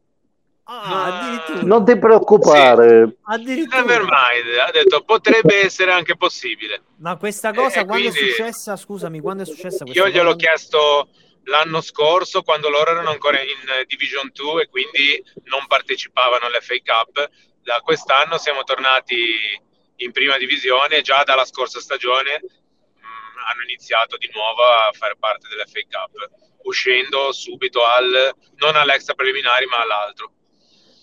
Ah. 0.72 1.42
Non 1.62 1.84
ti 1.84 1.98
preoccupare. 1.98 3.16
addirittura. 3.24 3.80
never 3.80 4.02
mind, 4.02 4.56
ha 4.64 4.70
detto 4.70 5.02
potrebbe 5.02 5.62
essere 5.66 5.90
anche 5.90 6.16
possibile. 6.16 6.82
Ma 6.98 7.16
questa 7.16 7.52
cosa 7.52 7.80
Eh, 7.80 7.84
quando 7.84 8.08
è 8.08 8.10
quindi- 8.12 8.30
successa? 8.30 8.76
Scusami, 8.76 9.18
quando 9.20 9.42
è 9.42 9.46
successa 9.46 9.84
questa 9.84 10.00
Io 10.00 10.08
gliel'ho 10.08 10.34
cosa? 10.34 10.36
chiesto 10.36 11.08
l'anno 11.44 11.80
scorso 11.80 12.42
quando 12.42 12.68
loro 12.68 12.90
erano 12.92 13.10
ancora 13.10 13.40
in 13.40 13.48
Division 13.86 14.30
2 14.32 14.62
e 14.62 14.68
quindi 14.68 15.20
non 15.44 15.66
partecipavano 15.66 16.46
all'FA 16.46 16.74
Cup. 16.84 17.28
Da 17.64 17.80
quest'anno 17.80 18.38
siamo 18.38 18.62
tornati 18.62 19.18
in 19.96 20.12
prima 20.12 20.38
divisione 20.38 20.98
e 20.98 21.02
già 21.02 21.24
dalla 21.24 21.44
scorsa 21.44 21.80
stagione 21.80 22.40
mh, 22.42 23.50
hanno 23.50 23.62
iniziato 23.64 24.16
di 24.18 24.30
nuovo 24.32 24.62
a 24.62 24.90
fare 24.92 25.16
parte 25.18 25.48
dell'FA 25.48 25.80
Cup, 25.90 26.30
uscendo 26.62 27.32
subito 27.32 27.84
al 27.84 28.32
non 28.58 28.76
all'extra 28.76 29.14
preliminari 29.14 29.66
ma 29.66 29.78
all'altro. 29.80 30.30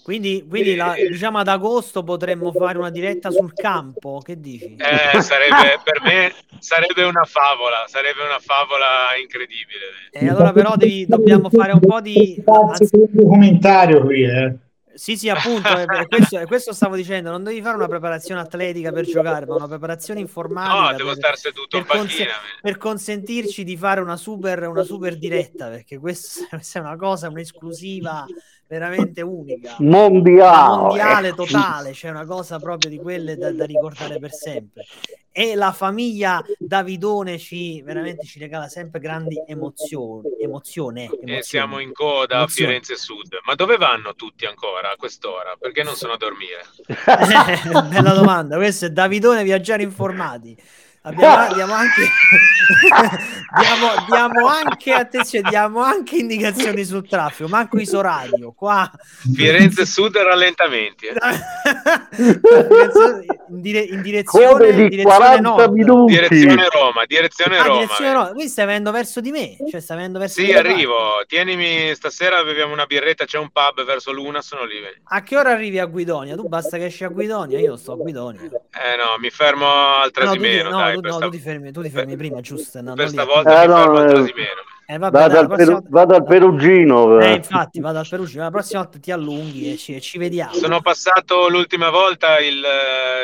Quindi, 0.08 0.46
quindi 0.48 0.76
la- 0.76 0.94
Eh. 0.96 1.10
diciamo 1.10 1.38
ad 1.40 1.50
agosto 1.50 2.02
potremmo 2.02 2.54
fare 2.54 2.78
una 2.78 2.90
diretta 2.90 3.30
sul 3.30 3.52
campo. 3.52 4.22
Che 4.24 4.40
dici? 4.40 4.78
Eh, 4.78 5.22
sarebbe, 5.22 5.82
per 5.84 6.02
me 6.02 6.34
sarebbe 6.60 7.04
una 7.04 7.26
favola, 7.26 7.84
sarebbe 7.88 8.22
una 8.24 8.40
favola 8.40 9.18
incredibile. 9.22 10.08
E 10.14 10.30
allora 10.30 10.54
però 10.54 10.78
devi- 10.78 11.06
dobbiamo 11.06 11.50
fare 11.50 11.74
un 11.74 11.82
po' 11.82 12.00
di... 12.00 12.36
Il 12.36 13.10
documentario 13.12 14.06
qui, 14.06 14.24
eh. 14.24 14.56
Sì, 14.94 15.18
sì, 15.18 15.28
appunto, 15.28 15.70
questo, 16.08 16.40
è 16.40 16.46
questo 16.48 16.72
stavo 16.74 16.96
dicendo, 16.96 17.30
non 17.30 17.44
devi 17.44 17.62
fare 17.62 17.76
una 17.76 17.90
preparazione 17.90 18.40
atletica 18.40 18.94
per 18.94 19.04
giocare, 19.06 19.46
ma 19.46 19.56
una 19.56 19.68
preparazione 19.68 20.22
informatica 20.22 20.92
No, 20.92 20.96
devo 20.96 21.10
per, 21.10 21.18
stare 21.18 21.36
seduto 21.36 21.78
in 21.78 21.84
per 21.86 21.98
panchina. 21.98 22.32
per 22.62 22.78
consentirci 22.78 23.66
di 23.66 23.76
fare 23.76 24.00
una 24.00 24.16
super, 24.16 24.68
una 24.70 24.84
super 24.84 25.18
diretta, 25.18 25.68
perché 25.68 26.00
questa, 26.00 26.46
questa 26.56 26.80
è 26.80 26.82
una 26.82 26.96
cosa, 26.96 27.28
un'esclusiva 27.28 28.26
veramente 28.68 29.22
unica. 29.22 29.76
Mondiale. 29.80 30.78
mondiale 30.78 31.34
totale, 31.36 31.92
c'è 31.92 32.10
una 32.10 32.26
cosa 32.26 32.60
proprio 32.60 32.90
di 32.90 32.98
quelle 32.98 33.38
da, 33.38 33.52
da 33.52 33.66
ricordare 33.66 34.20
per 34.20 34.32
sempre. 34.32 34.86
e 35.32 35.56
la 35.56 35.72
famiglia 35.72 36.44
Davidone 36.58 37.38
ci 37.38 37.82
veramente 37.82 38.26
ci 38.26 38.40
regala 38.40 38.68
sempre 38.68 39.00
grandi 39.00 39.42
emozioni, 39.48 40.30
emozione, 40.40 41.04
emozione. 41.06 41.38
E 41.38 41.44
siamo 41.44 41.80
in 41.80 41.94
coda 41.94 42.40
a 42.40 42.48
Firenze 42.48 42.96
Sud. 42.96 43.40
Ma 43.44 43.56
dove 43.56 43.78
vanno 43.78 44.16
tutti 44.16 44.46
ancora 44.46 44.92
a 44.92 44.96
quest'ora? 44.96 45.56
Perché 45.60 45.84
non 45.84 45.96
sono 45.96 46.14
a 46.14 46.18
dormire? 46.18 46.66
Bella 47.90 48.14
domanda, 48.14 48.56
questo 48.58 48.86
è 48.86 48.90
Davidone 48.90 49.44
Viaggiare 49.44 49.84
Informati. 49.84 50.58
Abbiamo, 51.08 51.38
abbiamo, 51.38 51.74
anche, 51.74 52.02
diamo, 53.60 54.06
diamo, 54.08 54.48
anche 54.48 54.92
attenzione, 54.92 55.48
diamo 55.50 55.82
anche 55.82 56.18
indicazioni 56.18 56.84
sul 56.84 57.08
traffico, 57.08 57.48
manco 57.48 57.80
iso 57.80 58.02
radio 58.02 58.52
qua. 58.52 58.92
Firenze 59.34 59.86
Sud 59.86 60.18
rallentamenti. 60.18 61.06
Eh. 61.06 61.16
in, 63.48 63.62
dire, 63.62 63.80
in 63.80 64.02
direzione, 64.02 64.74
di 64.74 64.90
direzione 64.90 65.40
nord. 65.40 65.72
Minuti. 65.72 66.14
Direzione 66.14 66.68
Roma, 66.70 67.06
direzione 67.06 67.58
ah, 67.58 67.64
Roma. 67.64 67.80
Direzione 67.80 68.12
Roma. 68.12 68.32
Qui 68.32 68.48
stai 68.50 68.66
venendo 68.66 68.92
verso 68.92 69.22
di 69.22 69.32
me, 69.32 69.56
cioè 69.70 69.80
stai 69.80 69.96
venendo 69.96 70.20
verso 70.20 70.42
Sì, 70.42 70.52
arrivo. 70.52 71.24
Tienimi 71.26 71.96
stasera 71.96 72.44
beviamo 72.44 72.74
una 72.74 72.86
birretta, 72.86 73.24
c'è 73.24 73.38
un 73.38 73.50
pub 73.50 73.86
verso 73.86 74.12
l'una, 74.12 74.42
sono 74.42 74.66
lì. 74.66 74.76
A 75.06 75.24
che 75.24 75.38
ora 75.38 75.52
arrivi 75.52 75.80
a 75.80 75.86
Guidonia? 75.86 76.36
Tu 76.36 76.46
basta 76.50 76.78
che 76.78 76.86
esci 76.86 77.06
a 77.06 77.08
Guidonia, 77.08 77.60
io 77.60 77.78
sto 77.78 77.94
a 77.94 77.96
Guidonia. 77.96 78.42
Eh 78.42 78.96
no, 78.98 79.18
mi 79.20 79.30
fermo 79.30 79.68
al 80.02 80.12
Trasimeno, 80.12 80.70
no, 80.70 80.78
dai, 80.78 80.97
tu, 81.02 81.08
no, 81.08 81.16
sta... 81.16 81.26
tu 81.26 81.32
ti 81.32 81.40
fermi, 81.40 81.72
tu 81.72 81.82
ti 81.82 81.90
fermi 81.90 82.16
per, 82.16 82.18
prima, 82.18 82.42
giusto? 82.42 82.82
No, 82.82 82.94
per 82.94 83.10
stavolta 83.10 83.64
eh, 83.64 83.68
mi 83.68 83.74
fermo 83.74 83.98
al 83.98 84.10
Trasimeno. 84.10 84.62
Eh, 84.90 84.98
vabbè, 84.98 85.18
vado, 85.18 85.34
dai, 85.34 85.44
al. 85.44 85.48
Peru... 85.50 85.84
vado, 85.90 86.16
al 86.16 86.24
Perugino. 86.24 87.20
Eh, 87.20 87.34
infatti, 87.34 87.82
vado 87.82 88.00
al 88.00 88.08
Perugino. 88.08 88.44
La 88.44 88.52
prossima 88.52 88.82
volta 88.82 89.00
ti 89.00 89.12
allunghi 89.12 89.74
e 89.74 89.78
ci, 89.78 90.00
ci 90.00 90.18
vediamo. 90.18 90.54
Sono 90.54 90.80
passato 90.80 91.50
l'ultima 91.50 91.90
volta 91.90 92.40
il 92.40 92.64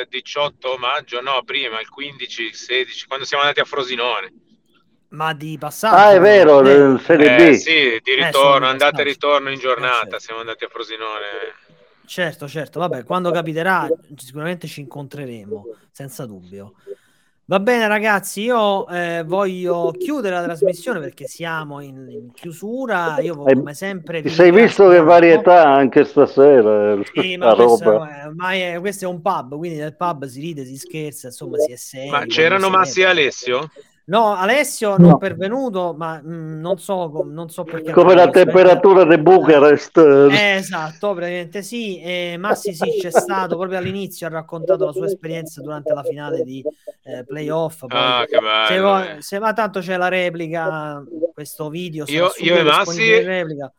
18 0.09 0.75
maggio, 0.77 1.21
no, 1.21 1.41
prima, 1.45 1.79
il 1.79 1.87
15, 1.87 2.53
16, 2.53 3.07
quando 3.07 3.25
siamo 3.25 3.43
andati 3.43 3.61
a 3.61 3.65
Frosinone. 3.65 4.33
Ma 5.13 5.33
di 5.33 5.57
passaggio? 5.57 5.95
Ah, 5.95 6.11
è 6.11 6.19
vero, 6.19 6.61
eh, 6.63 6.99
Serie 6.99 7.35
B. 7.35 7.39
Eh, 7.39 7.53
sì, 7.53 7.99
di 8.03 8.13
ritorno, 8.15 8.65
eh, 8.65 8.69
andata 8.69 9.01
e 9.01 9.03
ritorno 9.05 9.49
in 9.49 9.59
giornata. 9.59 9.99
certo. 9.99 10.19
Siamo 10.19 10.39
andati 10.41 10.65
a 10.65 10.67
Frosinone. 10.67 11.27
Certo, 12.05 12.47
certo, 12.49 12.79
vabbè, 12.79 13.05
quando 13.05 13.31
capiterà 13.31 13.87
sicuramente 14.17 14.67
ci 14.67 14.81
incontreremo, 14.81 15.65
senza 15.91 16.25
dubbio. 16.25 16.73
Va 17.45 17.59
bene 17.59 17.89
ragazzi, 17.89 18.41
io 18.41 18.87
eh, 18.87 19.21
voglio 19.25 19.93
chiudere 19.97 20.33
la 20.33 20.43
trasmissione 20.43 21.01
perché 21.01 21.27
siamo 21.27 21.81
in, 21.81 22.07
in 22.09 22.31
chiusura. 22.31 23.19
Io 23.19 23.35
come 23.35 23.73
sempre... 23.73 24.21
Ti 24.21 24.29
sei 24.29 24.49
visto 24.49 24.87
che 24.87 25.01
varietà 25.01 25.67
anche 25.67 26.05
stasera? 26.05 26.97
Sì, 27.13 27.35
ma 27.35 27.53
questo 27.53 28.05
è, 28.05 28.29
ma 28.33 28.53
è, 28.53 28.77
questo 28.79 29.03
è 29.03 29.07
un 29.09 29.21
pub, 29.21 29.57
quindi 29.57 29.77
nel 29.77 29.93
pub 29.93 30.23
si 30.23 30.39
ride, 30.39 30.63
si 30.63 30.77
scherza, 30.77 31.27
insomma 31.27 31.57
si 31.57 31.73
è 31.73 31.75
seri. 31.75 32.09
Ma 32.09 32.25
c'erano 32.25 32.69
Massi 32.69 33.01
e 33.01 33.05
Alessio? 33.05 33.69
No, 34.05 34.35
Alessio 34.35 34.97
non 34.97 35.11
no. 35.11 35.17
pervenuto, 35.17 35.93
ma 35.97 36.19
mh, 36.21 36.59
non, 36.59 36.77
so, 36.77 37.23
non 37.25 37.49
so 37.49 37.63
perché. 37.63 37.93
Come 37.93 38.13
la 38.15 38.29
temperatura 38.29 39.05
di 39.05 39.17
Bucarest. 39.17 39.97
Eh, 39.97 40.55
esatto, 40.55 41.13
praticamente 41.13 41.61
sì. 41.61 42.01
E 42.01 42.35
Massi 42.37 42.73
sì, 42.73 42.99
c'è 42.99 43.11
stato 43.11 43.57
proprio 43.57 43.77
all'inizio, 43.77 44.27
ha 44.27 44.29
raccontato 44.29 44.85
la 44.85 44.91
sua 44.91 45.05
esperienza 45.05 45.61
durante 45.61 45.93
la 45.93 46.03
finale 46.03 46.43
di 46.43 46.61
eh, 47.03 47.23
playoff. 47.23 47.79
Poi, 47.87 47.89
ah, 47.91 48.25
che 48.27 48.39
bello. 48.39 49.03
Se, 49.03 49.21
se 49.21 49.39
va 49.39 49.53
tanto 49.53 49.79
c'è 49.79 49.95
la 49.95 50.09
replica, 50.09 51.01
questo 51.33 51.69
video. 51.69 52.03
Io, 52.07 52.31
io 52.39 52.57
e 52.57 52.63
Massi... 52.63 53.21
Replica. 53.21 53.71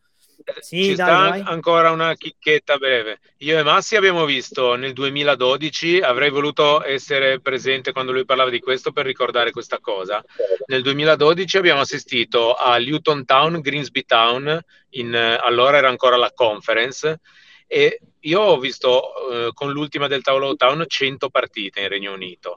Sì, 0.61 0.85
Ci 0.85 0.95
dai, 0.95 1.41
sta 1.41 1.51
ancora 1.51 1.91
una 1.91 2.15
chicchetta 2.15 2.77
breve. 2.77 3.21
Io 3.39 3.59
e 3.59 3.63
Massi 3.63 3.97
abbiamo 3.97 4.25
visto 4.25 4.75
nel 4.75 4.93
2012, 4.93 6.01
avrei 6.01 6.31
voluto 6.31 6.85
essere 6.85 7.41
presente 7.41 7.93
quando 7.93 8.13
lui 8.13 8.25
parlava 8.25 8.51
di 8.51 8.61
questo 8.61 8.93
per 8.93 9.07
ricordare 9.07 9.51
questa 9.53 9.79
cosa. 9.81 10.23
Nel 10.67 10.83
2012 10.83 11.57
abbiamo 11.57 11.81
assistito 11.81 12.55
a 12.55 12.79
Luton 12.79 13.25
Town, 13.25 13.61
Greensby 13.61 14.05
Town, 14.05 14.61
in, 14.91 15.15
allora 15.15 15.79
era 15.79 15.89
ancora 15.89 16.17
la 16.17 16.33
conference, 16.35 17.21
e 17.67 18.01
io 18.21 18.41
ho 18.41 18.59
visto 18.59 19.03
eh, 19.31 19.51
con 19.55 19.73
l'ultima 19.73 20.07
del 20.07 20.23
tavolo 20.23 20.55
Town 20.57 20.85
100 20.87 21.31
partite 21.31 21.81
in 21.81 21.89
Regno 21.89 22.13
Unito. 22.13 22.55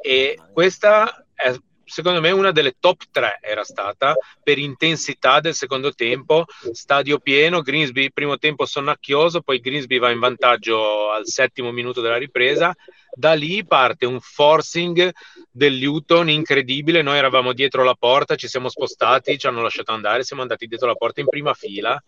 E 0.00 0.38
questa 0.52 1.26
è 1.34 1.54
secondo 1.88 2.20
me 2.20 2.30
una 2.30 2.52
delle 2.52 2.76
top 2.78 3.04
3 3.10 3.38
era 3.40 3.64
stata 3.64 4.14
per 4.42 4.58
intensità 4.58 5.40
del 5.40 5.54
secondo 5.54 5.92
tempo, 5.92 6.44
stadio 6.72 7.18
pieno, 7.18 7.62
Greensby 7.62 8.10
primo 8.12 8.38
tempo 8.38 8.66
sonnacchioso, 8.66 9.40
poi 9.40 9.60
Greensby 9.60 9.98
va 9.98 10.10
in 10.10 10.18
vantaggio 10.18 11.10
al 11.10 11.26
settimo 11.26 11.72
minuto 11.72 12.00
della 12.00 12.18
ripresa, 12.18 12.74
da 13.12 13.32
lì 13.32 13.64
parte 13.64 14.06
un 14.06 14.20
forcing 14.20 15.10
del 15.50 15.78
Luton 15.78 16.28
incredibile, 16.28 17.02
noi 17.02 17.16
eravamo 17.16 17.52
dietro 17.52 17.82
la 17.82 17.94
porta, 17.94 18.36
ci 18.36 18.46
siamo 18.46 18.68
spostati, 18.68 19.38
ci 19.38 19.46
hanno 19.46 19.62
lasciato 19.62 19.92
andare, 19.92 20.22
siamo 20.22 20.42
andati 20.42 20.66
dietro 20.66 20.86
la 20.86 20.94
porta 20.94 21.20
in 21.20 21.28
prima 21.28 21.54
fila 21.54 22.00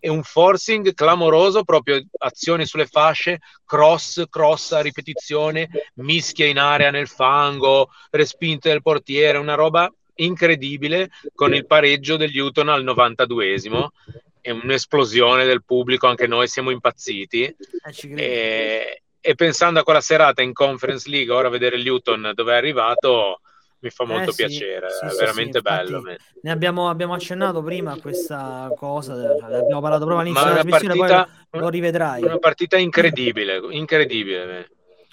e 0.00 0.08
un 0.08 0.22
forcing 0.22 0.94
clamoroso, 0.94 1.64
proprio 1.64 2.02
azioni 2.18 2.66
sulle 2.66 2.86
fasce, 2.86 3.40
cross, 3.64 4.24
cross 4.28 4.72
a 4.72 4.80
ripetizione, 4.80 5.68
mischia 5.94 6.46
in 6.46 6.58
area 6.58 6.90
nel 6.90 7.08
fango, 7.08 7.90
respinte 8.10 8.68
del 8.70 8.82
portiere, 8.82 9.38
una 9.38 9.54
roba 9.54 9.92
incredibile 10.16 11.10
con 11.34 11.54
il 11.54 11.66
pareggio 11.66 12.16
degli 12.16 12.36
Newton 12.36 12.68
al 12.68 12.84
92esimo 12.84 13.88
e 14.40 14.52
un'esplosione 14.52 15.44
del 15.44 15.64
pubblico, 15.64 16.06
anche 16.06 16.26
noi 16.26 16.48
siamo 16.48 16.70
impazziti. 16.70 17.42
Eh, 17.44 18.14
e, 18.14 19.02
e, 19.20 19.34
pensando 19.34 19.80
a 19.80 19.82
quella 19.82 20.00
serata 20.00 20.42
in 20.42 20.52
Conference 20.52 21.08
League, 21.08 21.32
ora 21.32 21.48
vedere 21.48 21.82
Newton 21.82 22.32
dove 22.34 22.52
è 22.52 22.56
arrivato, 22.56 23.40
mi 23.80 23.90
fa 23.90 24.04
molto 24.04 24.30
eh, 24.30 24.32
sì, 24.32 24.44
piacere, 24.44 24.90
sì, 24.90 25.04
è 25.04 25.10
sì, 25.10 25.16
veramente 25.18 25.60
bello. 25.60 26.02
Ne 26.42 26.50
abbiamo, 26.50 26.88
abbiamo, 26.88 27.14
accennato 27.14 27.62
prima 27.62 27.92
a 27.92 28.00
questa 28.00 28.72
cosa, 28.76 29.12
abbiamo 29.14 29.80
parlato 29.80 30.04
proprio 30.04 30.18
all'inizio 30.18 30.44
della 30.44 30.62
trasmissione, 30.62 30.96
partita, 30.96 31.46
poi 31.48 31.60
lo 31.60 31.68
rivedrai. 31.68 32.22
Una 32.22 32.38
partita 32.38 32.76
incredibile, 32.76 33.60
incredibile. 33.70 34.70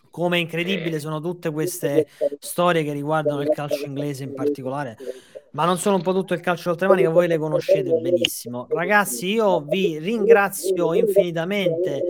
Come 0.09 0.39
incredibile 0.39 0.99
sono 0.99 1.19
tutte 1.19 1.51
queste 1.51 2.07
storie 2.39 2.83
che 2.83 2.93
riguardano 2.93 3.41
il 3.41 3.49
calcio 3.49 3.85
inglese 3.85 4.23
in 4.23 4.33
particolare, 4.33 4.97
ma 5.51 5.65
non 5.65 5.77
sono 5.77 5.97
un 5.97 6.01
po' 6.01 6.13
tutto 6.13 6.33
il 6.33 6.39
calcio 6.39 6.69
oltremanica, 6.69 7.09
voi 7.09 7.27
le 7.27 7.37
conoscete 7.37 7.91
benissimo. 7.99 8.65
Ragazzi, 8.69 9.33
io 9.33 9.61
vi 9.61 9.99
ringrazio 9.99 10.93
infinitamente 10.93 12.01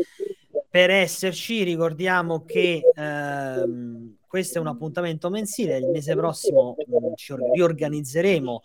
per 0.70 0.92
esserci, 0.92 1.64
ricordiamo 1.64 2.46
che 2.46 2.82
ehm, 2.96 4.15
questo 4.36 4.58
è 4.58 4.62
un 4.62 4.68
appuntamento 4.68 5.30
mensile, 5.30 5.78
il 5.78 5.88
mese 5.88 6.14
prossimo 6.14 6.76
mh, 6.78 7.14
ci 7.16 7.34
riorganizzeremo 7.54 8.62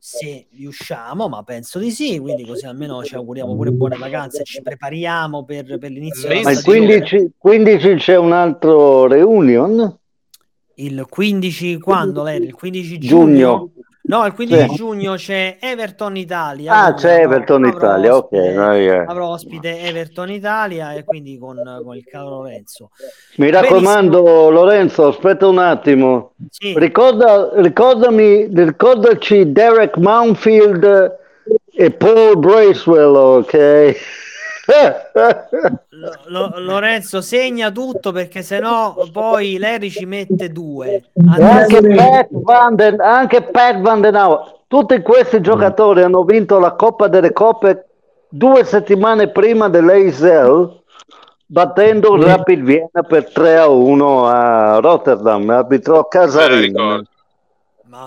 se 0.00 0.46
riusciamo, 0.56 1.28
ma 1.28 1.42
penso 1.42 1.78
di 1.78 1.90
sì, 1.90 2.18
quindi 2.18 2.46
così 2.46 2.64
almeno 2.64 3.04
ci 3.04 3.14
auguriamo 3.14 3.54
pure 3.54 3.72
buone 3.72 3.98
vacanze 3.98 4.42
ci 4.42 4.62
prepariamo 4.62 5.44
per, 5.44 5.76
per 5.78 5.90
l'inizio 5.90 6.30
ma 6.42 6.50
il 6.50 6.62
15, 6.62 7.32
15 7.36 7.94
c'è 7.96 8.16
un 8.16 8.32
altro 8.32 9.06
reunion? 9.06 9.98
Il 10.76 11.04
15 11.06 11.78
quando, 11.78 12.22
Larry? 12.22 12.46
Il 12.46 12.54
15 12.54 12.98
giugno? 12.98 13.34
giugno. 13.34 13.70
No, 14.04 14.26
il 14.26 14.32
15 14.32 14.68
sì. 14.68 14.74
giugno 14.74 15.14
c'è 15.14 15.58
Everton 15.60 16.16
Italia. 16.16 16.74
Ah, 16.74 16.94
c'è 16.94 17.20
Everton 17.20 17.66
Italia, 17.66 18.16
ospite, 18.16 18.58
ok. 18.58 18.74
Yeah. 18.76 19.04
Avrò 19.06 19.28
ospite 19.28 19.80
Everton 19.80 20.30
Italia 20.30 20.92
e 20.92 21.04
quindi 21.04 21.38
con, 21.38 21.56
con 21.84 21.94
il 21.94 22.04
caro 22.04 22.30
Lorenzo. 22.30 22.90
Mi 23.36 23.50
raccomando, 23.50 24.22
Benissimo. 24.22 24.50
Lorenzo, 24.50 25.06
aspetta 25.06 25.46
un 25.46 25.58
attimo. 25.58 26.32
Sì. 26.50 26.74
Ricorda, 26.76 27.50
ricordami, 27.54 28.48
ricordaci 28.52 29.52
Derek 29.52 29.96
Mountfield 29.96 31.18
e 31.72 31.90
Paul 31.92 32.38
Bracewell, 32.38 33.14
ok? 33.14 33.96
Lo, 35.90 36.12
lo, 36.26 36.52
Lorenzo 36.56 37.20
segna 37.20 37.70
tutto 37.70 38.12
perché 38.12 38.42
sennò 38.42 38.94
poi 39.12 39.58
Larry 39.58 39.90
ci 39.90 40.06
mette 40.06 40.50
due. 40.50 41.02
Anche 41.28 41.80
Pat, 41.80 42.28
Van 42.30 42.74
den, 42.76 43.00
anche 43.00 43.42
Pat 43.42 43.80
Van 43.80 44.00
den 44.00 44.14
Auer 44.14 44.60
tutti 44.72 45.02
questi 45.02 45.42
giocatori 45.42 46.02
hanno 46.02 46.24
vinto 46.24 46.58
la 46.58 46.72
Coppa 46.72 47.06
delle 47.06 47.32
Coppe 47.32 47.88
due 48.28 48.64
settimane 48.64 49.28
prima 49.28 49.68
dell'Eisel 49.68 50.80
battendo 51.44 52.14
il 52.14 52.22
Rapid 52.22 52.62
Vienna 52.62 53.02
per 53.06 53.30
3 53.30 53.58
a 53.58 53.68
1 53.68 54.26
a 54.26 54.78
Rotterdam. 54.78 55.50
Arbitrò 55.50 56.08
Casarin 56.08 57.04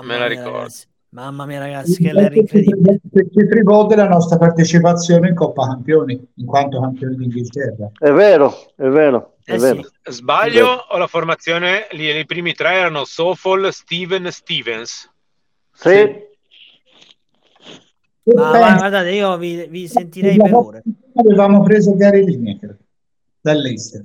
me 0.02 0.18
la 0.18 0.26
ricordo 0.26 0.74
Mamma 1.16 1.46
mia, 1.46 1.60
ragazzi, 1.60 2.04
che 2.04 2.12
l'era 2.12 2.36
incredibile. 2.36 3.00
Perché 3.10 3.48
trivolte 3.48 3.96
la 3.96 4.06
nostra 4.10 4.38
partecipazione 4.38 5.30
in 5.30 5.36
Coppa 5.36 5.66
Campioni, 5.66 6.22
in 6.36 6.46
quanto 6.46 6.82
campioni 6.82 7.16
d'Inghilterra. 7.16 7.90
È 7.98 8.12
vero, 8.12 8.54
è 8.76 8.88
vero. 8.90 9.38
È 9.42 9.54
Eh 9.54 9.58
vero. 9.58 9.84
sì. 9.84 10.12
Sbaglio 10.12 10.68
o 10.90 10.98
la 10.98 11.08
formazione? 11.08 11.88
Lì, 11.92 12.10
I 12.10 12.26
primi 12.26 12.54
tre 12.54 12.74
erano 12.74 13.06
Sofol, 13.06 13.72
Steven, 13.72 14.30
Stevens. 14.30 15.10
Sì. 15.72 16.24
Ma, 18.24 18.52
ma 18.52 18.76
guardate, 18.76 19.12
io 19.12 19.38
vi, 19.38 19.68
vi 19.70 19.88
sentirei 19.88 20.36
per 20.36 20.54
ore. 20.54 20.84
Avevamo 21.14 21.64
preso 21.64 21.96
Gary 21.96 22.26
Lineker 22.26 22.78
dall'Eister. 23.40 24.04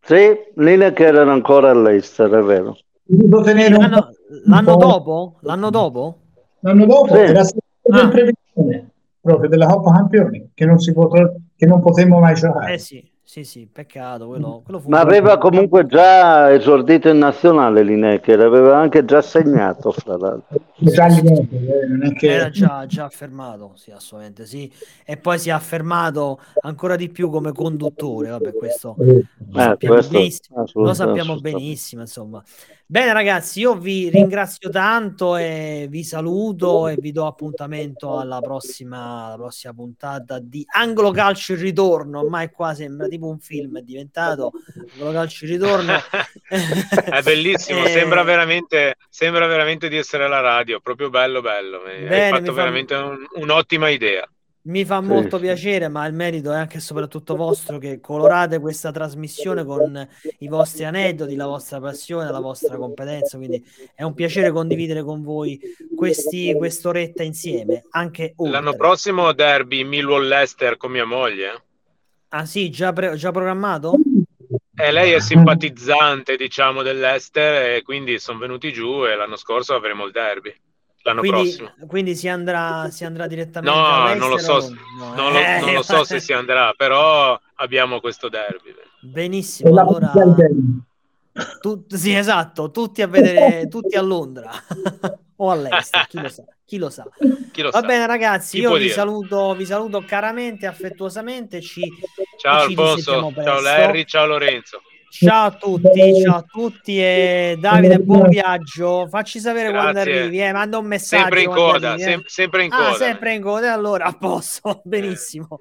Sì, 0.00 0.36
Lineker 0.56 1.14
era 1.14 1.30
ancora 1.30 1.70
all'estero, 1.70 2.40
è 2.40 2.42
vero. 2.42 2.76
L'anno, 3.10 4.10
l'anno 4.44 4.76
dopo? 4.76 5.36
L'anno 5.40 5.70
dopo? 5.70 6.18
L'anno 6.60 6.86
dopo 6.86 7.14
sì. 7.14 7.20
era 7.20 7.40
ah. 7.40 8.08
previsione 8.08 8.90
proprio 9.20 9.48
della 9.48 9.66
Coppa 9.66 9.92
Campioni 9.92 10.50
che 10.54 10.64
non, 10.64 10.78
si 10.78 10.92
potrà, 10.92 11.30
che 11.56 11.66
non 11.66 11.80
potremmo 11.80 12.20
mai 12.20 12.34
giocare. 12.34 12.74
Eh 12.74 12.78
sì, 12.78 13.04
sì, 13.22 13.44
sì, 13.44 13.68
peccato. 13.70 14.28
Quello, 14.28 14.62
quello 14.64 14.82
Ma 14.86 15.00
aveva 15.00 15.38
comunque 15.38 15.86
già 15.86 16.52
esordito 16.52 17.08
in 17.08 17.18
nazionale 17.18 17.82
Lineker, 17.82 18.40
aveva 18.40 18.78
anche 18.78 19.04
già 19.04 19.20
segnato 19.20 19.90
fra 19.90 20.16
l'altro. 20.16 20.60
Già 20.76 21.06
Lineker, 21.06 21.88
non 21.88 22.04
è 22.04 22.12
che... 22.12 22.28
Era 22.28 22.50
già, 22.50 22.86
già 22.86 23.04
affermato, 23.04 23.72
sì, 23.74 23.90
assolutamente 23.90 24.46
sì. 24.46 24.72
E 25.04 25.16
poi 25.16 25.38
si 25.38 25.48
è 25.50 25.52
affermato 25.52 26.40
ancora 26.62 26.96
di 26.96 27.08
più 27.08 27.28
come 27.28 27.52
conduttore, 27.52 28.30
vabbè, 28.30 28.54
questo 28.54 28.94
lo 28.98 29.04
eh, 29.04 29.24
sappiamo, 29.54 29.94
questo, 29.94 30.12
benissimo, 30.12 30.64
lo 30.72 30.94
sappiamo 30.94 31.40
benissimo, 31.40 32.00
insomma. 32.02 32.42
Bene 32.90 33.12
ragazzi, 33.12 33.60
io 33.60 33.76
vi 33.76 34.10
ringrazio 34.10 34.68
tanto 34.68 35.36
e 35.36 35.86
vi 35.88 36.02
saluto 36.02 36.88
e 36.88 36.96
vi 36.96 37.12
do 37.12 37.24
appuntamento 37.24 38.18
alla 38.18 38.40
prossima, 38.40 39.26
alla 39.26 39.36
prossima 39.36 39.72
puntata 39.72 40.40
di 40.40 40.66
Anglo 40.74 41.12
Calcio 41.12 41.52
il 41.52 41.60
ritorno, 41.60 42.18
ormai 42.18 42.50
qua 42.50 42.74
sembra 42.74 43.06
tipo 43.06 43.28
un 43.28 43.38
film, 43.38 43.78
è 43.78 43.82
diventato 43.82 44.50
Anglo 44.94 45.12
Calcio 45.12 45.44
il 45.44 45.52
ritorno. 45.52 45.92
è 46.50 47.22
bellissimo, 47.22 47.78
e... 47.86 47.90
sembra, 47.90 48.24
veramente, 48.24 48.96
sembra 49.08 49.46
veramente 49.46 49.88
di 49.88 49.96
essere 49.96 50.24
alla 50.24 50.40
radio, 50.40 50.80
proprio 50.80 51.10
bello 51.10 51.40
bello, 51.40 51.82
Bene, 51.84 52.24
hai 52.24 52.30
fatto 52.32 52.52
veramente 52.52 52.96
fa... 52.96 53.04
un, 53.04 53.24
un'ottima 53.34 53.88
idea. 53.88 54.28
Mi 54.62 54.84
fa 54.84 55.00
molto 55.00 55.36
sì. 55.36 55.44
piacere, 55.44 55.88
ma 55.88 56.06
il 56.06 56.12
merito 56.12 56.52
è 56.52 56.56
anche 56.56 56.76
e 56.76 56.80
soprattutto 56.80 57.34
vostro 57.34 57.78
che 57.78 57.98
colorate 57.98 58.58
questa 58.58 58.90
trasmissione 58.90 59.64
con 59.64 60.06
i 60.40 60.48
vostri 60.48 60.84
aneddoti, 60.84 61.34
la 61.34 61.46
vostra 61.46 61.80
passione, 61.80 62.30
la 62.30 62.40
vostra 62.40 62.76
competenza. 62.76 63.38
Quindi 63.38 63.64
è 63.94 64.02
un 64.02 64.12
piacere 64.12 64.50
condividere 64.50 65.02
con 65.02 65.22
voi 65.22 65.58
questi, 65.96 66.54
quest'oretta 66.54 67.22
insieme. 67.22 67.84
Anche 67.90 68.34
oltre. 68.36 68.52
L'anno 68.52 68.76
prossimo 68.76 69.32
derby 69.32 69.82
Millwall-Leicester 69.82 70.76
con 70.76 70.90
mia 70.90 71.06
moglie. 71.06 71.64
Ah 72.28 72.44
sì, 72.44 72.70
già, 72.70 72.92
pre- 72.92 73.16
già 73.16 73.30
programmato? 73.30 73.94
Eh, 74.76 74.92
lei 74.92 75.12
è 75.12 75.20
simpatizzante, 75.20 76.36
diciamo, 76.36 76.82
dell'Ester 76.82 77.76
e 77.76 77.82
quindi 77.82 78.18
sono 78.18 78.38
venuti 78.38 78.72
giù 78.72 79.06
e 79.06 79.14
l'anno 79.14 79.36
scorso 79.36 79.74
avremo 79.74 80.04
il 80.04 80.12
derby 80.12 80.54
l'anno 81.02 81.20
quindi, 81.20 81.40
prossimo. 81.40 81.72
Quindi 81.86 82.16
si 82.16 82.28
andrà, 82.28 82.88
si 82.90 83.04
andrà 83.04 83.26
direttamente 83.26 83.78
No, 83.78 84.14
non 84.14 84.30
lo 84.30 84.38
so, 84.38 84.68
no, 84.98 85.14
non, 85.14 85.36
eh, 85.36 85.60
lo, 85.60 85.66
non 85.66 85.74
lo 85.74 85.82
so 85.82 86.04
se 86.04 86.20
si 86.20 86.32
andrà, 86.32 86.72
però 86.76 87.38
abbiamo 87.56 88.00
questo 88.00 88.28
derby. 88.28 88.74
Benissimo, 89.00 89.80
allora... 89.80 90.12
Tu, 91.60 91.86
sì, 91.88 92.12
esatto, 92.12 92.70
tutti 92.70 93.02
a 93.02 93.06
vedere, 93.06 93.68
tutti 93.68 93.96
a 93.96 94.02
Londra 94.02 94.50
o 95.36 95.50
all'estero, 95.50 96.04
chi 96.08 96.20
lo 96.20 96.28
sa. 96.28 96.44
Chi 96.64 96.76
lo 96.76 96.90
sa. 96.90 97.08
Chi 97.50 97.62
lo 97.62 97.70
Va 97.70 97.80
sa. 97.80 97.86
bene, 97.86 98.06
ragazzi. 98.06 98.56
Chi 98.56 98.62
io 98.62 98.74
vi 98.74 98.90
saluto, 98.90 99.54
vi 99.54 99.64
saluto 99.64 100.04
caramente, 100.04 100.66
affettuosamente. 100.66 101.60
Ci, 101.60 101.82
ciao 102.36 102.66
ci 102.68 102.74
Alfonso, 102.74 103.32
ciao 103.42 103.60
Larry, 103.60 104.04
ciao 104.04 104.26
Lorenzo. 104.26 104.82
Ciao 105.10 105.46
a 105.46 105.50
tutti, 105.50 106.22
ciao 106.22 106.36
a 106.36 106.42
tutti 106.42 106.96
e 106.96 107.56
Davide, 107.58 107.98
buon 107.98 108.28
viaggio. 108.28 109.08
Facci 109.08 109.40
sapere 109.40 109.72
Grazie. 109.72 109.92
quando 109.92 109.98
arrivi, 109.98 110.40
eh, 110.40 110.52
manda 110.52 110.78
un 110.78 110.86
messaggio. 110.86 111.22
Sempre 111.22 111.42
in 111.42 111.50
coda, 111.50 111.90
arrivi, 111.90 112.02
eh. 112.02 112.10
sem- 112.12 112.22
sempre 112.26 112.64
in 112.64 112.72
ah, 112.72 112.76
coda. 112.76 112.90
Ah, 112.90 112.94
sempre 112.94 113.34
in 113.34 113.42
coda, 113.42 113.72
allora 113.72 114.04
a 114.06 114.12
posto, 114.12 114.80
benissimo. 114.84 115.58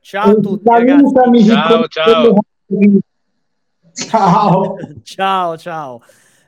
Ciao 0.00 0.30
a 0.30 0.34
tutti, 0.34 0.68
ragazzi. 0.68 1.46
Ciao, 1.46 1.88
ciao. 1.88 2.38
Ciao. 3.94 4.76
ciao, 5.02 5.56
ciao. 5.56 6.02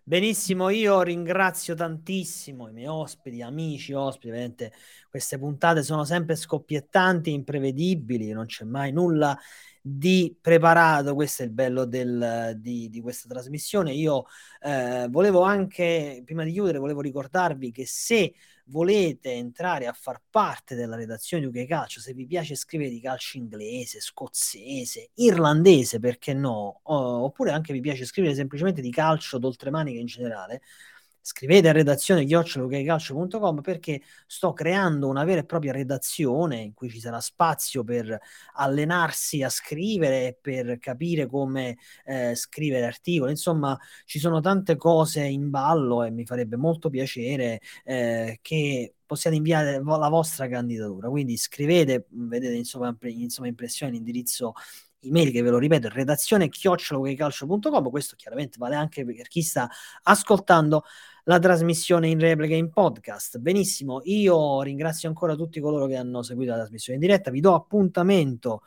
Benissimo, 0.05 0.69
io 0.69 1.01
ringrazio 1.01 1.75
tantissimo 1.75 2.69
i 2.69 2.73
miei 2.73 2.89
ospiti, 2.89 3.41
amici, 3.41 3.95
ospiti, 3.95 4.29
ovviamente 4.29 4.73
queste 5.09 5.39
puntate 5.39 5.83
sono 5.83 6.05
sempre 6.05 6.37
scoppiettanti, 6.37 7.33
imprevedibili, 7.33 8.33
non 8.33 8.45
c'è 8.45 8.65
mai 8.65 8.93
nulla 8.93 9.37
di 9.97 10.37
preparato, 10.41 11.15
questo 11.15 11.43
è 11.43 11.47
il 11.47 11.53
bello 11.53 11.85
del, 11.85 12.55
di, 12.59 12.89
di, 12.91 13.01
questa 13.01 13.29
trasmissione. 13.29 13.93
Io 13.93 14.27
eh, 14.61 15.07
volevo 15.09 15.43
anche, 15.43 16.23
prima 16.25 16.45
di 16.45 16.53
chiudere, 16.53 16.79
volevo 16.79 17.01
ricordarvi 17.01 17.71
che 17.73 17.87
se 17.87 18.35
volete 18.67 19.33
entrare 19.33 19.87
a 19.87 19.93
far 19.93 20.21
parte 20.29 20.75
della 20.75 20.97
redazione 20.97 21.49
di 21.49 21.61
UK 21.61 21.67
Calcio, 21.67 22.01
se 22.01 22.13
vi 22.13 22.27
piace 22.27 22.55
scrivere 22.55 22.91
di 22.91 23.01
calcio 23.01 23.39
inglese, 23.39 24.01
scozzese, 24.01 25.11
irlandese, 25.15 25.99
perché 25.99 26.35
no, 26.35 26.81
oppure 26.83 27.51
anche 27.53 27.73
vi 27.73 27.81
piace 27.81 28.05
scrivere 28.05 28.35
semplicemente 28.35 28.83
di 28.83 28.91
calcio 28.91 29.39
d'oltremanica 29.39 29.99
in 29.99 30.07
generale, 30.07 30.61
scrivete 31.29 31.69
a 31.69 31.73
redazione 31.73 32.25
chiocciolocalcio.com 32.25 33.61
perché 33.61 34.01
sto 34.27 34.55
creando 34.55 35.09
una 35.09 35.25
vera 35.25 35.41
e 35.41 35.45
propria 35.45 35.73
redazione 35.73 36.57
in 36.57 36.73
cui 36.73 36.89
ci 36.89 37.01
sarà 37.01 37.21
spazio 37.21 37.85
per 37.85 38.19
allenarsi 38.55 39.43
a 39.43 39.51
scrivere, 39.51 40.39
per 40.41 40.79
capire 40.79 41.27
come 41.27 41.77
eh, 42.07 42.35
scrivere 42.35 42.87
articoli, 42.87 43.33
insomma 43.33 43.79
ci 44.07 44.19
sono 44.19 44.41
tante 44.41 44.77
cose 44.77 45.23
in 45.23 45.51
ballo 45.51 46.03
e 46.03 46.11
mi 46.11 46.25
farebbe 46.25 46.57
molto 46.57 46.89
piacere 46.89 47.61
eh, 47.85 48.39
che 48.41 48.95
possiate 49.05 49.37
inviare 49.37 49.83
la 49.83 50.09
vostra 50.09 50.49
candidatura. 50.49 51.11
Quindi 51.11 51.37
scrivete, 51.37 52.07
vedete 52.09 52.55
insomma, 52.55 52.97
insomma 53.03 53.49
impressioni, 53.49 53.93
l'indirizzo 53.93 54.55
email 55.01 55.31
che 55.31 55.43
ve 55.43 55.51
lo 55.51 55.59
ripeto, 55.59 55.89
redazione 55.89 56.49
chiocciolocalcio.com, 56.49 57.91
questo 57.91 58.17
chiaramente 58.17 58.59
vale 58.59 58.75
anche 58.75 59.05
per 59.05 59.29
chi 59.29 59.43
sta 59.43 59.69
ascoltando 60.03 60.85
la 61.25 61.39
trasmissione 61.39 62.09
in 62.09 62.19
replica 62.19 62.55
in 62.55 62.71
podcast. 62.71 63.39
Benissimo, 63.39 64.01
io 64.05 64.63
ringrazio 64.63 65.09
ancora 65.09 65.35
tutti 65.35 65.61
coloro 65.61 65.87
che 65.87 65.97
hanno 65.97 66.23
seguito 66.23 66.53
la 66.53 66.59
trasmissione 66.59 66.99
in 66.99 67.07
diretta, 67.07 67.31
vi 67.31 67.41
do 67.41 67.55
appuntamento 67.55 68.63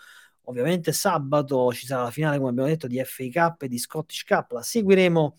ovviamente 0.46 0.92
sabato 0.92 1.72
ci 1.72 1.86
sarà 1.86 2.04
la 2.04 2.12
finale 2.12 2.38
come 2.38 2.50
abbiamo 2.50 2.68
detto 2.68 2.88
di 2.88 3.02
FA 3.04 3.26
Cup 3.32 3.62
e 3.64 3.68
di 3.68 3.78
Scottish 3.78 4.24
Cup, 4.24 4.52
la 4.52 4.62
seguiremo 4.62 5.38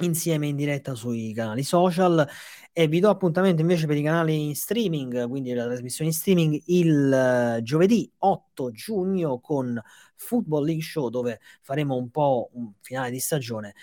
insieme 0.00 0.46
in 0.46 0.56
diretta 0.56 0.94
sui 0.94 1.32
canali 1.32 1.62
social 1.62 2.26
e 2.72 2.86
vi 2.86 3.00
do 3.00 3.10
appuntamento 3.10 3.60
invece 3.60 3.86
per 3.86 3.96
i 3.96 4.02
canali 4.02 4.46
in 4.46 4.54
streaming, 4.54 5.28
quindi 5.28 5.52
la 5.52 5.64
trasmissione 5.64 6.10
in 6.10 6.16
streaming 6.16 6.62
il 6.66 7.56
uh, 7.58 7.62
giovedì 7.62 8.10
8 8.18 8.70
giugno 8.70 9.40
con 9.40 9.80
Football 10.14 10.64
League 10.64 10.82
Show 10.82 11.08
dove 11.08 11.40
faremo 11.62 11.96
un 11.96 12.10
po' 12.10 12.50
un 12.52 12.72
finale 12.80 13.10
di 13.10 13.18
stagione 13.18 13.74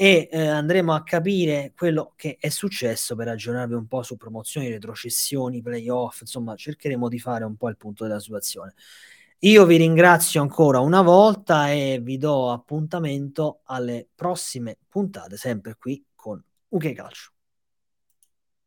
e 0.00 0.28
eh, 0.30 0.46
andremo 0.46 0.94
a 0.94 1.02
capire 1.02 1.72
quello 1.76 2.12
che 2.14 2.36
è 2.38 2.50
successo 2.50 3.16
per 3.16 3.26
aggiornarvi 3.26 3.74
un 3.74 3.88
po' 3.88 4.04
su 4.04 4.16
promozioni, 4.16 4.70
retrocessioni, 4.70 5.60
playoff, 5.60 6.20
insomma 6.20 6.54
cercheremo 6.54 7.08
di 7.08 7.18
fare 7.18 7.44
un 7.44 7.56
po' 7.56 7.68
il 7.68 7.76
punto 7.76 8.04
della 8.04 8.20
situazione. 8.20 8.74
Io 9.42 9.66
vi 9.66 9.76
ringrazio 9.76 10.42
ancora 10.42 10.80
una 10.80 11.00
volta 11.00 11.70
e 11.70 12.00
vi 12.02 12.18
do 12.18 12.50
appuntamento 12.50 13.60
alle 13.66 14.08
prossime 14.12 14.78
puntate, 14.88 15.36
sempre 15.36 15.76
qui 15.76 16.04
con 16.16 16.42
UK 16.70 16.92
Calcio. 16.92 17.30